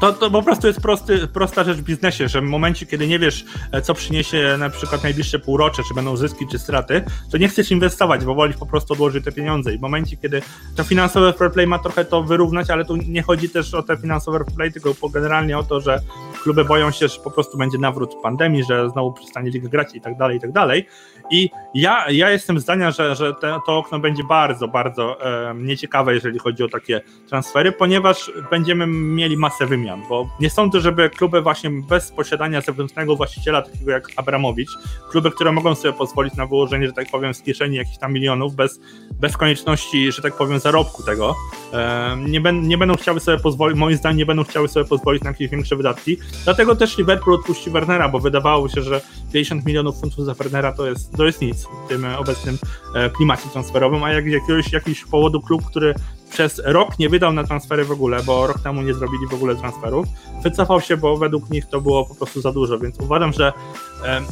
to, 0.00 0.12
to 0.12 0.30
po 0.30 0.42
prostu 0.42 0.66
jest 0.66 0.80
prosty, 0.80 1.28
prosta 1.28 1.64
rzecz 1.64 1.78
w 1.78 1.82
biznesie, 1.82 2.28
że 2.28 2.40
w 2.40 2.44
momencie, 2.44 2.86
kiedy 2.86 3.06
nie 3.06 3.18
wiesz, 3.18 3.44
e, 3.72 3.82
co 3.82 3.94
przyniesie 3.94 4.56
na 4.58 4.70
przykład 4.70 5.02
najbliższe 5.02 5.38
półrocze, 5.38 5.82
czy 5.88 5.94
będą 5.94 6.16
zyski, 6.16 6.46
czy 6.46 6.58
straty, 6.58 7.04
to 7.30 7.38
nie 7.38 7.48
chcesz 7.48 7.70
inwestować, 7.70 8.24
bo 8.24 8.34
wolisz 8.34 8.56
po 8.56 8.66
prostu 8.66 8.92
odłożyć 8.92 9.24
te 9.24 9.32
pieniądze. 9.32 9.74
I 9.74 9.78
w 9.78 9.80
momencie, 9.80 10.16
kiedy 10.16 10.42
to 10.76 10.84
finansowe 10.84 11.32
fair 11.32 11.52
play 11.52 11.66
ma 11.66 11.78
trochę 11.78 12.04
to 12.04 12.22
wyrównać, 12.22 12.70
ale 12.70 12.84
tu 12.84 12.96
nie 12.96 13.22
chodzi 13.22 13.48
też 13.48 13.74
o 13.74 13.82
te 13.82 13.96
finansowe 13.96 14.38
fair 14.38 14.54
play, 14.54 14.72
tylko 14.72 15.08
generalnie 15.08 15.58
o 15.58 15.62
to, 15.62 15.80
że 15.80 16.00
kluby 16.42 16.64
boją 16.64 16.90
się, 16.90 17.08
że 17.08 17.20
po 17.20 17.30
prostu 17.30 17.58
będzie 17.58 17.78
nawrót 17.78 18.14
pandemii, 18.22 18.64
że 18.64 18.90
znowu 18.90 19.12
przestanie 19.12 19.50
liga 19.50 19.68
grać 19.68 19.94
i 19.94 20.00
tak 20.00 20.16
dalej, 20.16 20.36
i 20.36 20.40
tak 20.40 20.52
dalej. 20.52 20.86
I 21.30 21.50
ja, 21.78 22.10
ja 22.10 22.30
jestem 22.30 22.60
zdania, 22.60 22.90
że, 22.90 23.16
że 23.16 23.34
te, 23.34 23.58
to 23.66 23.78
okno 23.78 23.98
będzie 23.98 24.24
bardzo, 24.24 24.68
bardzo 24.68 25.26
e, 25.50 25.54
nieciekawe, 25.54 26.14
jeżeli 26.14 26.38
chodzi 26.38 26.62
o 26.62 26.68
takie 26.68 27.00
transfery, 27.28 27.72
ponieważ 27.72 28.32
będziemy 28.50 28.86
mieli 28.86 29.36
masę 29.36 29.66
wymian, 29.66 30.02
bo 30.08 30.28
nie 30.40 30.50
sądzę, 30.50 30.80
żeby 30.80 31.10
kluby 31.10 31.42
właśnie 31.42 31.70
bez 31.70 32.10
posiadania 32.10 32.60
zewnętrznego 32.60 33.16
właściciela, 33.16 33.62
takiego 33.62 33.90
jak 33.90 34.04
Abramowicz, 34.16 34.70
kluby, 35.10 35.30
które 35.30 35.52
mogą 35.52 35.74
sobie 35.74 35.92
pozwolić 35.94 36.34
na 36.34 36.46
wyłożenie, 36.46 36.86
że 36.86 36.92
tak 36.92 37.10
powiem, 37.10 37.34
z 37.34 37.42
kieszeni 37.42 37.76
jakichś 37.76 37.98
tam 37.98 38.12
milionów, 38.12 38.54
bez, 38.54 38.80
bez 39.20 39.36
konieczności, 39.36 40.12
że 40.12 40.22
tak 40.22 40.36
powiem, 40.36 40.58
zarobku 40.58 41.02
tego, 41.02 41.34
e, 41.72 42.16
nie, 42.28 42.40
ben, 42.40 42.68
nie 42.68 42.78
będą 42.78 42.94
chciały 42.94 43.20
sobie 43.20 43.38
pozwolić, 43.38 43.78
moim 43.78 43.96
zdaniem 43.96 44.18
nie 44.18 44.26
będą 44.26 44.44
chciały 44.44 44.68
sobie 44.68 44.86
pozwolić 44.86 45.22
na 45.22 45.30
jakieś 45.30 45.48
większe 45.48 45.76
wydatki, 45.76 46.16
dlatego 46.44 46.76
też 46.76 46.98
Liverpool 46.98 47.36
odpuści 47.36 47.70
Wernera, 47.70 48.08
bo 48.08 48.18
wydawało 48.18 48.68
się, 48.68 48.82
że 48.82 49.00
50 49.32 49.66
milionów 49.66 50.00
funtów 50.00 50.24
za 50.24 50.34
Wernera 50.34 50.72
to 50.72 50.86
jest 50.88 51.16
to 51.16 51.26
jest 51.26 51.40
nic 51.42 51.67
w 51.84 51.88
tym 51.88 52.04
obecnym 52.04 52.58
e, 52.94 53.10
klimacie 53.10 53.48
transferowym, 53.52 54.04
a 54.04 54.12
jak 54.12 54.24
z 54.24 54.32
jakiegoś, 54.32 54.72
jakiegoś 54.72 55.04
powodu 55.04 55.40
klub, 55.40 55.64
który 55.64 55.94
przez 56.30 56.62
rok 56.64 56.98
nie 56.98 57.08
wydał 57.08 57.32
na 57.32 57.44
transfery 57.44 57.84
w 57.84 57.90
ogóle, 57.90 58.22
bo 58.22 58.46
rok 58.46 58.60
temu 58.60 58.82
nie 58.82 58.94
zrobili 58.94 59.26
w 59.30 59.34
ogóle 59.34 59.56
transferów. 59.56 60.06
Wycofał 60.42 60.80
się, 60.80 60.96
bo 60.96 61.16
według 61.16 61.50
nich 61.50 61.66
to 61.66 61.80
było 61.80 62.04
po 62.04 62.14
prostu 62.14 62.40
za 62.40 62.52
dużo, 62.52 62.78
więc 62.78 63.00
uważam, 63.00 63.32
że 63.32 63.48
e, 63.48 63.52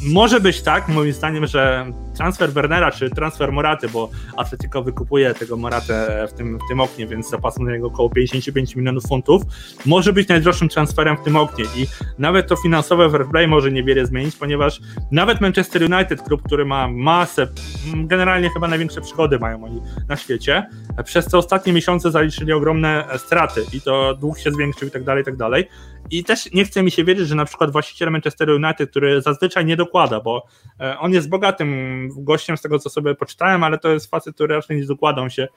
może 0.03 0.41
być 0.41 0.63
tak, 0.63 0.89
moim 0.89 1.13
zdaniem, 1.13 1.47
że 1.47 1.87
transfer 2.17 2.53
Wernera 2.53 2.91
czy 2.91 3.11
transfer 3.11 3.53
Moraty, 3.53 3.89
bo 3.89 4.11
Atletico 4.37 4.83
wykupuje 4.83 5.35
tego 5.35 5.57
Moratę 5.57 6.27
w 6.31 6.33
tym, 6.33 6.59
w 6.59 6.69
tym 6.69 6.81
oknie, 6.81 7.07
więc 7.07 7.31
zapasą 7.31 7.65
na 7.65 7.73
niego 7.73 7.87
około 7.87 8.11
55 8.11 8.77
milionów 8.77 9.05
funtów, 9.09 9.43
może 9.87 10.13
być 10.13 10.29
najdroższym 10.29 10.69
transferem 10.69 11.17
w 11.17 11.21
tym 11.21 11.37
oknie 11.37 11.65
i 11.77 11.87
nawet 12.19 12.49
to 12.49 12.57
finansowe 12.57 13.11
fair 13.11 13.27
play 13.27 13.49
może 13.49 13.73
niewiele 13.73 14.07
zmienić, 14.07 14.37
ponieważ 14.37 14.81
nawet 15.11 15.41
Manchester 15.41 15.83
United, 15.83 16.23
klub, 16.23 16.43
który 16.43 16.65
ma 16.65 16.89
masę, 16.89 17.49
generalnie 17.95 18.51
chyba 18.51 18.69
największe 18.69 19.01
przychody 19.01 19.39
mają 19.39 19.65
oni 19.65 19.81
na 20.09 20.17
świecie, 20.17 20.67
przez 21.05 21.27
te 21.27 21.39
ostatnie 21.39 21.73
miesiące 21.73 22.11
zaliczyli 22.11 22.53
ogromne 22.53 23.05
straty 23.17 23.65
i 23.73 23.81
to 23.81 24.15
dług 24.15 24.39
się 24.39 24.53
zwiększył 24.53 24.89
i 24.89 24.91
tak 24.91 25.05
dalej, 25.05 25.23
i 25.23 25.25
tak 25.25 25.37
dalej. 25.37 25.69
I 26.11 26.25
też 26.25 26.53
nie 26.53 26.65
chce 26.65 26.83
mi 26.83 26.91
się 26.91 27.05
wierzyć, 27.05 27.29
że 27.29 27.35
na 27.35 27.45
przykład 27.45 27.73
właściciel 27.73 28.11
Manchester 28.11 28.51
United, 28.51 28.91
który 28.91 29.23
zazwyczaj 29.23 29.65
nie 29.65 29.77
dokłada, 29.77 30.21
bo 30.21 30.47
e, 30.81 30.99
on 30.99 31.13
jest 31.13 31.29
bogatym 31.29 32.09
gościem 32.17 32.57
z 32.57 32.63
tego, 32.63 32.79
co 32.79 32.91
sobie 32.91 33.15
poczytałem, 33.15 33.65
ale 33.65 33.79
to 33.79 33.89
jest 33.89 34.11
facet, 34.11 34.35
który 34.35 34.55
raczej 34.55 34.77
nie 34.77 34.87
dokładał 34.87 35.31
się 35.31 35.49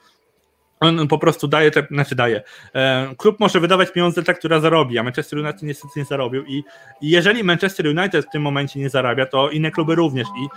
on 0.80 1.08
po 1.08 1.18
prostu 1.18 1.48
daje, 1.48 1.70
te, 1.70 1.86
znaczy 1.90 2.14
daje. 2.14 2.42
E, 2.74 3.14
klub 3.16 3.40
może 3.40 3.60
wydawać 3.60 3.92
pieniądze 3.92 4.22
tak, 4.22 4.38
która 4.38 4.60
zarobi, 4.60 4.98
a 4.98 5.02
Manchester 5.02 5.38
United 5.38 5.62
niestety 5.62 5.92
nie 5.96 6.04
zarobił. 6.04 6.44
I, 6.46 6.64
jeżeli 7.02 7.44
Manchester 7.44 7.86
United 7.86 8.26
w 8.26 8.30
tym 8.30 8.42
momencie 8.42 8.80
nie 8.80 8.90
zarabia, 8.90 9.26
to 9.26 9.50
inne 9.50 9.70
kluby 9.70 9.94
również. 9.94 10.28
I 10.28 10.48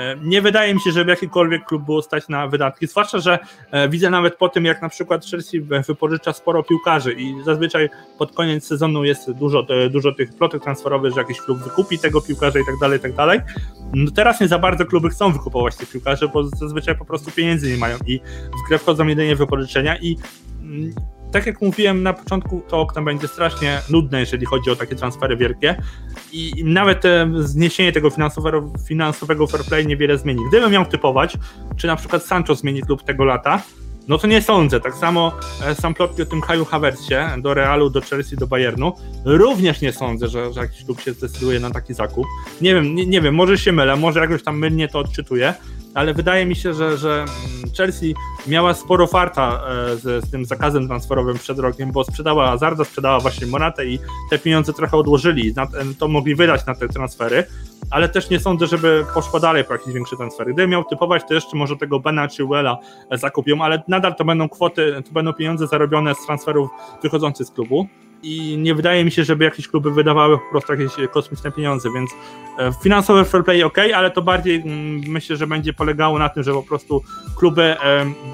e, 0.00 0.16
nie 0.22 0.42
wydaje 0.42 0.74
mi 0.74 0.80
się, 0.80 0.92
żeby 0.92 1.10
jakikolwiek 1.10 1.64
klub 1.64 1.84
było 1.84 2.02
stać 2.02 2.28
na 2.28 2.48
wydatki. 2.48 2.86
Zwłaszcza, 2.86 3.18
że 3.18 3.38
e, 3.70 3.88
widzę 3.88 4.10
nawet 4.10 4.36
po 4.36 4.48
tym, 4.48 4.64
jak 4.64 4.82
na 4.82 4.88
przykład 4.88 5.26
Chelsea 5.26 5.60
wypożycza 5.86 6.32
sporo 6.32 6.62
piłkarzy 6.62 7.12
i 7.12 7.34
zazwyczaj 7.44 7.90
pod 8.18 8.32
koniec 8.32 8.66
sezonu 8.66 9.04
jest 9.04 9.30
dużo, 9.30 9.66
dużo 9.90 10.12
tych 10.12 10.34
plotek 10.34 10.62
transferowych, 10.62 11.14
że 11.14 11.20
jakiś 11.20 11.40
klub 11.40 11.58
wykupi 11.58 11.98
tego 11.98 12.20
piłkarza 12.20 12.58
i 12.58 12.66
tak 12.66 12.74
dalej, 12.80 12.98
i 12.98 13.02
tak 13.02 13.12
dalej. 13.12 13.40
No 13.94 14.10
teraz 14.10 14.40
nie 14.40 14.48
za 14.48 14.58
bardzo 14.58 14.86
kluby 14.86 15.10
chcą 15.10 15.32
wykupować 15.32 15.76
tych 15.76 15.90
piłkarzy, 15.90 16.28
bo 16.28 16.44
zazwyczaj 16.44 16.98
po 16.98 17.04
prostu 17.04 17.30
pieniędzy 17.30 17.70
nie 17.70 17.76
mają 17.76 17.96
i 18.06 18.20
w 18.64 18.68
grę 18.68 18.78
wchodzą 18.78 19.06
jedynie 19.06 19.36
i 19.80 20.16
mm, 20.62 20.94
tak 21.32 21.46
jak 21.46 21.60
mówiłem 21.60 22.02
na 22.02 22.12
początku, 22.12 22.62
to 22.68 22.80
okno 22.80 23.02
będzie 23.02 23.28
strasznie 23.28 23.80
nudne, 23.90 24.20
jeżeli 24.20 24.46
chodzi 24.46 24.70
o 24.70 24.76
takie 24.76 24.96
transfery 24.96 25.36
wielkie 25.36 25.76
i 26.32 26.64
nawet 26.64 27.02
zniesienie 27.38 27.92
tego 27.92 28.10
finansowego, 28.10 28.72
finansowego 28.88 29.46
fair 29.46 29.64
play 29.64 29.86
niewiele 29.86 30.18
zmieni. 30.18 30.40
Gdybym 30.48 30.72
miał 30.72 30.86
typować, 30.86 31.36
czy 31.76 31.86
na 31.86 31.96
przykład 31.96 32.22
Sancho 32.22 32.54
zmieni 32.54 32.82
klub 32.82 33.02
tego 33.02 33.24
lata, 33.24 33.62
no 34.08 34.18
to 34.18 34.26
nie 34.26 34.42
sądzę. 34.42 34.80
Tak 34.80 34.94
samo 34.94 35.32
e, 35.66 35.74
sam 35.74 35.94
plotki 35.94 36.22
o 36.22 36.26
tym 36.26 36.40
Kaju 36.40 36.64
Havercie 36.64 37.28
do 37.38 37.54
Realu, 37.54 37.90
do 37.90 38.00
Chelsea, 38.00 38.36
do 38.36 38.46
Bayernu. 38.46 38.92
Również 39.24 39.80
nie 39.80 39.92
sądzę, 39.92 40.28
że, 40.28 40.52
że 40.52 40.60
jakiś 40.60 40.84
klub 40.84 41.00
się 41.00 41.12
zdecyduje 41.12 41.60
na 41.60 41.70
taki 41.70 41.94
zakup. 41.94 42.26
Nie 42.60 42.74
wiem, 42.74 42.94
nie, 42.94 43.06
nie 43.06 43.20
wiem, 43.20 43.34
może 43.34 43.58
się 43.58 43.72
mylę, 43.72 43.96
może 43.96 44.20
jakoś 44.20 44.42
tam 44.42 44.58
mylnie 44.58 44.88
to 44.88 44.98
odczytuję, 44.98 45.54
ale 45.94 46.14
wydaje 46.14 46.46
mi 46.46 46.56
się, 46.56 46.74
że, 46.74 46.96
że 46.96 47.12
mm, 47.14 47.72
Chelsea 47.76 48.14
miała 48.46 48.74
sporo 48.74 49.06
farta 49.06 49.60
e, 49.68 49.96
z, 49.96 50.24
z, 50.24 50.30
tym 50.30 50.44
zakazem 50.44 50.86
transferowym 50.86 51.38
przed 51.38 51.58
rokiem, 51.58 51.92
bo 51.92 52.04
sprzedała 52.04 52.50
Azarda, 52.50 52.84
sprzedała 52.84 53.20
właśnie 53.20 53.46
Monatę 53.46 53.86
i 53.86 53.98
te 54.30 54.38
pieniądze 54.38 54.72
trochę 54.72 54.96
odłożyli, 54.96 55.54
to 55.98 56.08
mogli 56.08 56.34
wydać 56.34 56.66
na 56.66 56.74
te 56.74 56.88
transfery, 56.88 57.44
ale 57.90 58.08
też 58.08 58.30
nie 58.30 58.40
sądzę, 58.40 58.66
żeby 58.66 59.06
poszła 59.14 59.40
dalej 59.40 59.64
po 59.64 59.72
jakieś 59.72 59.94
większe 59.94 60.16
transfery. 60.16 60.52
Gdybym 60.52 60.70
miał 60.70 60.84
typować, 60.84 61.22
to 61.28 61.34
jeszcze 61.34 61.56
może 61.56 61.76
tego 61.76 62.00
Bena 62.00 62.28
czy 62.28 62.46
Wella 62.46 62.78
zakupią, 63.10 63.62
ale 63.62 63.82
nadal 63.88 64.14
to 64.14 64.24
będą 64.24 64.48
kwoty, 64.48 65.02
to 65.06 65.12
będą 65.12 65.32
pieniądze 65.32 65.66
zarobione 65.66 66.14
z 66.14 66.26
transferów 66.26 66.70
wychodzących 67.02 67.46
z 67.46 67.50
klubu 67.50 67.88
i 68.22 68.58
nie 68.58 68.74
wydaje 68.74 69.04
mi 69.04 69.10
się, 69.10 69.24
żeby 69.24 69.44
jakieś 69.44 69.68
kluby 69.68 69.90
wydawały 69.90 70.38
po 70.38 70.50
prostu 70.50 70.72
jakieś 70.72 70.92
kosmiczne 71.10 71.52
pieniądze, 71.52 71.88
więc 71.94 72.10
e, 72.58 72.72
finansowe 72.82 73.24
fair 73.24 73.44
play 73.44 73.62
ok, 73.62 73.78
ale 73.94 74.10
to 74.10 74.22
bardziej 74.22 74.56
mm, 74.56 75.00
myślę, 75.08 75.36
że 75.36 75.46
będzie 75.46 75.72
polegało 75.72 76.18
na 76.18 76.28
tym, 76.28 76.42
że 76.42 76.52
po 76.52 76.62
prostu 76.62 77.02
kluby 77.36 77.76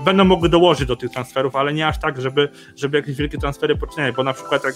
będą 0.04 0.24
mogły 0.24 0.48
dołożyć 0.48 0.88
do 0.88 0.96
tych 0.96 1.10
transferów, 1.10 1.56
ale 1.56 1.74
nie 1.74 1.86
aż 1.86 1.98
tak, 1.98 2.20
żeby, 2.20 2.48
żeby 2.76 2.96
jakieś 2.96 3.16
wielkie 3.16 3.38
transfery 3.38 3.76
poczyniać, 3.76 4.14
bo 4.14 4.22
na 4.22 4.32
przykład 4.32 4.64
jak 4.64 4.74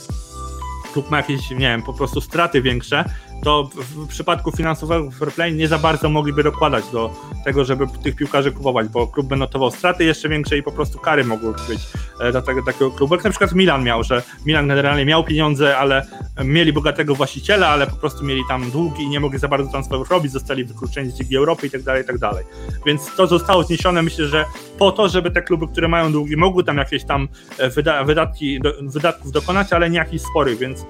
klub 0.92 1.10
ma 1.10 1.16
jakieś, 1.16 1.50
nie 1.50 1.58
wiem, 1.58 1.82
po 1.82 1.92
prostu 1.92 2.20
straty 2.20 2.62
większe, 2.62 3.04
to 3.44 3.70
w 3.74 4.08
przypadku 4.08 4.52
finansowego 4.52 5.10
fair 5.10 5.32
play 5.32 5.54
nie 5.54 5.68
za 5.68 5.78
bardzo 5.78 6.08
mogliby 6.08 6.42
dokładać 6.42 6.84
do 6.92 7.10
tego, 7.44 7.64
żeby 7.64 7.86
tych 8.02 8.16
piłkarzy 8.16 8.52
kupować, 8.52 8.88
bo 8.88 9.06
klub 9.06 9.26
by 9.26 9.36
notował 9.36 9.70
straty 9.70 10.04
jeszcze 10.04 10.28
większe 10.28 10.58
i 10.58 10.62
po 10.62 10.72
prostu 10.72 10.98
kary 10.98 11.24
mogły 11.24 11.52
być 11.68 11.80
e, 12.20 12.32
dla 12.32 12.42
takiego 12.42 12.90
klubu. 12.90 13.14
Jak 13.14 13.24
na 13.24 13.30
przykład 13.30 13.52
Milan 13.52 13.84
miał, 13.84 14.04
że 14.04 14.22
Milan 14.46 14.68
generalnie 14.68 15.04
miał 15.04 15.24
pieniądze, 15.24 15.78
ale 15.78 16.06
mieli 16.44 16.72
bogatego 16.72 17.14
właściciela, 17.14 17.68
ale 17.68 17.86
po 17.86 17.96
prostu 17.96 18.24
mieli 18.24 18.42
tam 18.48 18.70
długi 18.70 19.02
i 19.02 19.08
nie 19.08 19.20
mogli 19.20 19.38
za 19.38 19.48
bardzo 19.48 19.70
transferów 19.70 20.10
robić, 20.10 20.32
zostali 20.32 20.64
wykluczeni 20.64 21.10
z 21.10 21.20
Ligi 21.20 21.36
Europy 21.36 21.66
i 21.66 21.70
tak 21.70 21.82
dalej, 21.82 22.02
i 22.02 22.06
tak 22.06 22.18
dalej. 22.18 22.44
Więc 22.86 23.16
to 23.16 23.26
zostało 23.26 23.62
zniesione, 23.62 24.02
myślę, 24.02 24.26
że 24.26 24.44
po 24.78 24.92
to, 24.92 25.08
żeby 25.08 25.30
te 25.30 25.42
kluby, 25.42 25.68
które 25.68 25.88
mają 25.88 26.12
długi, 26.12 26.36
mogły 26.36 26.64
tam 26.64 26.76
jakieś 26.76 27.04
tam 27.04 27.28
e, 27.58 27.70
wyda 27.70 28.04
wydatki, 28.04 28.60
wydatków 28.82 29.32
dokonać, 29.32 29.72
ale 29.72 29.90
nie 29.90 29.98
jakichś 29.98 30.24
sporych, 30.24 30.58
więc 30.58 30.84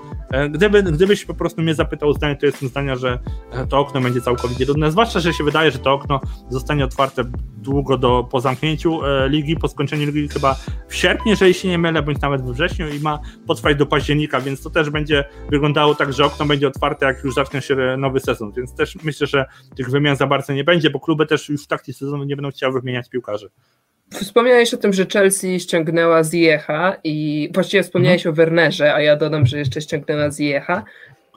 gdyby, 0.51 0.83
gdybyś 0.83 1.25
po 1.25 1.35
prostu 1.35 1.63
mnie 1.63 1.75
zapytał 1.75 2.09
o 2.09 2.15
zdanie, 2.15 2.37
to 2.37 2.47
jestem 2.47 2.69
zdania, 2.69 2.97
że 2.97 3.19
e, 3.53 3.67
to 3.67 3.79
okno 3.79 4.01
będzie 4.01 4.21
całkowicie 4.21 4.67
trudne, 4.67 4.91
zwłaszcza, 4.91 5.21
że 5.21 5.33
się 5.33 5.45
wydaje, 5.45 5.71
że 5.71 5.79
to 5.79 5.93
okno 5.93 6.21
zostanie 6.49 6.85
otwarte 6.85 7.25
długo 7.57 7.99
do, 7.99 8.29
po 8.31 8.41
zamknięciu 8.41 9.01
ligi, 9.29 9.57
po 9.57 9.69
skończeniu 9.69 10.07
ligi 10.07 10.29
chyba 10.29 10.57
w 10.89 10.95
sierpniu, 10.95 11.31
jeżeli 11.31 11.55
się 11.55 11.69
nie 11.69 11.79
mylę, 11.79 12.03
bądź 12.03 12.21
nawet 12.21 12.43
we 12.43 12.53
wrześniu 12.53 12.89
i 12.89 13.01
ma 13.01 13.19
potrwać 13.47 13.77
do 13.77 13.87
października, 13.87 14.41
więc 14.41 14.63
to 14.63 14.71
też 14.71 14.91
będzie 14.91 15.25
wyglądało 15.51 15.95
tak, 15.95 16.13
że 16.13 16.25
okno 16.25 16.47
będzie 16.47 16.69
otwarte, 16.69 17.07
jak 17.07 17.25
już 17.25 17.35
zacznie 17.35 17.61
się 17.61 17.77
nowy 17.99 18.21
sezon, 18.21 18.53
więc 18.53 18.75
też 18.75 18.97
myślę, 19.05 19.27
że 19.27 19.45
tych 19.77 19.91
wymian 19.91 20.17
za 20.17 20.27
bardzo 20.27 20.53
nie 20.53 20.65
będzie, 20.65 20.91
bo 20.91 21.01
kluby 21.01 21.27
też 21.27 21.49
już 21.49 21.65
w 21.65 21.67
trakcie 21.67 21.93
sezonu 21.93 22.25
nie 22.25 22.37
będą 22.37 22.51
chciały 22.51 22.81
wymieniać 22.81 23.09
piłkarzy. 23.09 23.51
Wspomniałeś 24.13 24.75
o 24.75 24.77
tym, 24.77 24.93
że 24.93 25.07
Chelsea 25.13 25.61
ściągnęła 25.61 26.25
Ziecha 26.25 26.97
i 27.05 27.49
właściwie 27.55 27.83
wspomniałeś 27.83 28.27
mhm. 28.27 28.33
o 28.33 28.37
Wernerze, 28.37 28.95
a 28.95 29.01
ja 29.01 29.17
dodam, 29.17 29.47
że 29.47 29.59
jeszcze 29.59 29.81
ściągnęła 29.81 30.31
Ziecha. 30.31 30.85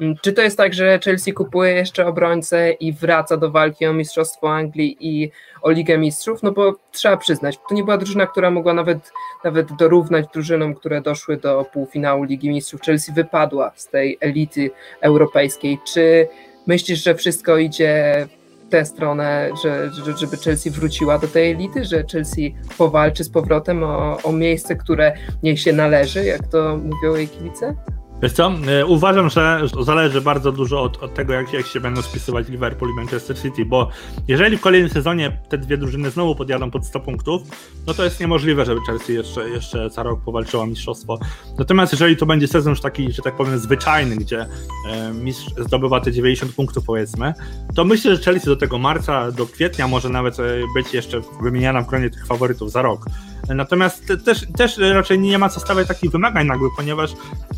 Mm, 0.01 0.15
czy 0.21 0.33
to 0.33 0.41
jest 0.41 0.57
tak, 0.57 0.73
że 0.73 0.99
Chelsea 1.03 1.33
kupuje 1.33 1.71
jeszcze 1.71 2.07
obrońcę 2.07 2.71
i 2.71 2.93
wraca 2.93 3.37
do 3.37 3.51
walki 3.51 3.85
o 3.85 3.93
Mistrzostwo 3.93 4.55
Anglii 4.55 4.97
i 4.99 5.31
o 5.61 5.71
Ligę 5.71 5.97
Mistrzów? 5.97 6.43
No 6.43 6.51
bo 6.51 6.75
trzeba 6.91 7.17
przyznać, 7.17 7.59
to 7.69 7.75
nie 7.75 7.83
była 7.83 7.97
drużyna, 7.97 8.27
która 8.27 8.51
mogła 8.51 8.73
nawet, 8.73 9.11
nawet 9.43 9.75
dorównać 9.75 10.25
drużynom, 10.33 10.75
które 10.75 11.01
doszły 11.01 11.37
do 11.37 11.65
półfinału 11.73 12.23
Ligi 12.23 12.49
Mistrzów. 12.49 12.81
Chelsea 12.81 13.11
wypadła 13.13 13.71
z 13.75 13.87
tej 13.87 14.17
elity 14.19 14.71
europejskiej. 15.01 15.79
Czy 15.93 16.27
myślisz, 16.67 17.03
że 17.03 17.15
wszystko 17.15 17.57
idzie 17.57 18.27
tę 18.69 18.85
stronę, 18.85 19.49
że, 19.63 19.91
żeby 20.17 20.37
Chelsea 20.37 20.69
wróciła 20.69 21.17
do 21.17 21.27
tej 21.27 21.51
elity, 21.51 21.85
że 21.85 22.03
Chelsea 22.11 22.55
powalczy 22.77 23.23
z 23.23 23.29
powrotem 23.29 23.83
o, 23.83 24.17
o 24.23 24.31
miejsce, 24.31 24.75
które 24.75 25.13
niech 25.43 25.59
się 25.59 25.73
należy, 25.73 26.25
jak 26.25 26.47
to 26.47 26.77
mówią 26.77 27.15
jej 27.15 27.27
kibice? 27.27 27.75
Wiesz 28.21 28.33
co, 28.33 28.51
e, 28.67 28.85
uważam, 28.85 29.29
że 29.29 29.61
zależy 29.81 30.21
bardzo 30.21 30.51
dużo 30.51 30.81
od, 30.81 31.03
od 31.03 31.13
tego, 31.13 31.33
jak, 31.33 31.53
jak 31.53 31.67
się 31.67 31.79
będą 31.79 32.01
spisywać 32.01 32.49
Liverpool 32.49 32.91
i 32.91 32.93
Manchester 32.93 33.41
City, 33.41 33.65
bo 33.65 33.89
jeżeli 34.27 34.57
w 34.57 34.61
kolejnym 34.61 34.89
sezonie 34.89 35.37
te 35.49 35.57
dwie 35.57 35.77
drużyny 35.77 36.11
znowu 36.11 36.35
podjadą 36.35 36.71
pod 36.71 36.85
100 36.85 36.99
punktów, 36.99 37.41
no 37.87 37.93
to 37.93 38.03
jest 38.03 38.19
niemożliwe, 38.19 38.65
żeby 38.65 38.81
Chelsea 38.87 39.13
jeszcze, 39.13 39.49
jeszcze 39.49 39.89
za 39.89 40.03
rok 40.03 40.21
powalczyła 40.21 40.65
mistrzostwo. 40.65 41.19
Natomiast 41.57 41.93
jeżeli 41.93 42.17
to 42.17 42.25
będzie 42.25 42.47
sezon 42.47 42.71
już 42.71 42.81
taki, 42.81 43.11
że 43.11 43.21
tak 43.21 43.35
powiem, 43.35 43.59
zwyczajny, 43.59 44.15
gdzie 44.15 44.47
e, 44.91 45.13
mistrz 45.13 45.45
zdobywa 45.57 45.99
te 45.99 46.11
90 46.11 46.53
punktów 46.53 46.85
powiedzmy, 46.85 47.33
to 47.75 47.83
myślę, 47.83 48.15
że 48.15 48.21
Chelsea 48.21 48.45
do 48.45 48.55
tego 48.55 48.77
marca, 48.77 49.31
do 49.31 49.45
kwietnia 49.45 49.87
może 49.87 50.09
nawet 50.09 50.39
e, 50.39 50.43
być 50.75 50.93
jeszcze 50.93 51.21
wymieniana 51.41 51.81
w 51.81 51.87
gronie 51.87 52.09
tych 52.09 52.27
faworytów 52.27 52.71
za 52.71 52.81
rok. 52.81 53.05
Natomiast 53.49 54.13
też, 54.25 54.45
też 54.57 54.77
raczej 54.77 55.19
nie 55.19 55.37
ma 55.37 55.49
co 55.49 55.59
stawiać 55.59 55.87
takich 55.87 56.11
wymagań 56.11 56.47
nagłych, 56.47 56.71
ponieważ 56.77 57.11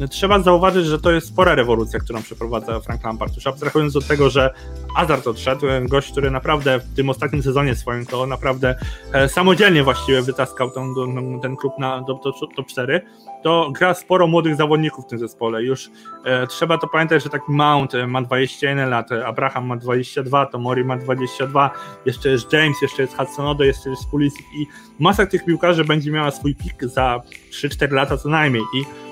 trzeba 0.10 0.40
zauważyć, 0.40 0.86
że 0.86 1.00
to 1.00 1.12
jest 1.12 1.28
spora 1.28 1.56
rewolucja, 1.56 2.00
którą 2.00 2.22
przeprowadza 2.22 2.80
Frank 2.80 3.04
Lampard. 3.04 3.36
Już 3.36 3.48
abstrahując 3.48 3.96
od 3.96 4.08
tego, 4.08 4.30
że 4.30 4.54
Azar 4.96 5.20
odszedł, 5.26 5.66
gość, 5.82 6.12
który 6.12 6.32
naprawdę 6.32 6.80
w 6.80 6.96
tym 6.96 7.10
ostatnim 7.10 7.44
sezonie 7.44 7.76
swoim 7.76 8.06
to 8.06 8.26
naprawdę 8.26 8.76
e, 9.14 9.30
samodzielnie 9.30 9.84
właściwie 9.84 10.22
wytaskał 10.22 10.72
ten, 10.72 10.94
ten 11.42 11.56
klub 11.56 11.74
na 11.80 12.02
do, 12.02 12.14
do, 12.14 12.32
top 12.56 12.68
4, 12.68 13.02
to 13.48 13.72
gra 13.72 13.94
sporo 13.94 14.28
młodych 14.28 14.56
zawodników 14.56 15.06
w 15.06 15.08
tym 15.08 15.20
zespole. 15.20 15.64
Już 15.64 15.90
e, 16.26 16.48
trzeba 16.48 16.78
to 16.78 16.88
pamiętać, 16.88 17.24
że 17.24 17.30
taki 17.30 17.52
Mount 17.52 17.96
e, 17.96 18.08
ma 18.08 18.22
21 18.22 18.90
lat, 18.90 19.12
Abraham 19.12 19.66
ma 19.66 19.76
22, 19.76 20.46
to 20.46 20.60
Mori 20.60 20.84
ma 20.86 20.98
22, 20.98 21.72
jeszcze 22.06 22.30
jest 22.30 22.54
James, 22.54 22.82
jeszcze 22.82 23.02
jest 23.02 23.18
Hudson 23.18 23.46
Odoi, 23.46 23.68
jeszcze 23.68 23.90
jest 23.90 24.10
Pulisic 24.12 24.46
i 24.56 24.68
masa 25.00 25.26
tych 25.26 25.46
piłkarzy 25.46 25.84
będzie 25.84 26.12
miała 26.12 26.32
swój 26.32 26.56
pik 26.56 26.84
za 26.84 27.22
3-4 27.52 27.92
lata 27.92 28.18
co 28.18 28.30
najmniej 28.30 28.64
i 28.74 29.07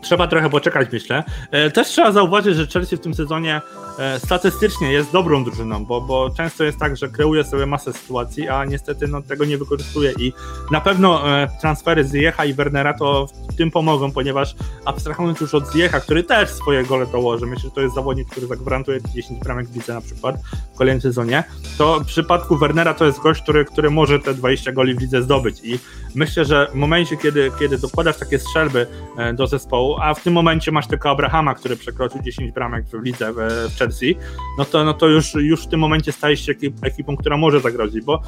trzeba 0.00 0.26
trochę 0.28 0.50
poczekać, 0.50 0.88
myślę. 0.92 1.24
E, 1.50 1.70
też 1.70 1.88
trzeba 1.88 2.12
zauważyć, 2.12 2.56
że 2.56 2.66
Chelsea 2.66 2.96
w 2.96 3.00
tym 3.00 3.14
sezonie 3.14 3.60
e, 3.98 4.18
statystycznie 4.18 4.92
jest 4.92 5.12
dobrą 5.12 5.44
drużyną, 5.44 5.84
bo, 5.84 6.00
bo 6.00 6.30
często 6.36 6.64
jest 6.64 6.78
tak, 6.78 6.96
że 6.96 7.08
kreuje 7.08 7.44
sobie 7.44 7.66
masę 7.66 7.92
sytuacji, 7.92 8.48
a 8.48 8.64
niestety 8.64 9.08
no, 9.08 9.22
tego 9.22 9.44
nie 9.44 9.58
wykorzystuje 9.58 10.12
i 10.18 10.32
na 10.70 10.80
pewno 10.80 11.38
e, 11.42 11.48
transfery 11.60 12.04
z 12.04 12.12
Ziecha 12.12 12.44
i 12.44 12.54
Wernera 12.54 12.94
to 12.94 13.26
w 13.52 13.56
tym 13.56 13.70
pomogą, 13.70 14.12
ponieważ 14.12 14.54
abstrahując 14.84 15.40
już 15.40 15.54
od 15.54 15.72
Ziecha, 15.72 16.00
który 16.00 16.22
też 16.22 16.50
swoje 16.50 16.84
gole 16.84 17.06
dołoży, 17.06 17.46
myślę, 17.46 17.62
że 17.62 17.74
to 17.74 17.80
jest 17.80 17.94
zawodnik, 17.94 18.28
który 18.28 18.46
zagwarantuje 18.46 18.98
10 19.14 19.40
bramek 19.40 19.68
w 19.68 19.74
lidze 19.74 19.94
na 19.94 20.00
przykład 20.00 20.36
w 20.74 20.78
kolejnym 20.78 21.00
sezonie, 21.00 21.44
to 21.78 22.00
w 22.00 22.06
przypadku 22.06 22.56
Wernera 22.56 22.94
to 22.94 23.06
jest 23.06 23.20
gość, 23.20 23.42
który, 23.42 23.64
który 23.64 23.90
może 23.90 24.18
te 24.18 24.34
20 24.34 24.72
goli 24.72 24.94
w 24.94 25.00
lidze 25.00 25.22
zdobyć 25.22 25.60
i 25.64 25.78
myślę, 26.14 26.44
że 26.44 26.68
w 26.72 26.74
momencie, 26.74 27.16
kiedy, 27.16 27.52
kiedy 27.58 27.78
dokładasz 27.78 28.16
takie 28.16 28.38
strzelby 28.38 28.86
do 29.34 29.46
zespołu, 29.46 29.89
a 30.02 30.14
w 30.14 30.22
tym 30.22 30.32
momencie 30.32 30.72
masz 30.72 30.86
tylko 30.86 31.10
Abrahama, 31.10 31.54
który 31.54 31.76
przekroczył 31.76 32.22
10 32.22 32.52
bramek 32.52 32.84
w 32.86 33.02
lidze 33.02 33.32
w 33.32 33.70
Chelsea, 33.78 34.16
no 34.58 34.64
to, 34.64 34.84
no 34.84 34.94
to 34.94 35.06
już, 35.06 35.34
już 35.34 35.64
w 35.64 35.68
tym 35.68 35.80
momencie 35.80 36.12
stajesz 36.12 36.46
się 36.46 36.52
ekipą, 36.82 37.16
która 37.16 37.36
może 37.36 37.60
zagrozić, 37.60 38.04
bo 38.04 38.22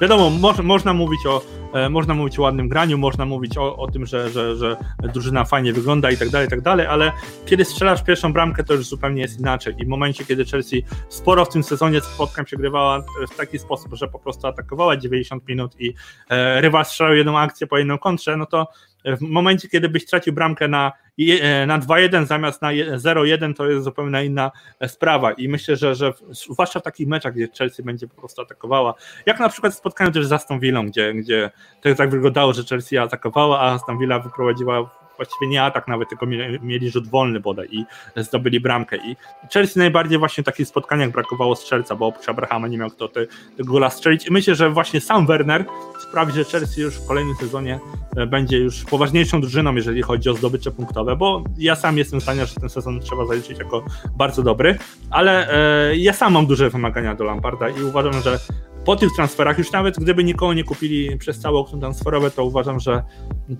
wiadomo, 0.00 0.30
mo 0.30 0.54
można 0.62 0.92
mówić 0.92 1.26
o 1.26 1.42
można 1.90 2.14
mówić 2.14 2.38
o 2.38 2.42
ładnym 2.42 2.68
graniu, 2.68 2.98
można 2.98 3.24
mówić 3.24 3.58
o, 3.58 3.76
o 3.76 3.90
tym, 3.90 4.06
że, 4.06 4.30
że, 4.30 4.56
że 4.56 4.76
drużyna 5.14 5.44
fajnie 5.44 5.72
wygląda 5.72 6.10
i 6.10 6.16
tak 6.16 6.30
dalej, 6.30 6.46
i 6.46 6.50
tak 6.50 6.60
dalej, 6.60 6.86
ale 6.86 7.12
kiedy 7.46 7.64
strzelasz 7.64 8.02
pierwszą 8.02 8.32
bramkę, 8.32 8.64
to 8.64 8.74
już 8.74 8.86
zupełnie 8.86 9.22
jest 9.22 9.40
inaczej. 9.40 9.74
I 9.78 9.84
w 9.84 9.88
momencie, 9.88 10.24
kiedy 10.24 10.44
Chelsea 10.44 10.84
sporo 11.08 11.44
w 11.44 11.48
tym 11.48 11.62
sezonie 11.62 12.00
spotkań 12.00 12.44
przegrywała 12.44 13.02
w 13.32 13.36
taki 13.36 13.58
sposób, 13.58 13.94
że 13.94 14.08
po 14.08 14.18
prostu 14.18 14.46
atakowała 14.46 14.96
90 14.96 15.48
minut 15.48 15.80
i 15.80 15.94
e, 16.30 16.60
rywal 16.60 16.84
strzelał 16.84 17.14
jedną 17.14 17.38
akcję 17.38 17.66
po 17.66 17.78
jedną 17.78 17.98
kontrze, 17.98 18.36
no 18.36 18.46
to 18.46 18.66
w 19.06 19.20
momencie, 19.20 19.68
kiedy 19.68 19.88
byś 19.88 20.02
stracił 20.02 20.32
bramkę 20.32 20.68
na, 20.68 20.92
e, 21.40 21.66
na 21.66 21.78
2-1 21.78 22.26
zamiast 22.26 22.62
na 22.62 22.68
0-1, 22.96 23.54
to 23.54 23.70
jest 23.70 23.84
zupełnie 23.84 24.24
inna 24.24 24.52
e, 24.80 24.88
sprawa. 24.88 25.32
I 25.32 25.48
myślę, 25.48 25.76
że, 25.76 25.94
że 25.94 26.12
zwłaszcza 26.30 26.80
w 26.80 26.82
takich 26.82 27.08
meczach, 27.08 27.34
gdzie 27.34 27.48
Chelsea 27.58 27.82
będzie 27.82 28.08
po 28.08 28.14
prostu 28.14 28.42
atakowała, 28.42 28.94
jak 29.26 29.40
na 29.40 29.48
przykład 29.48 29.74
spotkaniu 29.74 30.12
też 30.12 30.26
z 30.26 30.32
Aston 30.32 30.60
Villą, 30.60 30.86
gdzie, 30.86 31.14
gdzie 31.14 31.50
to 31.80 31.94
tak 31.94 32.10
wyglądało, 32.10 32.52
że 32.52 32.64
Chelsea 32.64 32.98
atakowała, 32.98 33.60
a 33.60 33.72
Aston 33.72 33.98
Villa 33.98 34.18
wyprowadziła 34.18 34.90
właściwie 35.16 35.48
nie 35.48 35.62
atak 35.62 35.88
nawet, 35.88 36.08
tylko 36.08 36.26
mieli, 36.62 36.90
rzut 36.90 37.08
wolny 37.08 37.40
bodaj 37.40 37.68
i 37.70 37.84
zdobyli 38.16 38.60
bramkę. 38.60 38.96
I 38.96 39.16
Chelsea 39.52 39.78
najbardziej 39.78 40.18
właśnie 40.18 40.42
w 40.42 40.46
takich 40.46 40.68
spotkaniach 40.68 41.10
brakowało 41.10 41.56
strzelca, 41.56 41.96
bo 41.96 42.06
oprócz 42.06 42.28
Abrahama 42.28 42.68
nie 42.68 42.78
miał 42.78 42.90
kto 42.90 43.08
tego 43.08 43.28
gola 43.58 43.90
strzelić. 43.90 44.26
I 44.26 44.32
myślę, 44.32 44.54
że 44.54 44.70
właśnie 44.70 45.00
sam 45.00 45.26
Werner 45.26 45.64
sprawi, 46.08 46.32
że 46.32 46.44
Chelsea 46.44 46.80
już 46.80 46.94
w 46.94 47.06
kolejnym 47.06 47.34
sezonie 47.34 47.80
e, 48.16 48.26
będzie 48.26 48.58
już 48.58 48.84
poważniejszą 48.84 49.40
drużyną, 49.40 49.74
jeżeli 49.74 50.02
chodzi 50.02 50.30
o 50.30 50.34
zdobycze 50.34 50.70
punktowe, 50.70 51.16
bo 51.16 51.44
ja 51.58 51.74
sam 51.74 51.98
jestem 51.98 52.20
zdania, 52.20 52.46
że 52.46 52.54
ten 52.54 52.68
sezon 52.68 53.00
trzeba 53.00 53.26
zaliczyć 53.26 53.58
jako 53.58 53.84
bardzo 54.16 54.42
dobry, 54.42 54.78
ale 55.10 55.52
e, 55.90 55.96
ja 55.96 56.12
sam 56.12 56.32
mam 56.32 56.46
duże 56.46 56.70
wymagania 56.70 57.14
do 57.14 57.24
Lamparda 57.24 57.68
i 57.68 57.82
uważam, 57.82 58.22
że 58.22 58.38
po 58.86 58.96
tych 58.96 59.12
transferach, 59.12 59.58
już 59.58 59.72
nawet 59.72 59.98
gdyby 59.98 60.24
nikogo 60.24 60.54
nie 60.54 60.64
kupili 60.64 61.18
przez 61.18 61.38
całe 61.38 61.58
okno 61.58 61.78
transferowe, 61.78 62.30
to 62.30 62.44
uważam, 62.44 62.80
że 62.80 63.02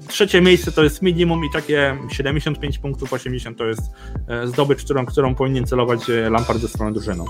trzecie 0.09 0.41
miejsce 0.41 0.73
to 0.73 0.85
jest 0.85 1.03
minimum 1.03 1.45
i 1.45 1.51
takie 1.53 1.99
75 2.13 2.79
punktów, 2.79 3.13
80 3.13 3.59
to 3.59 3.67
jest 3.67 3.83
e, 4.29 4.47
zdobycz, 4.47 4.85
którą, 4.85 5.07
którą 5.07 5.35
powinien 5.35 5.67
celować 5.67 6.01
Lampard 6.31 6.61
ze 6.61 6.69
swoją 6.69 6.93
drużyną. 6.93 7.25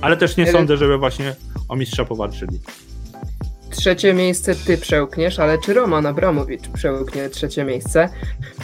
Ale 0.00 0.16
też 0.16 0.36
nie 0.36 0.52
sądzę, 0.52 0.76
żeby 0.76 0.98
właśnie 0.98 1.36
o 1.68 1.76
mistrza 1.76 2.04
powalczyli 2.04 2.60
trzecie 3.70 4.14
miejsce 4.14 4.54
ty 4.54 4.78
przełkniesz, 4.78 5.38
ale 5.38 5.58
czy 5.58 5.74
Roman 5.74 6.06
Abramowicz 6.06 6.68
przełknie 6.68 7.28
trzecie 7.28 7.64
miejsce? 7.64 8.08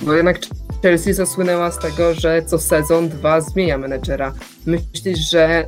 Bo 0.02 0.12
jednak 0.12 0.38
Chelsea 0.82 1.12
zasłynęła 1.12 1.70
z 1.70 1.78
tego, 1.78 2.14
że 2.14 2.42
co 2.42 2.58
sezon 2.58 3.08
dwa 3.08 3.40
zmienia 3.40 3.78
menedżera. 3.78 4.34
Myślisz, 4.66 5.30
że 5.30 5.66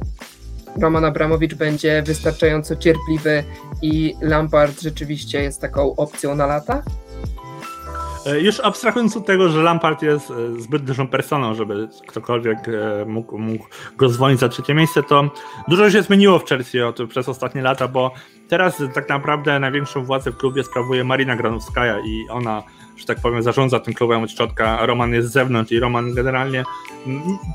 Roman 0.80 1.04
Abramowicz 1.04 1.54
będzie 1.54 2.02
wystarczająco 2.02 2.76
cierpliwy 2.76 3.44
i 3.82 4.14
Lampard 4.20 4.80
rzeczywiście 4.80 5.42
jest 5.42 5.60
taką 5.60 5.96
opcją 5.96 6.34
na 6.34 6.46
lata? 6.46 6.82
E, 8.26 8.40
już 8.40 8.60
abstrahując 8.60 9.16
od 9.16 9.26
tego, 9.26 9.48
że 9.48 9.62
Lampard 9.62 10.02
jest 10.02 10.30
e, 10.30 10.60
zbyt 10.60 10.84
dużą 10.84 11.08
personą, 11.08 11.54
żeby 11.54 11.88
ktokolwiek 12.06 12.58
e, 12.68 13.04
mógł, 13.04 13.38
mógł 13.38 13.66
go 13.96 14.08
zwolnić 14.08 14.40
za 14.40 14.48
trzecie 14.48 14.74
miejsce, 14.74 15.02
to 15.02 15.30
dużo 15.68 15.90
się 15.90 16.02
zmieniło 16.02 16.38
w 16.38 16.44
Chelsea 16.44 16.82
od, 16.82 16.98
przez 17.08 17.28
ostatnie 17.28 17.62
lata, 17.62 17.88
bo 17.88 18.14
teraz 18.48 18.82
tak 18.94 19.08
naprawdę 19.08 19.60
największą 19.60 20.04
władzę 20.04 20.30
w 20.32 20.36
klubie 20.36 20.64
sprawuje 20.64 21.04
Marina 21.04 21.36
Granowskaja 21.36 21.98
i 21.98 22.28
ona 22.30 22.62
że 22.96 23.06
tak 23.06 23.20
powiem, 23.20 23.42
zarządza 23.42 23.80
tym 23.80 23.94
klubem 23.94 24.22
od 24.22 24.30
środka, 24.30 24.78
a 24.78 24.86
Roman 24.86 25.12
jest 25.12 25.28
z 25.28 25.32
zewnątrz 25.32 25.72
i 25.72 25.80
Roman 25.80 26.14
generalnie 26.14 26.64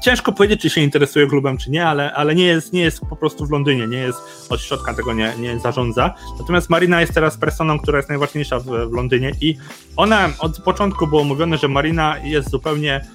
ciężko 0.01 0.31
powiedzieć, 0.31 0.61
czy 0.61 0.69
się 0.69 0.81
interesuje 0.81 1.27
klubem, 1.27 1.57
czy 1.57 1.71
nie, 1.71 1.87
ale, 1.87 2.13
ale 2.13 2.35
nie, 2.35 2.45
jest, 2.45 2.73
nie 2.73 2.81
jest 2.81 3.01
po 3.09 3.15
prostu 3.15 3.45
w 3.45 3.51
Londynie, 3.51 3.87
nie 3.87 3.97
jest 3.97 4.19
od 4.49 4.61
środka 4.61 4.93
tego 4.93 5.13
nie, 5.13 5.33
nie 5.39 5.59
zarządza. 5.59 6.13
Natomiast 6.39 6.69
Marina 6.69 7.01
jest 7.01 7.13
teraz 7.13 7.37
personą, 7.37 7.79
która 7.79 7.97
jest 7.97 8.09
najważniejsza 8.09 8.59
w, 8.59 8.65
w 8.65 8.93
Londynie 8.93 9.31
i 9.41 9.57
ona 9.95 10.29
od 10.39 10.61
początku 10.61 11.07
było 11.07 11.23
mówione, 11.23 11.57
że 11.57 11.67
Marina 11.67 12.17
jest 12.23 12.49
zupełnie 12.49 13.05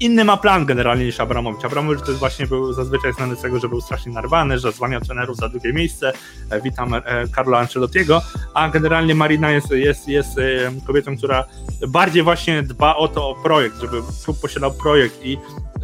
inny 0.00 0.24
ma 0.24 0.36
plan 0.36 0.66
generalnie 0.66 1.04
niż 1.04 1.20
Abramowicz. 1.20 1.64
Abramowicz 1.64 2.00
to 2.00 2.08
jest 2.08 2.18
właśnie 2.18 2.46
był 2.46 2.72
zazwyczaj 2.72 3.12
znany 3.12 3.36
z 3.36 3.40
tego, 3.40 3.60
że 3.60 3.68
był 3.68 3.80
strasznie 3.80 4.12
narwany, 4.12 4.58
że 4.58 4.72
zwalniał 4.72 5.00
trenerów 5.00 5.36
za 5.36 5.48
drugie 5.48 5.72
miejsce. 5.72 6.12
E, 6.50 6.60
witam 6.60 6.94
e, 6.94 7.02
Carlo 7.34 7.58
Ancelottiego, 7.58 8.22
a 8.54 8.68
generalnie 8.68 9.14
Marina 9.14 9.50
jest, 9.50 9.70
jest, 9.70 10.08
jest 10.08 10.30
kobietą, 10.86 11.16
która 11.16 11.44
bardziej 11.88 12.22
właśnie 12.22 12.62
dba 12.62 12.96
o 12.96 13.08
to, 13.08 13.28
o 13.28 13.34
projekt, 13.34 13.80
żeby 13.80 14.02
klub 14.24 14.40
posiadał 14.40 14.72
projekt 14.72 15.24
i 15.24 15.38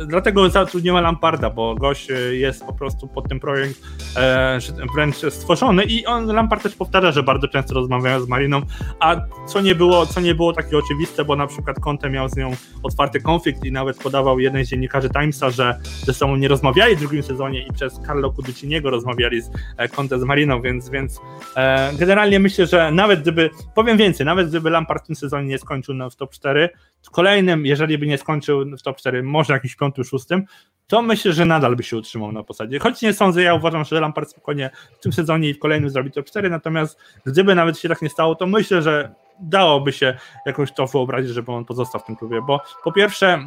dlatego 0.07 0.51
zatrudniła 0.51 1.01
Lamparda, 1.01 1.51
bo 1.51 1.74
gość 1.74 2.11
e, 2.11 2.14
jest 2.14 2.64
po 2.66 2.72
prostu 2.72 3.09
pod 3.09 3.28
tym 3.28 3.40
projekt 3.40 3.80
e, 4.16 4.59
wręcz 4.95 5.16
stworzony 5.16 5.84
i 5.84 6.07
on, 6.07 6.26
Lampard 6.26 6.62
też 6.62 6.74
powtarza, 6.74 7.12
że 7.12 7.22
bardzo 7.22 7.49
często 7.49 7.74
rozmawiają 7.74 8.20
z 8.20 8.28
Mariną, 8.28 8.62
a 9.01 9.16
co 9.47 9.61
nie 9.61 9.74
było, 9.74 10.07
co 10.07 10.20
nie 10.20 10.34
było 10.34 10.53
takie 10.53 10.78
oczywiste, 10.78 11.24
bo 11.24 11.36
na 11.36 11.47
przykład 11.47 11.80
Conte 11.80 12.11
miał 12.11 12.28
z 12.28 12.36
nią 12.36 12.57
otwarty 12.82 13.20
konflikt 13.20 13.64
i 13.64 13.72
nawet 13.72 13.99
podawał 13.99 14.38
jeden 14.38 14.64
z 14.64 14.68
dziennikarzy 14.68 15.11
Timesa, 15.11 15.51
że 15.51 15.78
ze 16.05 16.14
sobą 16.14 16.36
nie 16.36 16.49
rozmawiali 16.49 16.97
w 16.97 17.01
drugim 17.01 17.22
sezonie 17.22 17.66
i 17.66 17.72
przez 17.72 18.01
Carlo 18.07 18.32
Cudiciniego 18.32 18.90
rozmawiali 18.90 19.42
z 19.42 19.51
e, 19.76 19.88
Conte 19.88 20.20
z 20.20 20.24
Mariną, 20.24 20.62
więc, 20.62 20.90
więc 20.90 21.20
e, 21.57 21.92
generalnie 21.99 22.40
myślę, 22.40 22.66
że 22.66 22.90
nawet 22.90 23.20
gdyby, 23.22 23.51
powiem 23.74 23.97
więcej, 23.97 24.26
nawet 24.26 24.49
gdyby 24.49 24.70
Lampard 24.70 25.05
w 25.05 25.07
tym 25.07 25.16
sezonie 25.16 25.49
nie 25.49 25.59
skończył 25.59 25.95
w 26.11 26.16
top 26.16 26.30
4, 26.30 26.68
w 26.93 26.93
kolejnym, 27.11 27.66
jeżeli 27.66 27.98
by 27.98 28.07
nie 28.07 28.18
skończył 28.18 28.76
w 28.78 28.82
top 28.82 28.96
4, 28.96 29.22
może 29.22 29.52
jakiś 29.52 29.76
piątym, 29.76 30.05
szóstym, 30.05 30.44
to 30.86 31.02
myślę, 31.02 31.32
że 31.32 31.44
nadal 31.44 31.76
by 31.76 31.82
się 31.82 31.96
utrzymał 31.96 32.32
na 32.32 32.42
posadzie. 32.42 32.78
Choć 32.78 33.02
nie 33.02 33.12
sądzę, 33.12 33.42
ja 33.42 33.55
uważam, 33.55 33.84
że 33.84 34.00
Lampard 34.00 34.30
spokojnie 34.30 34.70
w 34.98 34.98
tym 34.98 35.12
sezonie 35.12 35.48
i 35.48 35.55
w 35.55 35.59
kolejnym 35.59 35.90
zrobi 35.90 36.11
top 36.11 36.26
4, 36.26 36.50
natomiast 36.50 36.98
gdyby 37.26 37.55
nawet 37.55 37.78
się 37.78 37.88
tak 37.88 38.02
nie 38.02 38.09
stało, 38.09 38.34
to 38.34 38.46
myślę, 38.46 38.82
że 38.82 39.14
dałoby 39.40 39.92
się 39.92 40.18
jakoś 40.46 40.72
to 40.72 40.86
wyobrazić, 40.86 41.30
żeby 41.30 41.52
on 41.52 41.64
pozostał 41.64 42.00
w 42.00 42.05
tym 42.05 42.16
klubie, 42.16 42.42
bo 42.46 42.61
po 42.84 42.92
pierwsze 42.92 43.44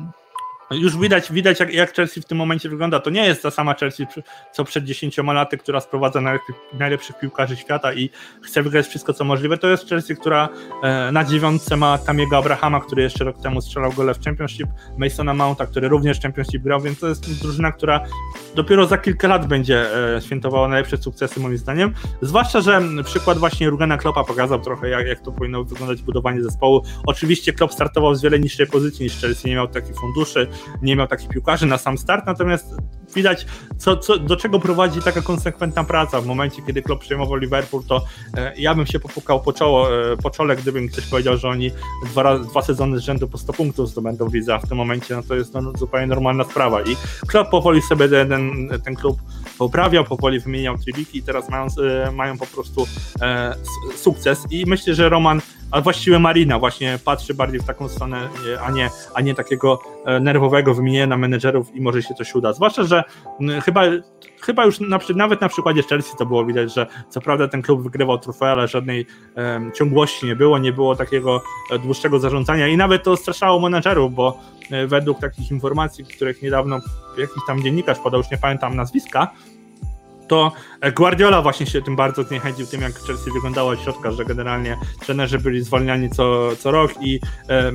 już 0.71 0.97
widać, 0.97 1.31
widać 1.31 1.59
jak, 1.59 1.73
jak, 1.73 1.93
Chelsea 1.93 2.21
w 2.21 2.25
tym 2.25 2.37
momencie 2.37 2.69
wygląda. 2.69 2.99
To 2.99 3.09
nie 3.09 3.25
jest 3.25 3.43
ta 3.43 3.51
sama 3.51 3.73
Chelsea, 3.73 4.07
co 4.53 4.63
przed 4.63 4.83
10 4.83 5.17
laty, 5.17 5.57
która 5.57 5.79
sprowadza 5.79 6.21
najlepszych, 6.73 7.19
piłkarzy 7.19 7.55
świata 7.55 7.93
i 7.93 8.09
chce 8.41 8.63
wygrać 8.63 8.87
wszystko, 8.87 9.13
co 9.13 9.23
możliwe. 9.23 9.57
To 9.57 9.67
jest 9.67 9.89
Chelsea, 9.89 10.15
która 10.15 10.49
e, 10.83 11.11
na 11.11 11.23
dziewiątce 11.23 11.77
ma 11.77 11.97
Tamiego 11.97 12.37
Abrahama, 12.37 12.79
który 12.79 13.03
jeszcze 13.03 13.23
rok 13.23 13.41
temu 13.41 13.61
strzelał 13.61 13.93
gole 13.93 14.13
w 14.13 14.23
Championship, 14.23 14.67
Masona 14.97 15.33
Mounta, 15.33 15.65
który 15.65 15.87
również 15.87 16.19
w 16.19 16.21
Championship 16.21 16.63
grał, 16.63 16.81
więc 16.81 16.99
to 16.99 17.07
jest 17.07 17.41
drużyna, 17.41 17.71
która 17.71 18.03
dopiero 18.55 18.87
za 18.87 18.97
kilka 18.97 19.27
lat 19.27 19.47
będzie 19.47 19.85
e, 20.15 20.21
świętowała 20.21 20.67
najlepsze 20.67 20.97
sukcesy, 20.97 21.39
moim 21.39 21.57
zdaniem. 21.57 21.93
Zwłaszcza, 22.21 22.61
że 22.61 22.81
przykład 23.03 23.37
właśnie 23.37 23.69
Rugena 23.69 23.97
Kloppa 23.97 24.23
pokazał 24.23 24.59
trochę, 24.59 24.89
jak, 24.89 25.07
jak 25.07 25.19
to 25.19 25.31
powinno 25.31 25.63
wyglądać 25.63 26.01
budowanie 26.01 26.43
zespołu. 26.43 26.83
Oczywiście 27.05 27.53
Klopp 27.53 27.73
startował 27.73 28.15
z 28.15 28.21
wiele 28.21 28.39
niższej 28.39 28.67
pozycji 28.67 29.03
niż 29.03 29.21
Chelsea, 29.21 29.47
nie 29.47 29.55
miał 29.55 29.67
takich 29.67 29.95
funduszy, 29.95 30.47
nie 30.81 30.95
miał 30.95 31.07
takich 31.07 31.29
piłkarzy 31.29 31.65
na 31.65 31.77
sam 31.77 31.97
start, 31.97 32.25
natomiast 32.25 32.75
widać, 33.15 33.45
co, 33.77 33.97
co, 33.97 34.17
do 34.17 34.35
czego 34.35 34.59
prowadzi 34.59 35.01
taka 35.01 35.21
konsekwentna 35.21 35.83
praca. 35.83 36.21
W 36.21 36.25
momencie, 36.25 36.61
kiedy 36.67 36.81
klub 36.81 36.99
przejmował 36.99 37.35
Liverpool, 37.35 37.83
to 37.83 38.01
e, 38.37 38.53
ja 38.57 38.75
bym 38.75 38.85
się 38.85 38.99
popukał 38.99 39.41
po, 39.41 39.53
czoło, 39.53 40.11
e, 40.11 40.17
po 40.17 40.29
czole, 40.29 40.55
gdybym 40.55 40.87
ktoś 40.87 41.05
powiedział, 41.05 41.37
że 41.37 41.49
oni 41.49 41.71
dwa, 42.05 42.39
dwa 42.39 42.61
sezony 42.61 42.99
z 42.99 43.01
rzędu 43.01 43.27
po 43.27 43.37
100 43.37 43.53
punktów 43.53 43.89
zdobędą 43.89 44.29
widzę, 44.29 44.55
a 44.55 44.59
w 44.59 44.67
tym 44.69 44.77
momencie 44.77 45.15
no, 45.15 45.23
to 45.23 45.35
jest 45.35 45.53
no, 45.53 45.61
zupełnie 45.77 46.07
normalna 46.07 46.43
sprawa. 46.43 46.81
I 46.81 46.95
klub 47.27 47.49
powoli 47.49 47.81
sobie 47.81 48.09
ten, 48.09 48.69
ten 48.83 48.95
klub 48.95 49.17
poprawiał, 49.57 50.03
powoli 50.03 50.39
wymieniał 50.39 50.77
tribiki 50.77 51.17
i 51.17 51.23
teraz 51.23 51.49
mają, 51.49 51.67
e, 52.07 52.11
mają 52.11 52.37
po 52.37 52.45
prostu 52.45 52.87
e, 53.21 53.55
sukces. 53.95 54.47
I 54.51 54.65
myślę, 54.65 54.95
że 54.95 55.09
Roman 55.09 55.41
a 55.71 55.81
właściwie 55.81 56.19
Marina 56.19 56.59
właśnie 56.59 56.99
patrzy 57.05 57.33
bardziej 57.33 57.59
w 57.59 57.63
taką 57.63 57.89
stronę, 57.89 58.29
a 58.65 58.71
nie, 58.71 58.89
a 59.13 59.21
nie 59.21 59.35
takiego 59.35 59.79
e, 60.05 60.19
nerwowego 60.19 60.73
wymienienia 60.73 61.17
menedżerów 61.17 61.75
i 61.75 61.81
może 61.81 62.03
się 62.03 62.13
coś 62.13 62.35
uda. 62.35 62.53
Zwłaszcza, 62.53 62.83
że 62.83 63.03
chyba, 63.65 63.81
chyba 64.41 64.65
już 64.65 64.79
na, 64.79 64.99
nawet 65.15 65.41
na 65.41 65.49
przykładzie 65.49 65.83
Chelsea 65.83 66.17
to 66.17 66.25
było 66.25 66.45
widać, 66.45 66.73
że 66.73 66.87
co 67.09 67.21
prawda 67.21 67.47
ten 67.47 67.61
klub 67.61 67.83
wygrywał 67.83 68.17
trofea, 68.17 68.51
ale 68.51 68.67
żadnej 68.67 69.05
ciągłości 69.75 70.25
nie 70.25 70.35
było, 70.35 70.57
nie 70.57 70.73
było 70.73 70.95
takiego 70.95 71.41
e, 71.71 71.79
dłuższego 71.79 72.19
zarządzania 72.19 72.67
i 72.67 72.77
nawet 72.77 73.03
to 73.03 73.17
straszało 73.17 73.59
menedżerów, 73.59 74.13
bo 74.13 74.39
e, 74.39 74.56
według 74.87 75.19
takich 75.19 75.51
informacji, 75.51 76.05
których 76.05 76.41
niedawno 76.41 76.79
jakiś 77.17 77.43
tam 77.47 77.63
dziennikarz 77.63 77.99
podał, 77.99 78.19
już 78.19 78.31
nie 78.31 78.37
pamiętam 78.37 78.75
nazwiska, 78.75 79.31
to 80.27 80.51
Guardiola 80.95 81.41
właśnie 81.41 81.65
się 81.65 81.81
tym 81.81 81.95
bardzo 81.95 82.23
zniechęcił 82.23 82.65
tym, 82.65 82.81
jak 82.81 82.93
Chelsea 82.93 83.31
wyglądała 83.31 83.71
od 83.71 83.81
środka, 83.81 84.11
że 84.11 84.25
generalnie 84.25 84.77
trenerzy 85.05 85.39
byli 85.39 85.63
zwalniani 85.63 86.09
co, 86.09 86.55
co 86.59 86.71
rok 86.71 86.91
i 87.01 87.19
e, 87.49 87.71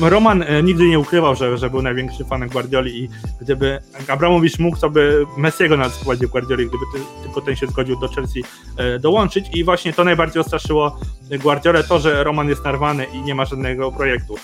Roman 0.00 0.42
e, 0.42 0.62
nigdy 0.62 0.84
nie 0.84 0.98
ukrywał, 0.98 1.34
że, 1.34 1.58
że 1.58 1.70
był 1.70 1.82
największy 1.82 2.24
fanem 2.24 2.48
Guardioli 2.48 3.04
i 3.04 3.08
gdyby 3.40 3.78
Abramowicz 4.08 4.58
mógł, 4.58 4.76
to 4.76 4.90
by 4.90 5.26
Messiego 5.36 5.76
nawet 5.76 5.92
sprowadził 5.92 6.28
Guardioli, 6.28 6.66
gdyby 6.66 6.84
ty, 6.94 7.00
tylko 7.22 7.40
ten 7.40 7.56
się 7.56 7.66
zgodził 7.66 8.00
do 8.00 8.08
Chelsea 8.08 8.44
e, 8.76 8.98
dołączyć 8.98 9.46
i 9.54 9.64
właśnie 9.64 9.92
to 9.92 10.04
najbardziej 10.04 10.40
ostraszyło 10.40 11.00
Guardiolę, 11.42 11.84
to, 11.84 11.98
że 11.98 12.24
Roman 12.24 12.48
jest 12.48 12.64
narwany 12.64 13.04
i 13.04 13.22
nie 13.22 13.34
ma 13.34 13.44
żadnego 13.44 13.92
projektu. 13.92 14.34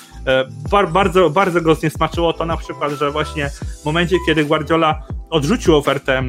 Bar, 0.70 0.92
bardzo, 0.92 1.30
bardzo 1.30 1.60
go 1.60 1.74
zniesmaczyło 1.74 2.32
to 2.32 2.46
na 2.46 2.56
przykład, 2.56 2.92
że 2.92 3.10
właśnie 3.10 3.50
w 3.82 3.84
momencie, 3.84 4.16
kiedy 4.26 4.44
Guardiola 4.44 5.02
odrzucił 5.30 5.76
ofertę 5.76 6.22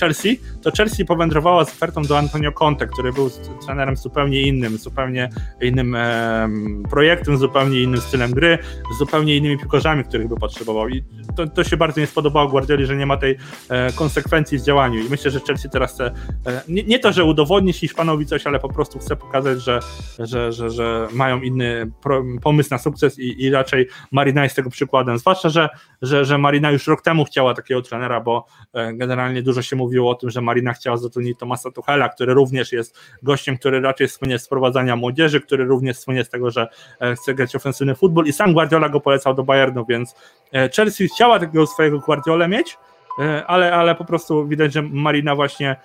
Chelsea, 0.00 0.40
to 0.62 0.70
Chelsea 0.76 1.04
powędrowała 1.04 1.64
z 1.64 1.68
ofertą 1.68 2.02
do 2.02 2.18
Antonio 2.18 2.52
Conte, 2.52 2.86
który 2.86 3.12
był 3.12 3.30
trenerem 3.66 3.96
zupełnie 3.96 4.42
innym, 4.42 4.78
zupełnie 4.78 5.30
innym 5.60 5.94
e, 5.94 6.48
projektem, 6.90 7.38
zupełnie 7.38 7.82
innym 7.82 8.00
stylem 8.00 8.32
gry, 8.32 8.58
z 8.94 8.98
zupełnie 8.98 9.36
innymi 9.36 9.58
piłkarzami, 9.58 10.04
których 10.04 10.28
by 10.28 10.36
potrzebował. 10.36 10.88
I 10.88 11.04
to, 11.36 11.46
to 11.46 11.64
się 11.64 11.76
bardzo 11.76 12.00
nie 12.00 12.06
spodobało 12.06 12.48
Guardioli, 12.48 12.86
że 12.86 12.96
nie 12.96 13.06
ma 13.06 13.16
tej 13.16 13.36
e, 13.68 13.92
konsekwencji 13.92 14.58
w 14.58 14.62
działaniu. 14.62 15.00
I 15.00 15.10
myślę, 15.10 15.30
że 15.30 15.40
Chelsea 15.40 15.68
teraz 15.70 15.94
chce, 15.94 16.06
e, 16.46 16.62
nie, 16.68 16.82
nie, 16.82 16.98
to, 16.98 17.12
że 17.12 17.24
udowodnić 17.24 17.76
Hiszpanowi 17.76 18.26
coś, 18.26 18.46
ale 18.46 18.58
po 18.58 18.68
prostu 18.68 18.98
chce 18.98 19.16
pokazać, 19.16 19.62
że, 19.62 19.80
że, 20.18 20.52
że, 20.52 20.70
że 20.70 21.08
mają 21.12 21.40
inny 21.40 21.90
pro, 22.02 22.24
pomysł 22.42 22.68
na 22.70 22.78
sukces 22.78 23.18
i, 23.18 23.42
i 23.42 23.50
raczej 23.50 23.88
Marina 24.12 24.44
jest 24.44 24.56
tego 24.56 24.70
przykładem, 24.70 25.18
zwłaszcza, 25.18 25.48
że, 25.48 25.68
że, 26.02 26.24
że 26.24 26.38
Marina 26.38 26.70
już 26.70 26.86
rok 26.86 27.02
temu 27.02 27.24
chciała 27.24 27.54
takiego 27.54 27.82
trenera, 27.82 28.20
bo 28.20 28.46
e, 28.72 28.94
generalnie 28.94 29.42
dużo 29.42 29.62
się 29.62 29.76
mówiło 29.76 30.10
o 30.10 30.14
tym, 30.14 30.30
że 30.30 30.40
Marina 30.40 30.72
chciała 30.72 30.96
zatrudnić 30.96 31.38
Tomasa 31.38 31.70
Tuchela, 31.70 32.08
który 32.08 32.34
również 32.34 32.72
jest 32.72 32.98
gościem, 33.22 33.58
który 33.58 33.80
raczej 33.80 34.08
słynie 34.08 34.38
z 34.38 34.48
prowadzenia 34.48 34.96
młodzieży, 34.96 35.40
który 35.40 35.64
również 35.64 35.98
słynie 35.98 36.24
z 36.24 36.28
tego, 36.28 36.50
że 36.50 36.68
e, 37.00 37.14
chce 37.14 37.34
grać 37.34 37.56
ofensywny 37.56 37.94
futbol 37.94 38.26
i 38.26 38.32
sam 38.32 38.52
Guardiola 38.52 38.88
go 38.88 39.00
polecał 39.00 39.34
do 39.34 39.42
Bayernu, 39.42 39.84
więc 39.88 40.14
e, 40.52 40.68
Chelsea 40.68 41.08
chciała 41.26 41.40
takiego 41.40 41.66
swojego 41.66 41.98
Guardiola 41.98 42.48
mieć, 42.48 42.78
e, 43.20 43.46
ale, 43.46 43.74
ale 43.74 43.94
po 43.94 44.04
prostu 44.04 44.48
widać, 44.48 44.72
że 44.72 44.82
Marina 44.82 45.34
właśnie 45.34 45.76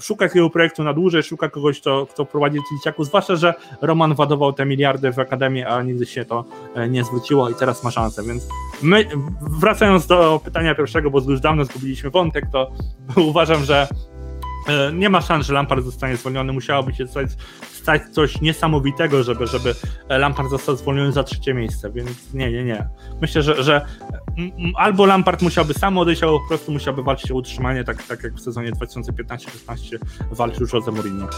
szuka 0.00 0.28
takiego 0.28 0.50
projektu 0.50 0.84
na 0.84 0.92
dłużej, 0.92 1.22
szuka 1.22 1.48
kogoś, 1.48 1.80
kto, 1.80 2.06
kto 2.06 2.24
prowadzi 2.24 2.58
dzieciaków, 2.72 3.06
zwłaszcza, 3.06 3.36
że 3.36 3.54
Roman 3.82 4.14
wadował 4.14 4.52
te 4.52 4.66
miliardy 4.66 5.12
w 5.12 5.18
Akademię, 5.18 5.68
a 5.68 5.82
nigdy 5.82 6.06
się 6.06 6.24
to 6.24 6.44
nie 6.88 7.04
zwróciło 7.04 7.50
i 7.50 7.54
teraz 7.54 7.84
ma 7.84 7.90
szansę, 7.90 8.22
więc 8.22 8.48
my, 8.82 9.04
wracając 9.40 10.06
do 10.06 10.40
pytania 10.44 10.74
pierwszego, 10.74 11.10
bo 11.10 11.20
już 11.20 11.40
dawno 11.40 11.64
zgubiliśmy 11.64 12.10
wątek, 12.10 12.44
to 12.52 12.70
uważam, 13.30 13.64
że 13.64 13.88
nie 14.92 15.10
ma 15.10 15.20
szans, 15.20 15.46
że 15.46 15.54
Lampard 15.54 15.84
zostanie 15.84 16.16
zwolniony, 16.16 16.52
musiałoby 16.52 16.94
się 16.94 17.06
stać 17.06 17.28
stać 17.82 18.02
coś 18.10 18.40
niesamowitego, 18.40 19.22
żeby, 19.22 19.46
żeby 19.46 19.74
Lampard 20.08 20.50
został 20.50 20.76
zwolniony 20.76 21.12
za 21.12 21.22
trzecie 21.22 21.54
miejsce, 21.54 21.90
więc 21.90 22.34
nie, 22.34 22.52
nie, 22.52 22.64
nie. 22.64 22.88
Myślę, 23.20 23.42
że, 23.42 23.62
że 23.62 23.86
albo 24.76 25.06
Lampard 25.06 25.42
musiałby 25.42 25.74
sam 25.74 25.98
odejść, 25.98 26.22
albo 26.22 26.40
po 26.40 26.48
prostu 26.48 26.72
musiałby 26.72 27.02
walczyć 27.02 27.30
o 27.30 27.34
utrzymanie, 27.34 27.84
tak, 27.84 28.02
tak 28.02 28.22
jak 28.22 28.34
w 28.34 28.40
sezonie 28.40 28.72
2015-16 28.72 29.98
walczył 30.30 30.66
Jose 30.72 30.92
Mourinho. 30.92 31.28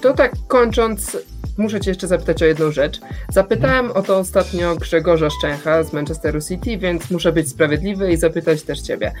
To 0.00 0.14
tak 0.14 0.32
kończąc, 0.48 1.16
muszę 1.58 1.80
Cię 1.80 1.90
jeszcze 1.90 2.06
zapytać 2.06 2.42
o 2.42 2.46
jedną 2.46 2.72
rzecz. 2.72 3.00
Zapytałem 3.28 3.90
o 3.90 4.02
to 4.02 4.18
ostatnio 4.18 4.76
Grzegorza 4.76 5.30
Szczęcha 5.30 5.84
z 5.84 5.92
Manchesteru 5.92 6.40
City, 6.40 6.78
więc 6.78 7.10
muszę 7.10 7.32
być 7.32 7.48
sprawiedliwy 7.48 8.12
i 8.12 8.16
zapytać 8.16 8.62
też 8.62 8.80
Ciebie. 8.80 9.12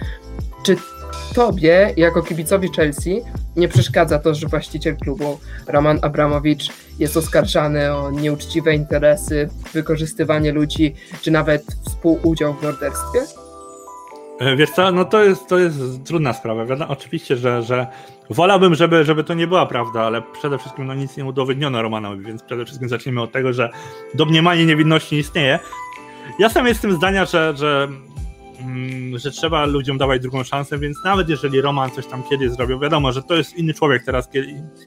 Czy 0.62 0.76
tobie, 1.34 1.94
jako 1.96 2.22
kibicowi 2.22 2.68
Chelsea, 2.76 3.20
nie 3.56 3.68
przeszkadza 3.68 4.18
to, 4.18 4.34
że 4.34 4.46
właściciel 4.46 4.96
klubu 4.96 5.38
Roman 5.66 5.98
Abramowicz 6.02 6.72
jest 6.98 7.16
oskarżany 7.16 7.94
o 7.94 8.10
nieuczciwe 8.10 8.74
interesy, 8.74 9.48
wykorzystywanie 9.72 10.52
ludzi, 10.52 10.94
czy 11.22 11.30
nawet 11.30 11.62
współudział 11.86 12.54
w 12.54 12.62
morderstwie? 12.62 13.20
E, 14.40 14.56
wiesz 14.56 14.70
co, 14.70 14.92
no 14.92 15.04
to 15.04 15.24
jest, 15.24 15.46
to 15.46 15.58
jest 15.58 15.78
trudna 16.04 16.32
sprawa. 16.32 16.88
Oczywiście, 16.88 17.36
że, 17.36 17.62
że 17.62 17.86
wolałbym, 18.30 18.74
żeby, 18.74 19.04
żeby 19.04 19.24
to 19.24 19.34
nie 19.34 19.46
była 19.46 19.66
prawda, 19.66 20.02
ale 20.02 20.22
przede 20.22 20.58
wszystkim 20.58 20.86
no, 20.86 20.94
nic 20.94 21.16
nie 21.16 21.24
udowodniono 21.24 21.82
Romanowi, 21.82 22.24
więc 22.24 22.42
przede 22.42 22.64
wszystkim 22.64 22.88
zacznijmy 22.88 23.22
od 23.22 23.32
tego, 23.32 23.52
że 23.52 23.70
domniemanie 24.14 24.66
niewinności 24.66 25.16
istnieje. 25.16 25.58
Ja 26.38 26.48
sam 26.48 26.66
jestem 26.66 26.92
zdania, 26.92 27.24
że, 27.24 27.52
że 27.56 27.88
że 29.14 29.30
trzeba 29.30 29.66
ludziom 29.66 29.98
dawać 29.98 30.22
drugą 30.22 30.44
szansę, 30.44 30.78
więc 30.78 30.96
nawet 31.04 31.28
jeżeli 31.28 31.60
Roman 31.60 31.90
coś 31.90 32.06
tam 32.06 32.22
kiedyś 32.22 32.50
zrobił, 32.50 32.78
wiadomo, 32.78 33.12
że 33.12 33.22
to 33.22 33.34
jest 33.34 33.56
inny 33.56 33.74
człowiek 33.74 34.04
teraz, 34.04 34.28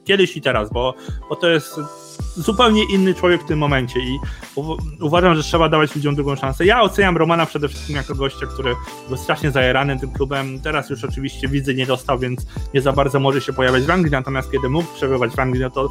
kiedyś 0.04 0.36
i 0.36 0.40
teraz, 0.40 0.72
bo, 0.72 0.94
bo 1.28 1.36
to 1.36 1.48
jest 1.48 1.80
zupełnie 2.36 2.84
inny 2.84 3.14
człowiek 3.14 3.42
w 3.42 3.46
tym 3.46 3.58
momencie 3.58 4.00
i 4.00 4.18
uważam, 5.00 5.34
że 5.34 5.42
trzeba 5.42 5.68
dawać 5.68 5.94
ludziom 5.94 6.14
drugą 6.14 6.36
szansę. 6.36 6.64
Ja 6.64 6.82
oceniam 6.82 7.16
Romana 7.16 7.46
przede 7.46 7.68
wszystkim 7.68 7.96
jako 7.96 8.14
gościa, 8.14 8.46
który 8.46 8.74
był 9.08 9.16
strasznie 9.16 9.50
zajerany 9.50 9.98
tym 10.00 10.10
klubem. 10.10 10.60
Teraz 10.60 10.90
już 10.90 11.04
oczywiście 11.04 11.48
widzę 11.48 11.74
nie 11.74 11.86
dostał, 11.86 12.18
więc 12.18 12.46
nie 12.74 12.82
za 12.82 12.92
bardzo 12.92 13.20
może 13.20 13.40
się 13.40 13.52
pojawiać 13.52 13.84
w 13.84 13.90
Anglii, 13.90 14.12
natomiast 14.12 14.50
kiedy 14.52 14.68
mógł 14.68 14.94
przebywać 14.94 15.32
w 15.32 15.38
Anglii, 15.38 15.62
no 15.62 15.70
to, 15.70 15.88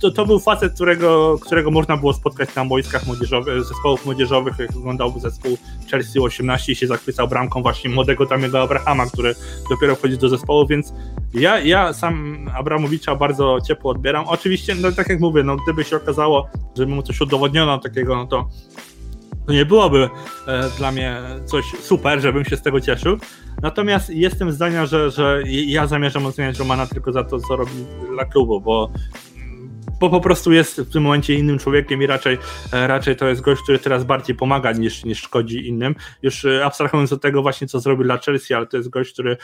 to, 0.00 0.10
to 0.10 0.26
był 0.26 0.38
facet, 0.40 0.74
którego, 0.74 1.38
którego 1.42 1.70
można 1.70 1.96
było 1.96 2.12
spotkać 2.12 2.54
na 2.54 2.64
boiskach 2.64 3.06
młodzieżowych, 3.06 3.64
zespołów 3.64 4.06
młodzieżowych, 4.06 4.58
jak 4.58 4.72
wyglądał 4.72 5.20
zespół 5.20 5.58
Chelsea 5.90 6.20
18 6.20 6.72
i 6.72 6.76
się 6.76 6.86
zachwycał 6.86 7.28
bramką 7.28 7.62
właśnie 7.62 7.90
młodego 7.90 8.26
Tamiego 8.26 8.62
Abrahama, 8.62 9.06
który 9.06 9.34
dopiero 9.70 9.96
wchodzi 9.96 10.18
do 10.18 10.28
zespołu, 10.28 10.66
więc 10.66 10.92
ja, 11.34 11.58
ja 11.58 11.92
sam 11.92 12.46
Abramowicza 12.54 13.14
bardzo 13.14 13.58
ciepło 13.66 13.90
odbieram. 13.90 14.24
Oczywiście, 14.28 14.74
no 14.74 14.92
tak 14.92 15.08
jak 15.08 15.20
mówię, 15.20 15.35
no 15.44 15.56
gdyby 15.56 15.84
się 15.84 15.96
okazało, 15.96 16.48
że 16.78 16.86
mu 16.86 17.02
coś 17.02 17.20
udowodniono 17.20 17.78
takiego, 17.78 18.16
no 18.16 18.26
to 18.26 18.48
to 19.46 19.52
nie 19.52 19.66
byłoby 19.66 20.08
e, 20.46 20.70
dla 20.78 20.92
mnie 20.92 21.16
coś 21.44 21.64
super, 21.64 22.20
żebym 22.20 22.44
się 22.44 22.56
z 22.56 22.62
tego 22.62 22.80
cieszył. 22.80 23.18
Natomiast 23.62 24.10
jestem 24.10 24.52
zdania, 24.52 24.86
że, 24.86 25.10
że 25.10 25.42
ja 25.46 25.86
zamierzam 25.86 26.26
oceniać 26.26 26.58
Romana 26.58 26.86
tylko 26.86 27.12
za 27.12 27.24
to, 27.24 27.40
co 27.40 27.56
robi 27.56 27.72
dla 28.14 28.24
klubu, 28.24 28.60
bo 28.60 28.90
bo 30.00 30.10
po 30.10 30.20
prostu 30.20 30.52
jest 30.52 30.80
w 30.80 30.92
tym 30.92 31.02
momencie 31.02 31.34
innym 31.34 31.58
człowiekiem 31.58 32.02
i 32.02 32.06
raczej, 32.06 32.38
raczej 32.72 33.16
to 33.16 33.28
jest 33.28 33.40
gość, 33.40 33.62
który 33.62 33.78
teraz 33.78 34.04
bardziej 34.04 34.36
pomaga 34.36 34.72
niż, 34.72 35.04
niż 35.04 35.22
szkodzi 35.22 35.68
innym. 35.68 35.94
Już 36.22 36.44
e, 36.44 36.64
abstrahując 36.64 37.12
od 37.12 37.22
tego 37.22 37.42
właśnie, 37.42 37.66
co 37.66 37.80
zrobił 37.80 38.04
dla 38.04 38.18
Chelsea, 38.18 38.54
ale 38.54 38.66
to 38.66 38.76
jest 38.76 38.88
gość, 38.88 39.12
który 39.12 39.36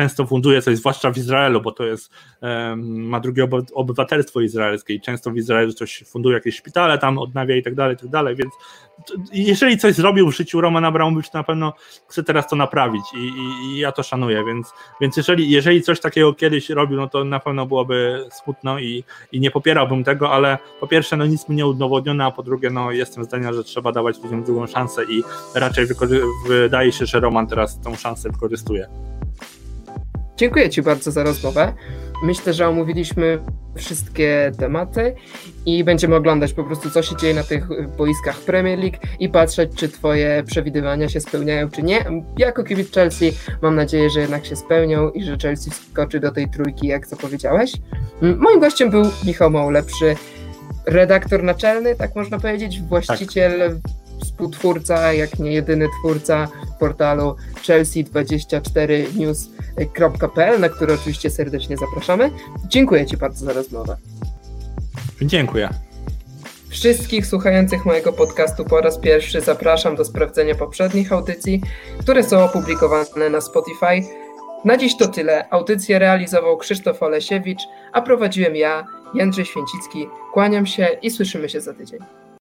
często 0.00 0.26
funduje 0.26 0.62
coś, 0.62 0.76
zwłaszcza 0.76 1.10
w 1.10 1.16
Izraelu, 1.16 1.60
bo 1.60 1.72
to 1.72 1.84
jest, 1.84 2.10
ma 2.76 3.20
drugie 3.20 3.48
obywatelstwo 3.74 4.40
izraelskie 4.40 4.94
i 4.94 5.00
często 5.00 5.30
w 5.30 5.36
Izraelu 5.36 5.72
coś 5.72 6.04
funduje 6.06 6.34
jakieś 6.34 6.56
szpitale 6.56 6.98
tam, 6.98 7.18
odnawia 7.18 7.56
i 7.56 7.62
tak 7.62 7.74
dalej, 7.74 7.94
i 7.94 7.98
tak 7.98 8.08
dalej, 8.08 8.36
więc 8.36 8.52
jeżeli 9.32 9.78
coś 9.78 9.94
zrobił 9.94 10.30
w 10.30 10.36
życiu 10.36 10.60
Roman 10.60 10.84
Abramowicz, 10.84 11.30
to 11.30 11.38
na 11.38 11.44
pewno 11.44 11.72
chce 12.08 12.22
teraz 12.22 12.48
to 12.48 12.56
naprawić 12.56 13.02
i, 13.14 13.18
i, 13.18 13.66
i, 13.66 13.78
ja 13.78 13.92
to 13.92 14.02
szanuję, 14.02 14.44
więc, 14.44 14.72
więc 15.00 15.16
jeżeli, 15.16 15.50
jeżeli 15.50 15.82
coś 15.82 16.00
takiego 16.00 16.34
kiedyś 16.34 16.70
robił, 16.70 16.96
no 16.96 17.08
to 17.08 17.24
na 17.24 17.40
pewno 17.40 17.66
byłoby 17.66 18.24
smutno 18.30 18.78
i, 18.78 19.04
i 19.32 19.40
nie 19.40 19.50
popierałbym 19.50 20.04
tego, 20.04 20.30
ale 20.32 20.58
po 20.80 20.86
pierwsze, 20.86 21.16
no 21.16 21.26
nic 21.26 21.48
mi 21.48 21.56
nie 21.56 21.66
udowodniono, 21.66 22.24
a 22.24 22.30
po 22.30 22.42
drugie, 22.42 22.70
no 22.70 22.92
jestem 22.92 23.24
zdania, 23.24 23.52
że 23.52 23.64
trzeba 23.64 23.92
dawać 23.92 24.22
ludziom 24.22 24.44
drugą 24.44 24.66
szansę 24.66 25.04
i 25.04 25.22
raczej 25.54 25.86
wydaje 26.46 26.92
się, 26.92 27.06
że 27.06 27.20
Roman 27.20 27.46
teraz 27.46 27.80
tą 27.80 27.96
szansę 27.96 28.30
wykorzystuje. 28.30 28.88
Dziękuję 30.40 30.70
Ci 30.70 30.82
bardzo 30.82 31.10
za 31.10 31.22
rozmowę. 31.22 31.72
Myślę, 32.22 32.52
że 32.52 32.68
omówiliśmy 32.68 33.38
wszystkie 33.76 34.52
tematy 34.58 35.14
i 35.66 35.84
będziemy 35.84 36.16
oglądać 36.16 36.52
po 36.52 36.64
prostu, 36.64 36.90
co 36.90 37.02
się 37.02 37.16
dzieje 37.16 37.34
na 37.34 37.42
tych 37.42 37.66
boiskach 37.96 38.40
Premier 38.40 38.78
League 38.78 38.96
i 39.18 39.28
patrzeć, 39.28 39.70
czy 39.76 39.88
Twoje 39.88 40.42
przewidywania 40.46 41.08
się 41.08 41.20
spełniają, 41.20 41.70
czy 41.70 41.82
nie. 41.82 42.04
Jako 42.38 42.64
kibic 42.64 42.94
Chelsea 42.94 43.32
mam 43.62 43.76
nadzieję, 43.76 44.10
że 44.10 44.20
jednak 44.20 44.46
się 44.46 44.56
spełnią 44.56 45.10
i 45.10 45.24
że 45.24 45.36
Chelsea 45.42 45.70
wskoczy 45.70 46.20
do 46.20 46.32
tej 46.32 46.50
trójki, 46.50 46.86
jak 46.86 47.06
zapowiedziałeś. 47.06 47.72
Moim 48.22 48.60
gościem 48.60 48.90
był 48.90 49.02
Michał 49.26 49.50
Małlepszy, 49.50 50.16
redaktor 50.86 51.42
naczelny, 51.42 51.96
tak 51.96 52.16
można 52.16 52.38
powiedzieć, 52.38 52.80
właściciel 52.80 53.58
tak 53.58 53.99
współtwórca, 54.20 55.12
jak 55.12 55.38
nie 55.38 55.52
jedyny 55.52 55.86
twórca 56.00 56.48
portalu 56.78 57.36
chelsea24news.pl, 57.62 60.60
na 60.60 60.68
który 60.68 60.94
oczywiście 60.94 61.30
serdecznie 61.30 61.76
zapraszamy. 61.76 62.30
Dziękuję 62.68 63.06
Ci 63.06 63.16
bardzo 63.16 63.46
za 63.46 63.52
rozmowę. 63.52 63.96
Dziękuję. 65.22 65.68
Wszystkich 66.68 67.26
słuchających 67.26 67.86
mojego 67.86 68.12
podcastu 68.12 68.64
po 68.64 68.80
raz 68.80 68.98
pierwszy 68.98 69.40
zapraszam 69.40 69.96
do 69.96 70.04
sprawdzenia 70.04 70.54
poprzednich 70.54 71.12
audycji, 71.12 71.60
które 71.98 72.22
są 72.22 72.44
opublikowane 72.44 73.30
na 73.30 73.40
Spotify. 73.40 74.02
Na 74.64 74.76
dziś 74.76 74.96
to 74.96 75.08
tyle. 75.08 75.48
Audycję 75.50 75.98
realizował 75.98 76.56
Krzysztof 76.56 77.02
Olesiewicz, 77.02 77.60
a 77.92 78.02
prowadziłem 78.02 78.56
ja, 78.56 78.86
Jędrzej 79.14 79.44
Święcicki. 79.44 80.06
Kłaniam 80.32 80.66
się 80.66 80.88
i 81.02 81.10
słyszymy 81.10 81.48
się 81.48 81.60
za 81.60 81.74
tydzień. 81.74 82.00